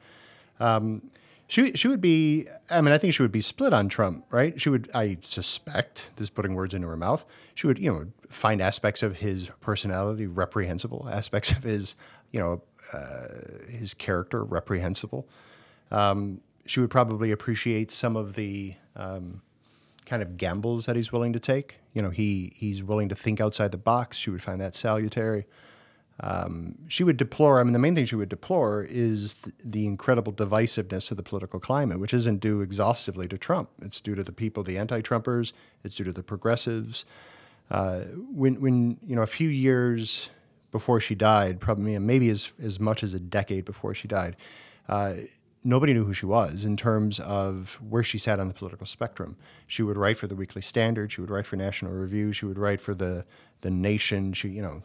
Um, 0.61 1.11
she 1.49 1.73
she 1.73 1.89
would 1.89 2.01
be. 2.01 2.47
I 2.71 2.81
mean, 2.81 2.95
I 2.95 2.99
think 2.99 3.13
she 3.13 3.23
would 3.23 3.33
be 3.33 3.41
split 3.41 3.73
on 3.73 3.89
Trump, 3.89 4.25
right? 4.31 4.59
She 4.61 4.69
would. 4.69 4.93
I 4.95 5.17
suspect. 5.21 6.11
This 6.15 6.31
putting 6.31 6.55
words 6.55 6.73
into 6.73 6.87
her 6.87 6.97
mouth. 6.97 7.25
She 7.57 7.67
would, 7.67 7.81
you 7.81 7.93
know, 7.93 8.07
find 8.29 8.63
aspects 8.63 9.03
of 9.03 9.19
his 9.19 9.51
personality 9.61 10.29
reprehensible, 10.29 11.09
aspects 11.13 11.51
of 11.51 11.65
his, 11.65 11.97
you 12.31 12.39
know, 12.39 12.63
uh, 12.93 13.29
his 13.69 13.95
character 13.95 14.45
reprehensible. 14.45 15.29
Um, 15.91 16.41
she 16.67 16.81
would 16.81 16.91
probably 16.91 17.31
appreciate 17.31 17.91
some 17.91 18.17
of 18.17 18.35
the 18.35 18.75
um, 18.97 19.43
kind 20.07 20.23
of 20.23 20.37
gambles 20.37 20.87
that 20.87 20.97
he's 20.97 21.13
willing 21.13 21.33
to 21.33 21.41
take. 21.41 21.79
You 21.93 22.03
know, 22.03 22.11
he 22.11 22.53
he's 22.57 22.83
willing 22.83 23.09
to 23.09 23.15
think 23.15 23.41
outside 23.41 23.73
the 23.73 23.79
box. 23.79 24.17
She 24.17 24.31
would 24.31 24.43
find 24.43 24.61
that 24.61 24.75
salutary. 24.75 25.47
Um, 26.21 26.77
she 26.89 27.05
would 27.05 27.17
deplore, 27.17 27.59
I 27.59 27.65
mean, 27.65 27.73
the 27.73 27.79
main 27.79 27.95
thing 27.95 28.05
she 28.05 28.15
would 28.17 28.29
deplore 28.29 28.87
is 28.89 29.37
the, 29.37 29.53
the, 29.65 29.87
incredible 29.87 30.33
divisiveness 30.33 31.11
of 31.11 31.17
the 31.17 31.23
political 31.23 31.59
climate, 31.59 31.99
which 31.99 32.15
isn't 32.15 32.39
due 32.39 32.61
exhaustively 32.61 33.27
to 33.29 33.39
Trump. 33.39 33.71
It's 33.81 34.01
due 34.01 34.15
to 34.15 34.23
the 34.23 34.31
people, 34.31 34.63
the 34.63 34.79
anti 34.79 35.01
Trumpers, 35.01 35.53
it's 35.83 35.95
due 35.97 36.05
to 36.05 36.13
the 36.13 36.23
progressives. 36.23 37.05
Uh, 37.71 38.01
when, 38.31 38.61
when, 38.61 38.99
you 39.05 39.17
know, 39.17 39.23
a 39.23 39.27
few 39.27 39.49
years 39.49 40.29
before 40.73 40.99
she 40.99 41.15
died, 41.15 41.61
probably 41.61 41.97
maybe 41.99 42.31
as, 42.31 42.53
as 42.61 42.81
much 42.81 43.03
as 43.03 43.15
a 43.15 43.21
decade 43.21 43.65
before 43.65 43.95
she 43.95 44.09
died, 44.09 44.37
uh, 44.89 45.15
nobody 45.63 45.93
knew 45.93 46.05
who 46.05 46.15
she 46.15 46.27
was 46.27 46.65
in 46.65 46.77
terms 46.77 47.21
of 47.21 47.79
where 47.89 48.03
she 48.03 48.19
sat 48.19 48.41
on 48.41 48.49
the 48.49 48.55
political 48.55 48.87
spectrum. 48.87 49.37
She 49.67 49.83
would 49.83 49.97
write 49.97 50.17
for 50.19 50.27
the 50.27 50.35
Weekly 50.35 50.63
Standard, 50.63 51.13
she 51.13 51.21
would 51.21 51.31
write 51.31 51.47
for 51.47 51.57
National 51.57 51.93
Review, 51.93 52.33
she 52.33 52.47
would 52.47 52.59
write 52.59 52.81
for 52.81 52.95
the, 52.95 53.25
the 53.61 53.71
Nation. 53.71 54.33
She, 54.33 54.49
you 54.49 54.63
know, 54.63 54.83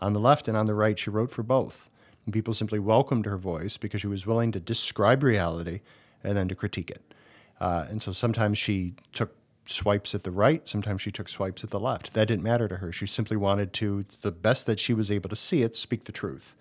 on 0.00 0.12
the 0.12 0.20
left 0.20 0.48
and 0.48 0.56
on 0.56 0.66
the 0.66 0.74
right, 0.74 0.98
she 0.98 1.10
wrote 1.10 1.30
for 1.30 1.42
both. 1.42 1.90
And 2.24 2.32
people 2.32 2.54
simply 2.54 2.78
welcomed 2.78 3.26
her 3.26 3.36
voice 3.36 3.76
because 3.76 4.00
she 4.00 4.06
was 4.06 4.26
willing 4.26 4.52
to 4.52 4.60
describe 4.60 5.22
reality 5.22 5.80
and 6.22 6.36
then 6.36 6.48
to 6.48 6.54
critique 6.54 6.90
it. 6.90 7.14
Uh, 7.60 7.86
and 7.90 8.00
so 8.00 8.12
sometimes 8.12 8.56
she 8.56 8.94
took 9.12 9.34
swipes 9.70 10.14
at 10.14 10.24
the 10.24 10.30
right, 10.30 10.66
sometimes 10.68 11.02
she 11.02 11.10
took 11.10 11.28
swipes 11.28 11.62
at 11.62 11.70
the 11.70 11.80
left. 11.80 12.14
That 12.14 12.28
didn't 12.28 12.42
matter 12.42 12.68
to 12.68 12.76
her. 12.76 12.92
She 12.92 13.06
simply 13.06 13.36
wanted 13.36 13.72
to, 13.74 14.02
the 14.22 14.32
best 14.32 14.66
that 14.66 14.80
she 14.80 14.94
was 14.94 15.10
able 15.10 15.28
to 15.28 15.36
see 15.36 15.62
it, 15.62 15.76
speak 15.76 16.04
the 16.04 16.12
truth. 16.12 16.56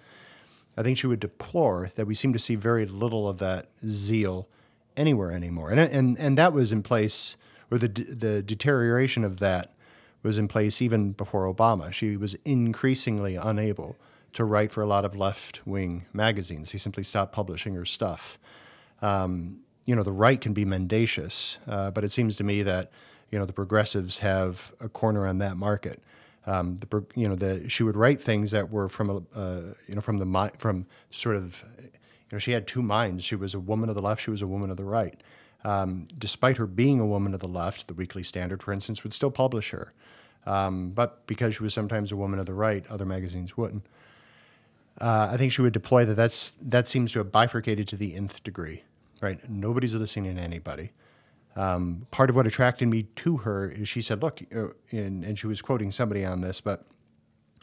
I 0.75 0.83
think 0.83 0.97
she 0.97 1.07
would 1.07 1.19
deplore 1.19 1.91
that 1.95 2.05
we 2.05 2.13
seem 2.15 2.33
to 2.33 2.39
see 2.39 2.55
very 2.55 2.85
little 2.85 3.27
of 3.27 3.39
that 3.39 3.69
zeal 3.87 4.47
anywhere 4.95 5.31
anymore. 5.31 5.71
And, 5.71 5.79
and, 5.79 6.19
and 6.19 6.37
that 6.37 6.53
was 6.53 6.71
in 6.71 6.83
place, 6.83 7.37
or 7.71 7.77
the, 7.77 7.87
the 7.87 8.41
deterioration 8.41 9.23
of 9.23 9.39
that 9.39 9.73
was 10.21 10.37
in 10.37 10.47
place 10.47 10.81
even 10.81 11.13
before 11.13 11.51
Obama. 11.51 11.93
She 11.93 12.17
was 12.17 12.35
increasingly 12.45 13.35
unable 13.35 13.95
to 14.33 14.43
write 14.43 14.71
for 14.71 14.81
a 14.83 14.87
lot 14.87 15.05
of 15.05 15.15
left 15.15 15.65
wing 15.65 16.05
magazines. 16.13 16.71
He 16.71 16.77
simply 16.77 17.03
stopped 17.03 17.31
publishing 17.31 17.73
her 17.75 17.85
stuff. 17.85 18.37
Um, 19.01 19.61
you 19.87 19.95
know, 19.95 20.03
the 20.03 20.11
right 20.11 20.39
can 20.39 20.53
be 20.53 20.65
mendacious, 20.65 21.57
uh, 21.65 21.89
but 21.89 22.03
it 22.03 22.11
seems 22.11 22.35
to 22.35 22.43
me 22.43 22.61
that, 22.61 22.91
you 23.31 23.39
know, 23.39 23.45
the 23.45 23.53
progressives 23.53 24.19
have 24.19 24.71
a 24.81 24.89
corner 24.89 25.25
on 25.25 25.39
that 25.39 25.55
market. 25.57 26.03
Um, 26.45 26.77
the, 26.77 27.05
you 27.15 27.27
know, 27.27 27.35
the, 27.35 27.67
she 27.69 27.83
would 27.83 27.95
write 27.95 28.21
things 28.21 28.51
that 28.51 28.69
were 28.69 28.89
from, 28.89 29.09
a, 29.09 29.39
uh, 29.39 29.73
you 29.87 29.95
know, 29.95 30.01
from 30.01 30.17
the 30.17 30.51
from 30.59 30.85
sort 31.09 31.37
of, 31.37 31.63
you 31.79 31.89
know, 32.33 32.37
she 32.37 32.51
had 32.51 32.67
two 32.67 32.81
minds. 32.81 33.23
She 33.23 33.35
was 33.35 33.53
a 33.53 33.59
woman 33.59 33.87
of 33.87 33.95
the 33.95 34.01
left. 34.01 34.21
She 34.21 34.29
was 34.29 34.41
a 34.41 34.47
woman 34.47 34.69
of 34.69 34.77
the 34.77 34.83
right. 34.83 35.19
Um, 35.63 36.05
despite 36.17 36.57
her 36.57 36.67
being 36.67 36.99
a 36.99 37.05
woman 37.05 37.33
of 37.33 37.39
the 37.39 37.47
left, 37.47 37.87
the 37.87 37.93
Weekly 37.93 38.23
Standard, 38.23 38.61
for 38.61 38.73
instance, 38.73 39.03
would 39.03 39.13
still 39.13 39.31
publish 39.31 39.71
her. 39.71 39.93
Um, 40.45 40.89
but 40.89 41.25
because 41.27 41.55
she 41.55 41.63
was 41.63 41.73
sometimes 41.73 42.11
a 42.11 42.17
woman 42.17 42.39
of 42.39 42.45
the 42.45 42.53
right, 42.53 42.85
other 42.89 43.05
magazines 43.05 43.55
wouldn't. 43.55 43.85
Uh, 44.99 45.29
I 45.31 45.37
think 45.37 45.53
she 45.53 45.61
would 45.61 45.73
deploy 45.73 46.03
that. 46.05 46.15
That's 46.15 46.53
that 46.61 46.87
seems 46.87 47.13
to 47.13 47.19
have 47.19 47.31
bifurcated 47.31 47.87
to 47.89 47.95
the 47.95 48.15
nth 48.15 48.43
degree 48.43 48.83
right? 49.21 49.39
Nobody's 49.49 49.95
listening 49.95 50.35
to 50.35 50.41
anybody. 50.41 50.91
Um, 51.55 52.05
part 52.11 52.29
of 52.29 52.35
what 52.35 52.45
attracted 52.45 52.87
me 52.87 53.03
to 53.15 53.37
her 53.37 53.69
is 53.69 53.89
she 53.89 54.01
said, 54.01 54.21
look, 54.21 54.41
uh, 54.55 54.67
and, 54.91 55.25
and 55.25 55.39
she 55.39 55.47
was 55.47 55.61
quoting 55.61 55.91
somebody 55.91 56.23
on 56.23 56.41
this, 56.41 56.61
but 56.61 56.85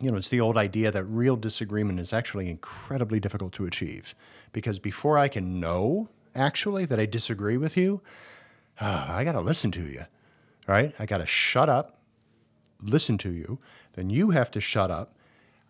you 0.01 0.11
know, 0.11 0.17
it's 0.17 0.29
the 0.29 0.41
old 0.41 0.57
idea 0.57 0.91
that 0.91 1.05
real 1.05 1.37
disagreement 1.37 2.01
is 2.01 2.13
actually 2.13 2.49
incredibly 2.49 3.21
difficult 3.21 3.53
to 3.53 3.65
achieve 3.67 4.15
because 4.53 4.81
before 4.81 5.17
I 5.17 5.29
can 5.29 5.61
know 5.61 6.09
actually 6.35 6.85
that 6.87 6.99
I 6.99 7.07
disagree 7.07 7.57
with 7.57 7.77
you, 7.77 8.01
uh, 8.81 9.07
I 9.09 9.23
got 9.23 9.33
to 9.33 9.41
listen 9.41 9.71
to 9.73 9.83
you, 9.83 10.05
right? 10.67 10.93
I 10.99 11.07
got 11.07 11.19
to 11.19 11.27
shut 11.27 11.69
up, 11.69 12.01
listen 12.83 13.19
to 13.19 13.31
you. 13.31 13.61
Then 13.93 14.11
you 14.11 14.31
have 14.31 14.51
to 14.53 14.61
shut 14.61 14.91
up. 14.91 15.15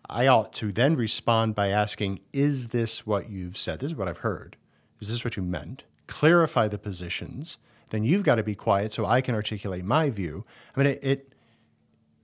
I 0.09 0.27
ought 0.27 0.53
to 0.53 0.71
then 0.71 0.95
respond 0.95 1.53
by 1.53 1.69
asking, 1.69 2.21
is 2.33 2.69
this 2.69 3.05
what 3.05 3.29
you've 3.29 3.57
said? 3.57 3.79
This 3.79 3.91
is 3.91 3.97
what 3.97 4.07
I've 4.07 4.19
heard. 4.19 4.57
Is 4.99 5.09
this 5.09 5.23
what 5.23 5.35
you 5.37 5.43
meant? 5.43 5.83
Clarify 6.07 6.67
the 6.67 6.77
positions. 6.77 7.57
Then 7.89 8.03
you've 8.03 8.23
got 8.23 8.35
to 8.35 8.43
be 8.43 8.55
quiet 8.55 8.93
so 8.93 9.05
I 9.05 9.21
can 9.21 9.35
articulate 9.35 9.85
my 9.85 10.09
view. 10.09 10.45
I 10.75 10.79
mean, 10.79 10.87
it, 10.87 11.03
it, 11.03 11.33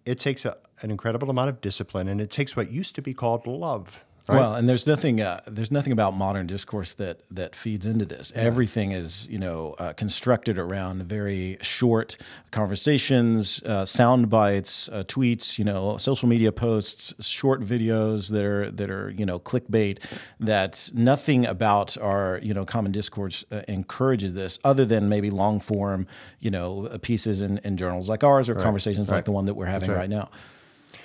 it 0.05 0.19
takes 0.19 0.45
a, 0.45 0.57
an 0.81 0.91
incredible 0.91 1.29
amount 1.29 1.49
of 1.49 1.61
discipline 1.61 2.07
and 2.07 2.19
it 2.19 2.31
takes 2.31 2.55
what 2.55 2.71
used 2.71 2.95
to 2.95 3.01
be 3.01 3.13
called 3.13 3.45
love 3.45 4.03
Right? 4.31 4.39
Well, 4.39 4.55
and 4.55 4.69
there's 4.69 4.87
nothing 4.87 5.19
uh, 5.19 5.41
there's 5.45 5.71
nothing 5.71 5.91
about 5.91 6.13
modern 6.13 6.47
discourse 6.47 6.93
that 6.95 7.19
that 7.31 7.55
feeds 7.55 7.85
into 7.85 8.05
this. 8.05 8.31
Yeah. 8.33 8.43
Everything 8.43 8.93
is 8.93 9.27
you 9.27 9.37
know 9.37 9.75
uh, 9.77 9.91
constructed 9.93 10.57
around 10.57 11.03
very 11.03 11.57
short 11.61 12.17
conversations, 12.51 13.61
uh, 13.63 13.85
sound 13.85 14.29
bites, 14.29 14.87
uh, 14.89 15.03
tweets, 15.03 15.59
you 15.59 15.65
know, 15.65 15.97
social 15.97 16.29
media 16.29 16.51
posts, 16.51 17.27
short 17.27 17.61
videos 17.61 18.31
that 18.31 18.45
are 18.45 18.71
that 18.71 18.89
are 18.89 19.09
you 19.09 19.25
know 19.25 19.37
clickbait. 19.37 19.99
That 20.39 20.89
nothing 20.93 21.45
about 21.45 21.97
our 21.97 22.39
you 22.41 22.53
know 22.53 22.65
common 22.65 22.93
discourse 22.93 23.43
uh, 23.51 23.63
encourages 23.67 24.33
this, 24.33 24.59
other 24.63 24.85
than 24.85 25.09
maybe 25.09 25.29
long 25.29 25.59
form 25.59 26.07
you 26.39 26.51
know 26.51 26.97
pieces 27.01 27.41
in, 27.41 27.57
in 27.59 27.75
journals 27.75 28.07
like 28.07 28.23
ours 28.23 28.47
or 28.47 28.53
right. 28.53 28.63
conversations 28.63 29.09
right. 29.09 29.17
like 29.17 29.25
the 29.25 29.31
one 29.31 29.45
that 29.45 29.55
we're 29.55 29.65
having 29.65 29.91
right 29.91 30.09
now. 30.09 30.29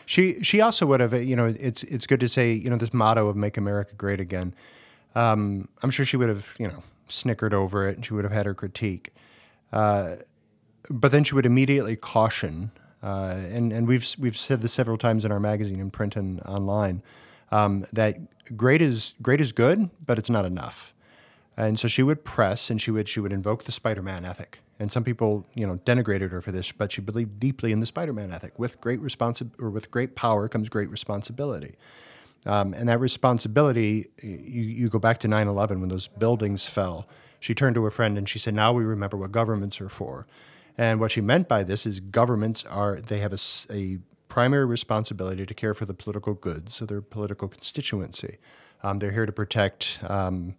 She 0.07 0.43
she 0.43 0.61
also 0.61 0.87
would 0.87 1.01
have 1.01 1.14
you 1.14 1.37
know 1.37 1.47
it's 1.59 1.82
it's 1.84 2.07
good 2.07 2.20
to 2.20 2.28
say 2.28 2.53
you 2.53 2.70
know 2.70 2.76
this 2.76 2.93
motto 2.93 3.28
of 3.28 3.37
"Make 3.37 3.57
America 3.57 3.95
Great 3.97 4.20
Again." 4.20 4.55
Um, 5.14 5.68
I'm 5.82 5.91
sure 5.91 6.05
she 6.05 6.16
would 6.16 6.28
have 6.28 6.47
you 6.59 6.68
know 6.68 6.82
snickered 7.09 7.55
over 7.55 7.89
it 7.89 7.97
and 7.97 8.05
she 8.05 8.14
would 8.14 8.24
have 8.24 8.32
had 8.32 8.47
her 8.47 8.55
critique, 8.55 9.12
uh, 9.72 10.16
but 10.91 11.12
then 11.12 11.24
she 11.24 11.34
would 11.34 11.47
immediately 11.47 11.97
caution. 11.97 12.70
Uh, 13.03 13.34
and 13.53 13.72
and 13.72 13.87
we've 13.87 14.07
we've 14.18 14.37
said 14.37 14.61
this 14.62 14.72
several 14.72 14.99
times 14.99 15.24
in 15.24 15.30
our 15.30 15.41
magazine, 15.41 15.80
in 15.80 15.91
print 15.91 16.16
and 16.16 16.41
online, 16.41 17.03
um, 17.53 17.87
that 17.93 18.16
great 18.57 18.82
is 18.82 19.14
great 19.22 19.41
is 19.41 19.53
good, 19.53 19.89
but 20.05 20.18
it's 20.18 20.30
not 20.30 20.45
enough. 20.45 20.93
And 21.57 21.78
so 21.78 21.88
she 21.88 22.02
would 22.02 22.24
press 22.24 22.70
and 22.70 22.80
she 22.80 22.90
would 22.90 23.09
she 23.09 23.20
would 23.20 23.32
invoke 23.32 23.64
the 23.64 23.72
Spider-Man 23.72 24.24
ethic. 24.24 24.61
And 24.78 24.92
some 24.92 25.04
people, 25.04 25.46
you 25.54 25.66
know, 25.66 25.76
denigrated 25.86 26.30
her 26.30 26.42
for 26.42 26.52
this, 26.52 26.70
but 26.70 26.92
she 26.92 27.00
believed 27.00 27.40
deeply 27.40 27.72
in 27.72 27.80
the 27.80 27.86
Spider-Man 27.86 28.30
ethic. 28.30 28.59
With 28.59 28.78
great 28.80 29.00
responsi- 29.00 29.50
or 29.59 29.70
with 29.70 29.90
great 29.90 30.14
power 30.14 30.48
comes 30.48 30.68
great 30.68 30.90
responsibility. 30.90 31.76
Um, 32.44 32.74
and 32.74 32.88
that 32.88 33.00
responsibility, 33.00 34.07
you, 34.22 34.62
you 34.62 34.88
go 34.88 34.98
back 34.98 35.18
to 35.20 35.28
9/11 35.28 35.80
when 35.80 35.88
those 35.88 36.09
buildings 36.09 36.66
fell. 36.66 37.09
She 37.40 37.54
turned 37.54 37.74
to 37.76 37.84
her 37.84 37.90
friend 37.90 38.18
and 38.18 38.28
she 38.28 38.38
said, 38.38 38.54
"Now 38.54 38.72
we 38.72 38.84
remember 38.84 39.16
what 39.16 39.32
governments 39.32 39.80
are 39.80 39.88
for." 39.88 40.26
And 40.78 41.00
what 41.00 41.11
she 41.11 41.22
meant 41.22 41.48
by 41.48 41.62
this 41.62 41.86
is 41.86 42.00
governments 42.00 42.64
are 42.64 43.00
they 43.00 43.18
have 43.20 43.32
a, 43.32 43.38
a 43.70 43.98
primary 44.28 44.66
responsibility 44.66 45.46
to 45.46 45.54
care 45.54 45.72
for 45.72 45.86
the 45.86 45.94
political 45.94 46.34
goods 46.34 46.80
of 46.82 46.88
their 46.88 47.00
political 47.00 47.48
constituency. 47.48 48.36
Um, 48.82 48.98
they're 48.98 49.12
here 49.12 49.24
to 49.24 49.32
protect 49.32 49.98
um, 50.02 50.54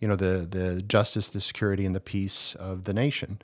you 0.00 0.08
know, 0.08 0.16
the, 0.16 0.46
the 0.48 0.82
justice, 0.82 1.28
the 1.28 1.40
security, 1.40 1.86
and 1.86 1.94
the 1.94 2.00
peace 2.00 2.54
of 2.56 2.84
the 2.84 2.92
nation. 2.92 3.40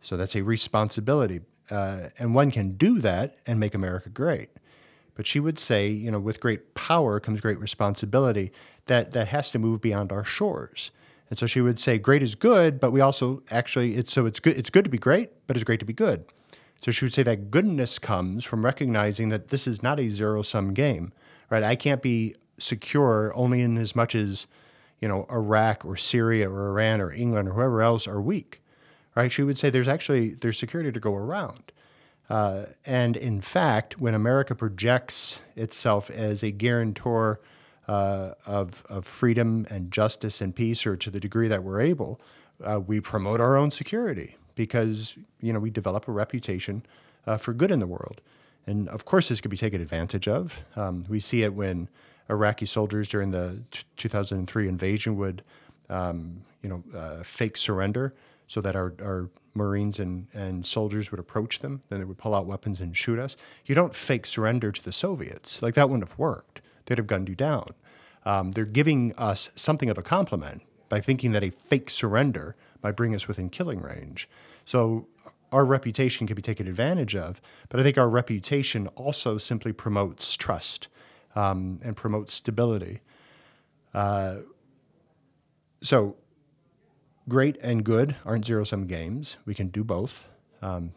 So 0.00 0.16
that's 0.16 0.36
a 0.36 0.42
responsibility. 0.42 1.40
Uh, 1.70 2.08
and 2.18 2.34
one 2.34 2.50
can 2.50 2.72
do 2.76 2.98
that 3.00 3.38
and 3.46 3.58
make 3.58 3.74
America 3.74 4.10
great. 4.10 4.50
But 5.14 5.26
she 5.26 5.40
would 5.40 5.58
say, 5.58 5.88
you 5.88 6.10
know, 6.10 6.18
with 6.18 6.40
great 6.40 6.74
power 6.74 7.20
comes 7.20 7.40
great 7.40 7.58
responsibility. 7.58 8.52
That 8.86 9.12
that 9.12 9.28
has 9.28 9.50
to 9.52 9.58
move 9.58 9.80
beyond 9.80 10.12
our 10.12 10.24
shores. 10.24 10.90
And 11.30 11.38
so 11.38 11.46
she 11.46 11.60
would 11.60 11.78
say, 11.78 11.98
great 11.98 12.22
is 12.22 12.34
good, 12.34 12.78
but 12.78 12.92
we 12.92 13.00
also 13.00 13.42
actually 13.50 13.94
it's 13.96 14.12
so 14.12 14.26
it's 14.26 14.40
good 14.40 14.58
it's 14.58 14.70
good 14.70 14.84
to 14.84 14.90
be 14.90 14.98
great, 14.98 15.30
but 15.46 15.56
it's 15.56 15.64
great 15.64 15.80
to 15.80 15.86
be 15.86 15.94
good. 15.94 16.24
So 16.80 16.90
she 16.90 17.04
would 17.06 17.14
say 17.14 17.22
that 17.22 17.50
goodness 17.50 17.98
comes 17.98 18.44
from 18.44 18.64
recognizing 18.64 19.30
that 19.30 19.48
this 19.48 19.66
is 19.66 19.82
not 19.82 19.98
a 19.98 20.10
zero 20.10 20.42
sum 20.42 20.74
game, 20.74 21.12
right? 21.48 21.62
I 21.62 21.76
can't 21.76 22.02
be 22.02 22.34
secure 22.58 23.32
only 23.34 23.62
in 23.62 23.78
as 23.78 23.96
much 23.96 24.14
as 24.14 24.46
you 25.04 25.08
know, 25.08 25.26
Iraq 25.30 25.84
or 25.84 25.98
Syria 25.98 26.48
or 26.48 26.70
Iran 26.70 27.02
or 27.02 27.12
England 27.12 27.46
or 27.46 27.52
whoever 27.52 27.82
else 27.82 28.08
are 28.08 28.22
weak, 28.22 28.62
right? 29.14 29.30
She 29.30 29.42
would 29.42 29.58
say 29.58 29.68
there's 29.68 29.86
actually 29.86 30.30
there's 30.30 30.58
security 30.58 30.90
to 30.90 30.98
go 30.98 31.14
around. 31.14 31.72
Uh, 32.30 32.64
and 32.86 33.14
in 33.14 33.42
fact, 33.42 34.00
when 34.00 34.14
America 34.14 34.54
projects 34.54 35.42
itself 35.56 36.08
as 36.08 36.42
a 36.42 36.50
guarantor 36.50 37.38
uh, 37.86 38.32
of, 38.46 38.82
of 38.88 39.04
freedom 39.04 39.66
and 39.68 39.92
justice 39.92 40.40
and 40.40 40.56
peace, 40.56 40.86
or 40.86 40.96
to 40.96 41.10
the 41.10 41.20
degree 41.20 41.48
that 41.48 41.62
we're 41.62 41.82
able, 41.82 42.18
uh, 42.62 42.80
we 42.80 42.98
promote 42.98 43.42
our 43.42 43.58
own 43.58 43.70
security 43.70 44.38
because 44.54 45.18
you 45.42 45.52
know 45.52 45.58
we 45.58 45.68
develop 45.68 46.08
a 46.08 46.12
reputation 46.12 46.82
uh, 47.26 47.36
for 47.36 47.52
good 47.52 47.70
in 47.70 47.78
the 47.78 47.86
world. 47.86 48.22
And 48.66 48.88
of 48.88 49.04
course, 49.04 49.28
this 49.28 49.42
could 49.42 49.50
be 49.50 49.58
taken 49.58 49.82
advantage 49.82 50.28
of. 50.28 50.64
Um, 50.76 51.04
we 51.10 51.20
see 51.20 51.42
it 51.42 51.52
when 51.52 51.90
Iraqi 52.30 52.66
soldiers 52.66 53.08
during 53.08 53.30
the 53.30 53.62
t- 53.70 53.84
2003 53.96 54.68
invasion 54.68 55.16
would, 55.16 55.42
um, 55.90 56.42
you 56.62 56.68
know, 56.68 56.82
uh, 56.98 57.22
fake 57.22 57.56
surrender 57.56 58.14
so 58.46 58.60
that 58.60 58.76
our, 58.76 58.94
our 59.02 59.28
Marines 59.54 60.00
and, 60.00 60.26
and 60.34 60.66
soldiers 60.66 61.10
would 61.10 61.20
approach 61.20 61.60
them. 61.60 61.82
Then 61.88 62.00
they 62.00 62.04
would 62.04 62.18
pull 62.18 62.34
out 62.34 62.46
weapons 62.46 62.80
and 62.80 62.96
shoot 62.96 63.18
us. 63.18 63.36
You 63.66 63.74
don't 63.74 63.94
fake 63.94 64.26
surrender 64.26 64.72
to 64.72 64.82
the 64.82 64.92
Soviets. 64.92 65.62
Like 65.62 65.74
that 65.74 65.88
wouldn't 65.88 66.08
have 66.08 66.18
worked. 66.18 66.60
They'd 66.86 66.98
have 66.98 67.06
gunned 67.06 67.28
you 67.28 67.34
down. 67.34 67.74
Um, 68.24 68.52
they're 68.52 68.64
giving 68.64 69.14
us 69.16 69.50
something 69.54 69.90
of 69.90 69.98
a 69.98 70.02
compliment 70.02 70.62
by 70.88 71.00
thinking 71.00 71.32
that 71.32 71.44
a 71.44 71.50
fake 71.50 71.90
surrender 71.90 72.56
might 72.82 72.96
bring 72.96 73.14
us 73.14 73.28
within 73.28 73.50
killing 73.50 73.80
range. 73.80 74.28
So 74.64 75.06
our 75.52 75.64
reputation 75.64 76.26
can 76.26 76.34
be 76.34 76.42
taken 76.42 76.66
advantage 76.66 77.14
of, 77.14 77.40
but 77.68 77.78
I 77.78 77.82
think 77.82 77.96
our 77.96 78.08
reputation 78.08 78.88
also 78.88 79.38
simply 79.38 79.72
promotes 79.72 80.36
trust 80.36 80.88
um, 81.34 81.80
and 81.82 81.96
promote 81.96 82.30
stability. 82.30 83.00
Uh, 83.92 84.38
so, 85.82 86.16
great 87.28 87.56
and 87.60 87.84
good 87.84 88.16
aren't 88.24 88.46
zero 88.46 88.64
sum 88.64 88.86
games. 88.86 89.36
We 89.44 89.54
can 89.54 89.68
do 89.68 89.84
both. 89.84 90.28
Um, 90.62 90.92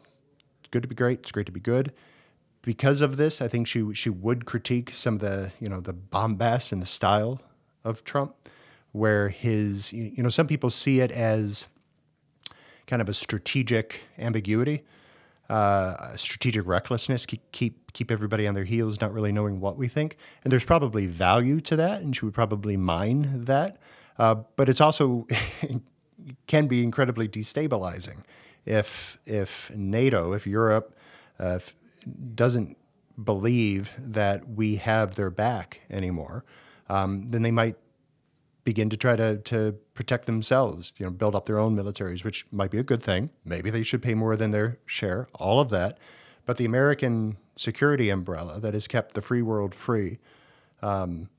good 0.71 0.81
to 0.81 0.87
be 0.87 0.95
great. 0.95 1.19
It's 1.19 1.31
great 1.31 1.45
to 1.45 1.51
be 1.51 1.59
good. 1.59 1.93
Because 2.61 3.01
of 3.01 3.17
this, 3.17 3.41
I 3.41 3.47
think 3.47 3.67
she 3.67 3.93
she 3.93 4.09
would 4.09 4.45
critique 4.45 4.91
some 4.91 5.15
of 5.15 5.19
the 5.21 5.51
you 5.59 5.69
know 5.69 5.79
the 5.79 5.93
bombast 5.93 6.71
and 6.71 6.81
the 6.81 6.87
style 6.87 7.39
of 7.83 8.03
Trump, 8.03 8.35
where 8.91 9.29
his 9.29 9.93
you 9.93 10.21
know 10.21 10.29
some 10.29 10.47
people 10.47 10.69
see 10.69 10.99
it 10.99 11.11
as 11.11 11.65
kind 12.87 13.01
of 13.01 13.09
a 13.09 13.13
strategic 13.13 14.01
ambiguity 14.17 14.83
uh, 15.49 16.15
strategic 16.15 16.65
recklessness, 16.65 17.25
keep, 17.25 17.41
keep 17.51 17.93
keep 17.93 18.11
everybody 18.11 18.45
on 18.45 18.53
their 18.53 18.63
heels, 18.63 19.01
not 19.01 19.11
really 19.11 19.31
knowing 19.31 19.59
what 19.59 19.77
we 19.77 19.87
think. 19.87 20.17
And 20.43 20.51
there's 20.51 20.65
probably 20.65 21.07
value 21.07 21.61
to 21.61 21.75
that, 21.77 22.01
and 22.01 22.15
she 22.15 22.25
would 22.25 22.33
probably 22.33 22.77
mine 22.77 23.45
that. 23.45 23.77
Uh, 24.19 24.35
but 24.55 24.69
it's 24.69 24.81
also 24.81 25.25
can 26.47 26.67
be 26.67 26.83
incredibly 26.83 27.27
destabilizing 27.27 28.23
if 28.65 29.17
if 29.25 29.71
NATO, 29.75 30.33
if 30.33 30.45
Europe 30.45 30.95
uh, 31.39 31.55
if 31.55 31.75
doesn't 32.35 32.77
believe 33.23 33.91
that 33.97 34.47
we 34.47 34.75
have 34.75 35.15
their 35.15 35.29
back 35.29 35.81
anymore, 35.89 36.45
um, 36.89 37.27
then 37.29 37.41
they 37.41 37.51
might 37.51 37.75
begin 38.67 38.89
to 38.89 38.97
try 38.97 39.15
to, 39.15 39.37
to 39.37 39.73
protect 39.93 40.25
themselves, 40.25 40.91
you 40.97 41.05
know, 41.05 41.09
build 41.09 41.33
up 41.33 41.45
their 41.45 41.57
own 41.57 41.73
militaries, 41.73 42.25
which 42.25 42.45
might 42.51 42.69
be 42.69 42.77
a 42.77 42.83
good 42.83 43.01
thing. 43.01 43.29
Maybe 43.45 43.69
they 43.69 43.81
should 43.81 44.01
pay 44.01 44.13
more 44.13 44.35
than 44.35 44.51
their 44.51 44.77
share, 44.85 45.29
all 45.35 45.61
of 45.61 45.69
that. 45.69 45.99
But 46.45 46.57
the 46.57 46.65
American 46.65 47.37
security 47.55 48.09
umbrella 48.09 48.59
that 48.59 48.73
has 48.73 48.85
kept 48.85 49.13
the 49.13 49.21
free 49.21 49.41
world 49.41 49.73
free, 49.73 50.19
um, 50.81 51.29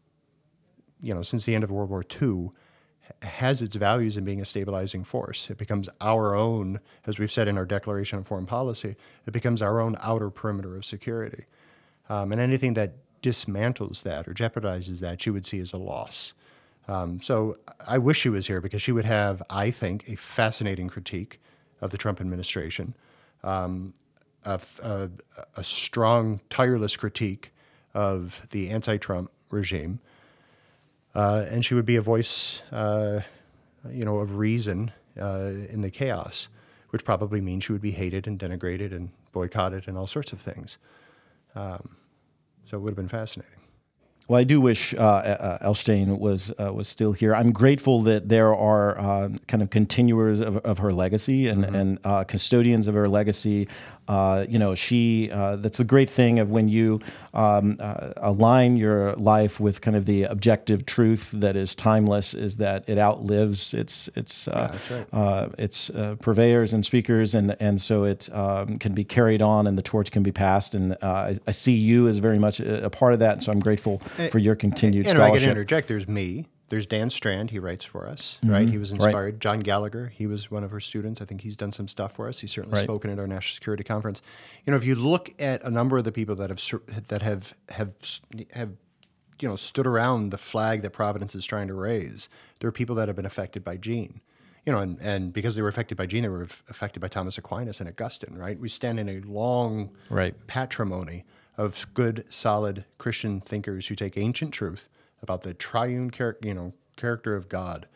you 1.03 1.13
know, 1.13 1.21
since 1.21 1.45
the 1.45 1.55
end 1.55 1.65
of 1.65 1.71
World 1.71 1.91
War 1.91 2.03
II, 2.03 2.49
has 3.21 3.61
its 3.61 3.77
values 3.77 4.17
in 4.17 4.25
being 4.25 4.41
a 4.41 4.47
stabilizing 4.47 5.05
force. 5.05 5.51
It 5.51 5.59
becomes 5.59 5.91
our 6.01 6.35
own, 6.35 6.81
as 7.07 7.19
we've 7.19 7.31
said 7.31 7.47
in 7.47 7.59
our 7.59 7.67
Declaration 7.67 8.19
of 8.19 8.27
Foreign 8.27 8.47
Policy, 8.47 8.97
it 9.27 9.33
becomes 9.35 9.61
our 9.61 9.81
own 9.81 9.97
outer 10.01 10.31
perimeter 10.31 10.77
of 10.77 10.87
security. 10.87 11.45
Um, 12.09 12.33
and 12.33 12.41
anything 12.41 12.73
that 12.73 12.95
dismantles 13.23 14.03
that 14.05 14.27
or 14.27 14.33
jeopardizes 14.33 15.01
that, 15.01 15.27
you 15.27 15.35
would 15.35 15.45
see 15.45 15.61
as 15.61 15.75
a 15.75 15.77
loss. 15.77 16.33
Um, 16.89 17.21
so 17.21 17.59
I 17.87 17.99
wish 17.99 18.19
she 18.19 18.31
was 18.31 18.47
here 18.47 18.61
because 18.61 18.81
she 18.81 18.93
would 18.93 19.05
have, 19.05 19.43
I 19.51 19.71
think, 19.71 20.09
a 20.09 20.17
fascinating 20.17 20.89
critique 20.89 21.39
of 21.83 21.91
the 21.91 21.99
Trump 21.99 22.21
administration, 22.21 22.95
um, 23.45 23.93
a, 24.45 24.59
a, 24.83 25.11
a, 25.57 25.63
strong, 25.63 26.41
tireless 26.49 26.97
critique 26.97 27.53
of 27.95 28.47
the 28.51 28.71
anti-Trump 28.71 29.31
regime, 29.51 30.01
uh, 31.15 31.45
and 31.49 31.65
she 31.65 31.75
would 31.75 31.85
be 31.87 31.97
a 31.97 32.03
voice, 32.03 32.63
uh, 32.73 33.21
you 33.91 34.05
know, 34.05 34.19
of 34.19 34.39
reason 34.39 34.91
uh, 35.21 35.53
in 35.69 35.83
the 35.83 35.91
chaos, 35.91 36.49
which 36.91 37.05
probably 37.05 37.41
means 37.41 37.65
she 37.65 37.73
would 37.73 37.83
be 37.83 37.91
hated 37.91 38.27
and 38.27 38.39
denigrated 38.39 38.93
and 38.93 39.11
boycotted 39.33 39.87
and 39.89 39.99
all 39.99 40.07
sorts 40.07 40.33
of 40.33 40.41
things. 40.41 40.79
Um, 41.55 41.97
so 42.69 42.77
it 42.77 42.81
would 42.81 42.91
have 42.91 42.97
been 42.97 43.09
fascinating. 43.09 43.58
Well, 44.29 44.39
I 44.39 44.45
do 44.45 44.61
wish 44.61 44.93
uh, 44.95 44.99
uh, 44.99 45.67
Elshtain 45.67 46.19
was 46.19 46.53
uh, 46.61 46.71
was 46.71 46.87
still 46.87 47.13
here. 47.13 47.35
I'm 47.35 47.51
grateful 47.51 48.03
that 48.03 48.29
there 48.29 48.55
are 48.55 48.99
uh, 48.99 49.31
kind 49.47 49.63
of 49.63 49.71
continuers 49.71 50.41
of, 50.41 50.59
of 50.59 50.77
her 50.79 50.93
legacy 50.93 51.49
and, 51.49 51.65
mm-hmm. 51.65 51.75
and 51.75 51.99
uh, 52.05 52.25
custodians 52.25 52.89
of 52.89 52.95
her 52.95 53.09
legacy. 53.09 53.69
Uh, 54.09 54.47
you 54.49 54.59
know, 54.59 54.75
she. 54.75 55.29
that's 55.29 55.79
the 55.79 55.85
great 55.85 56.11
thing 56.11 56.39
of 56.39 56.51
when 56.51 56.69
you 56.69 57.01
um, 57.35 57.77
align 58.17 58.77
your 58.77 59.15
life 59.15 59.61
with 59.61 59.81
kind 59.81 59.97
of 59.97 60.07
the 60.07 60.25
objective 60.25 60.87
truth 60.87 61.31
that 61.33 61.57
is 61.57 61.75
timeless. 61.75 62.35
Is 62.35 62.57
that 62.57 62.85
it 62.89 62.99
outlives 62.99 63.75
its 63.75 64.09
its 64.17 64.49
yeah, 64.49 64.75
right. 65.13 65.51
its 65.59 65.91
purveyors 66.21 66.73
and 66.73 66.85
speakers, 66.85 67.35
and 67.35 67.57
and 67.61 67.81
so 67.81 68.05
it 68.05 68.33
um, 68.35 68.79
can 68.79 68.95
be 68.95 69.05
carried 69.05 69.43
on, 69.43 69.67
and 69.67 69.77
the 69.77 69.83
torch 69.83 70.11
can 70.11 70.23
be 70.23 70.33
passed. 70.33 70.75
And 70.75 70.97
I, 71.03 71.37
I, 71.47 71.51
see 71.51 71.75
you 71.75 72.09
as 72.09 72.19
very 72.19 72.39
much 72.39 72.61
a, 72.61 72.87
a 72.87 72.91
part 72.91 73.13
of 73.13 73.19
that. 73.19 73.43
So 73.43 73.53
I'm 73.53 73.61
grateful 73.61 74.01
Eh, 74.19 74.29
for 74.29 74.39
your 74.39 74.55
continued 74.55 75.07
and, 75.07 75.11
scholarship. 75.11 75.37
I 75.37 75.45
can 75.45 75.51
interject. 75.51 75.89
There's 75.89 76.09
me. 76.09 76.47
There's 76.69 76.87
Dan 76.87 77.11
Strand. 77.11 77.51
He 77.51 77.59
writes 77.59 77.85
for 77.85 78.07
us, 78.07 78.39
mm-hmm. 78.43 78.53
right? 78.53 78.69
He 78.69 78.79
was 78.79 78.93
inspired. 78.93 79.35
Right. 79.35 79.39
John 79.39 79.61
Gallagher. 79.61 80.09
He 80.15 80.27
was 80.27 80.51
one 80.51 80.65
of 80.65 80.71
her 80.71 80.81
students. 80.81 81.23
I 81.23 81.25
think 81.25 81.41
he's 81.41 81.57
done 81.57 81.73
some 81.73 81.89
stuff 81.89 82.13
for 82.13 82.29
us. 82.29 82.41
He's 82.41 82.51
certainly 82.51 82.77
right. 82.77 82.85
spoken 82.85 83.11
at 83.11 83.19
our 83.19 83.27
national 83.27 83.55
security 83.55 83.85
conference. 83.85 84.21
You 84.67 84.73
know, 84.73 84.77
if 84.77 84.85
you 84.85 84.95
look 84.95 85.31
at 85.41 85.63
a 85.63 85.71
number 85.71 85.97
of 85.97 86.05
the 86.05 86.13
people 86.13 86.35
that 86.37 86.51
have 86.51 86.63
that 87.09 87.23
have 87.23 87.55
have 87.71 87.93
have 88.53 88.71
you 89.41 89.49
know 89.49 89.57
stood 89.57 89.87
around 89.87 90.31
the 90.31 90.39
flag 90.39 90.83
that 90.83 90.93
Providence 90.93 91.35
is 91.35 91.45
trying 91.45 91.69
to 91.69 91.75
raise, 91.75 92.29
there 92.61 92.69
are 92.69 92.73
people 92.73 92.95
that 92.97 93.09
have 93.09 93.17
been 93.17 93.27
affected 93.27 93.65
by 93.65 93.77
Jean 93.77 94.21
you 94.67 94.75
know, 94.75 94.81
and, 94.81 94.99
and 95.01 95.33
because 95.33 95.55
they 95.55 95.63
were 95.63 95.69
affected 95.69 95.97
by 95.97 96.05
Jean, 96.05 96.25
they 96.25 96.29
were 96.29 96.43
affected 96.43 97.01
by 97.01 97.09
Thomas 97.09 97.39
Aquinas 97.39 97.81
and 97.81 97.89
Augustine, 97.89 98.35
right? 98.37 98.61
We 98.61 98.69
stand 98.69 99.01
in 99.01 99.09
a 99.09 99.21
long 99.21 99.89
right. 100.11 100.35
patrimony 100.47 101.25
of 101.57 101.87
good, 101.95 102.27
solid 102.29 102.85
Christian 102.99 103.41
thinkers 103.41 103.87
who 103.87 103.95
take 103.95 104.19
ancient 104.19 104.53
truth 104.53 104.91
about 105.23 105.43
the 105.43 105.55
triune 105.55 106.11
char- 106.11 106.39
you 106.43 106.55
know, 106.55 106.73
character 106.97 107.35
of 107.35 107.49
God 107.49 107.87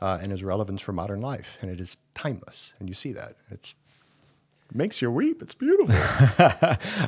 uh, 0.00 0.18
and 0.20 0.30
his 0.32 0.42
relevance 0.42 0.80
for 0.80 0.92
modern 0.92 1.20
life, 1.20 1.58
and 1.60 1.70
it 1.70 1.80
is 1.80 1.96
timeless. 2.14 2.72
And 2.78 2.88
you 2.88 2.94
see 2.94 3.12
that. 3.12 3.36
It's 3.50 3.74
makes 4.74 5.02
you 5.02 5.10
weep. 5.10 5.42
It's 5.42 5.54
beautiful. 5.54 5.94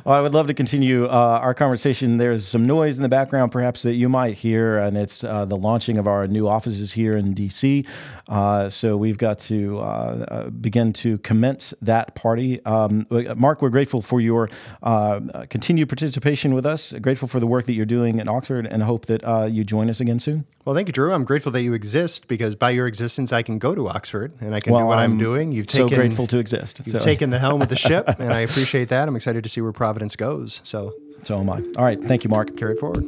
well, 0.05 0.15
I 0.15 0.21
would 0.21 0.35
love 0.35 0.47
to 0.49 0.55
continue 0.55 1.07
uh, 1.07 1.41
our 1.43 1.55
conversation. 1.55 2.19
There's 2.19 2.47
some 2.47 2.67
noise 2.67 2.97
in 2.97 3.03
the 3.03 3.09
background, 3.09 3.53
perhaps 3.53 3.83
that 3.83 3.95
you 3.95 4.09
might 4.09 4.37
hear, 4.37 4.79
and 4.79 4.97
it's 4.97 5.25
uh, 5.25 5.45
the 5.45 5.57
launching 5.57 5.99
of 5.99 6.07
our 6.07 6.27
new 6.27 6.49
offices 6.49 6.93
here 6.93 7.17
in 7.17 7.35
DC. 7.35 7.87
Uh, 8.29 8.69
so 8.69 8.97
we've 8.97 9.19
got 9.19 9.39
to 9.39 9.79
uh, 9.79 9.83
uh, 9.83 10.51
begin 10.51 10.93
to 10.95 11.19
commence 11.19 11.75
that 11.83 12.15
party. 12.15 12.65
Um, 12.65 13.07
Mark, 13.37 13.63
we're 13.63 13.69
grateful 13.69 14.03
for 14.03 14.21
your 14.21 14.49
uh, 14.83 15.21
continued 15.51 15.89
participation 15.89 16.55
with 16.55 16.67
us. 16.67 16.93
Grateful 16.95 17.29
for 17.29 17.41
the 17.41 17.47
work 17.47 17.67
that 17.67 17.73
you're 17.73 17.87
doing 17.87 18.19
in 18.19 18.29
Oxford, 18.29 18.67
and 18.67 18.83
hope 18.83 19.07
that 19.07 19.51
you 19.51 19.65
join 19.65 19.91
us 19.91 20.01
again 20.01 20.19
soon. 20.19 20.45
Well, 20.65 20.77
thank 20.77 20.87
you, 20.89 20.93
Drew. 20.93 21.13
I'm 21.13 21.25
grateful 21.25 21.51
that 21.53 21.63
you 21.63 21.75
exist 21.75 22.29
because 22.29 22.55
by 22.55 22.71
your 22.71 22.87
existence, 22.87 23.33
I 23.33 23.43
can 23.43 23.59
go 23.59 23.75
to 23.75 23.89
Oxford 23.89 24.33
and 24.41 24.55
I 24.55 24.61
can 24.61 24.73
well, 24.73 24.83
do 24.83 24.87
what 24.87 24.99
I'm, 24.99 25.13
I'm 25.13 25.19
doing. 25.19 25.51
You've 25.51 25.67
taken, 25.67 25.89
so 25.89 25.95
grateful 25.97 26.29
to 26.29 26.39
exist. 26.39 26.79
You've 26.79 26.93
so. 26.93 26.99
taken 27.01 27.31
the 27.31 27.39
helm 27.41 27.52
of 27.61 27.69
the 27.69 27.77
ship, 27.77 28.09
and 28.19 28.33
I 28.33 28.41
appreciate 28.41 28.89
that. 28.89 29.09
I'm 29.09 29.17
excited 29.17 29.43
to 29.43 29.51
see 29.51 29.61
where 29.61 29.73
Providence 29.73 30.17
goes. 30.17 30.61
So, 30.65 30.95
so 31.23 31.39
am 31.39 31.51
I. 31.51 31.63
All 31.77 31.85
right, 31.85 32.03
thank 32.03 32.25
you, 32.25 32.31
Mark. 32.31 32.57
Carry 32.57 32.75
it 32.75 32.79
forward. 32.79 33.05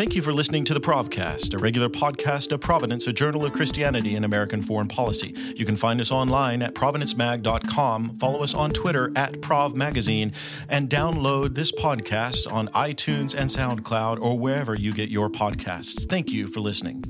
Thank 0.00 0.14
you 0.14 0.22
for 0.22 0.32
listening 0.32 0.64
to 0.64 0.72
the 0.72 0.80
Provcast, 0.80 1.52
a 1.52 1.58
regular 1.58 1.90
podcast 1.90 2.52
of 2.52 2.62
Providence, 2.62 3.06
a 3.06 3.12
journal 3.12 3.44
of 3.44 3.52
Christianity 3.52 4.16
and 4.16 4.24
American 4.24 4.62
foreign 4.62 4.88
policy. 4.88 5.34
You 5.54 5.66
can 5.66 5.76
find 5.76 6.00
us 6.00 6.10
online 6.10 6.62
at 6.62 6.74
providencemag.com, 6.74 8.16
follow 8.18 8.42
us 8.42 8.54
on 8.54 8.70
Twitter 8.70 9.12
at 9.14 9.42
Prov 9.42 9.76
Magazine, 9.76 10.32
and 10.70 10.88
download 10.88 11.54
this 11.54 11.70
podcast 11.70 12.50
on 12.50 12.68
iTunes 12.68 13.34
and 13.34 13.50
SoundCloud 13.50 14.22
or 14.22 14.38
wherever 14.38 14.74
you 14.74 14.94
get 14.94 15.10
your 15.10 15.28
podcasts. 15.28 16.08
Thank 16.08 16.30
you 16.30 16.48
for 16.48 16.60
listening. 16.60 17.04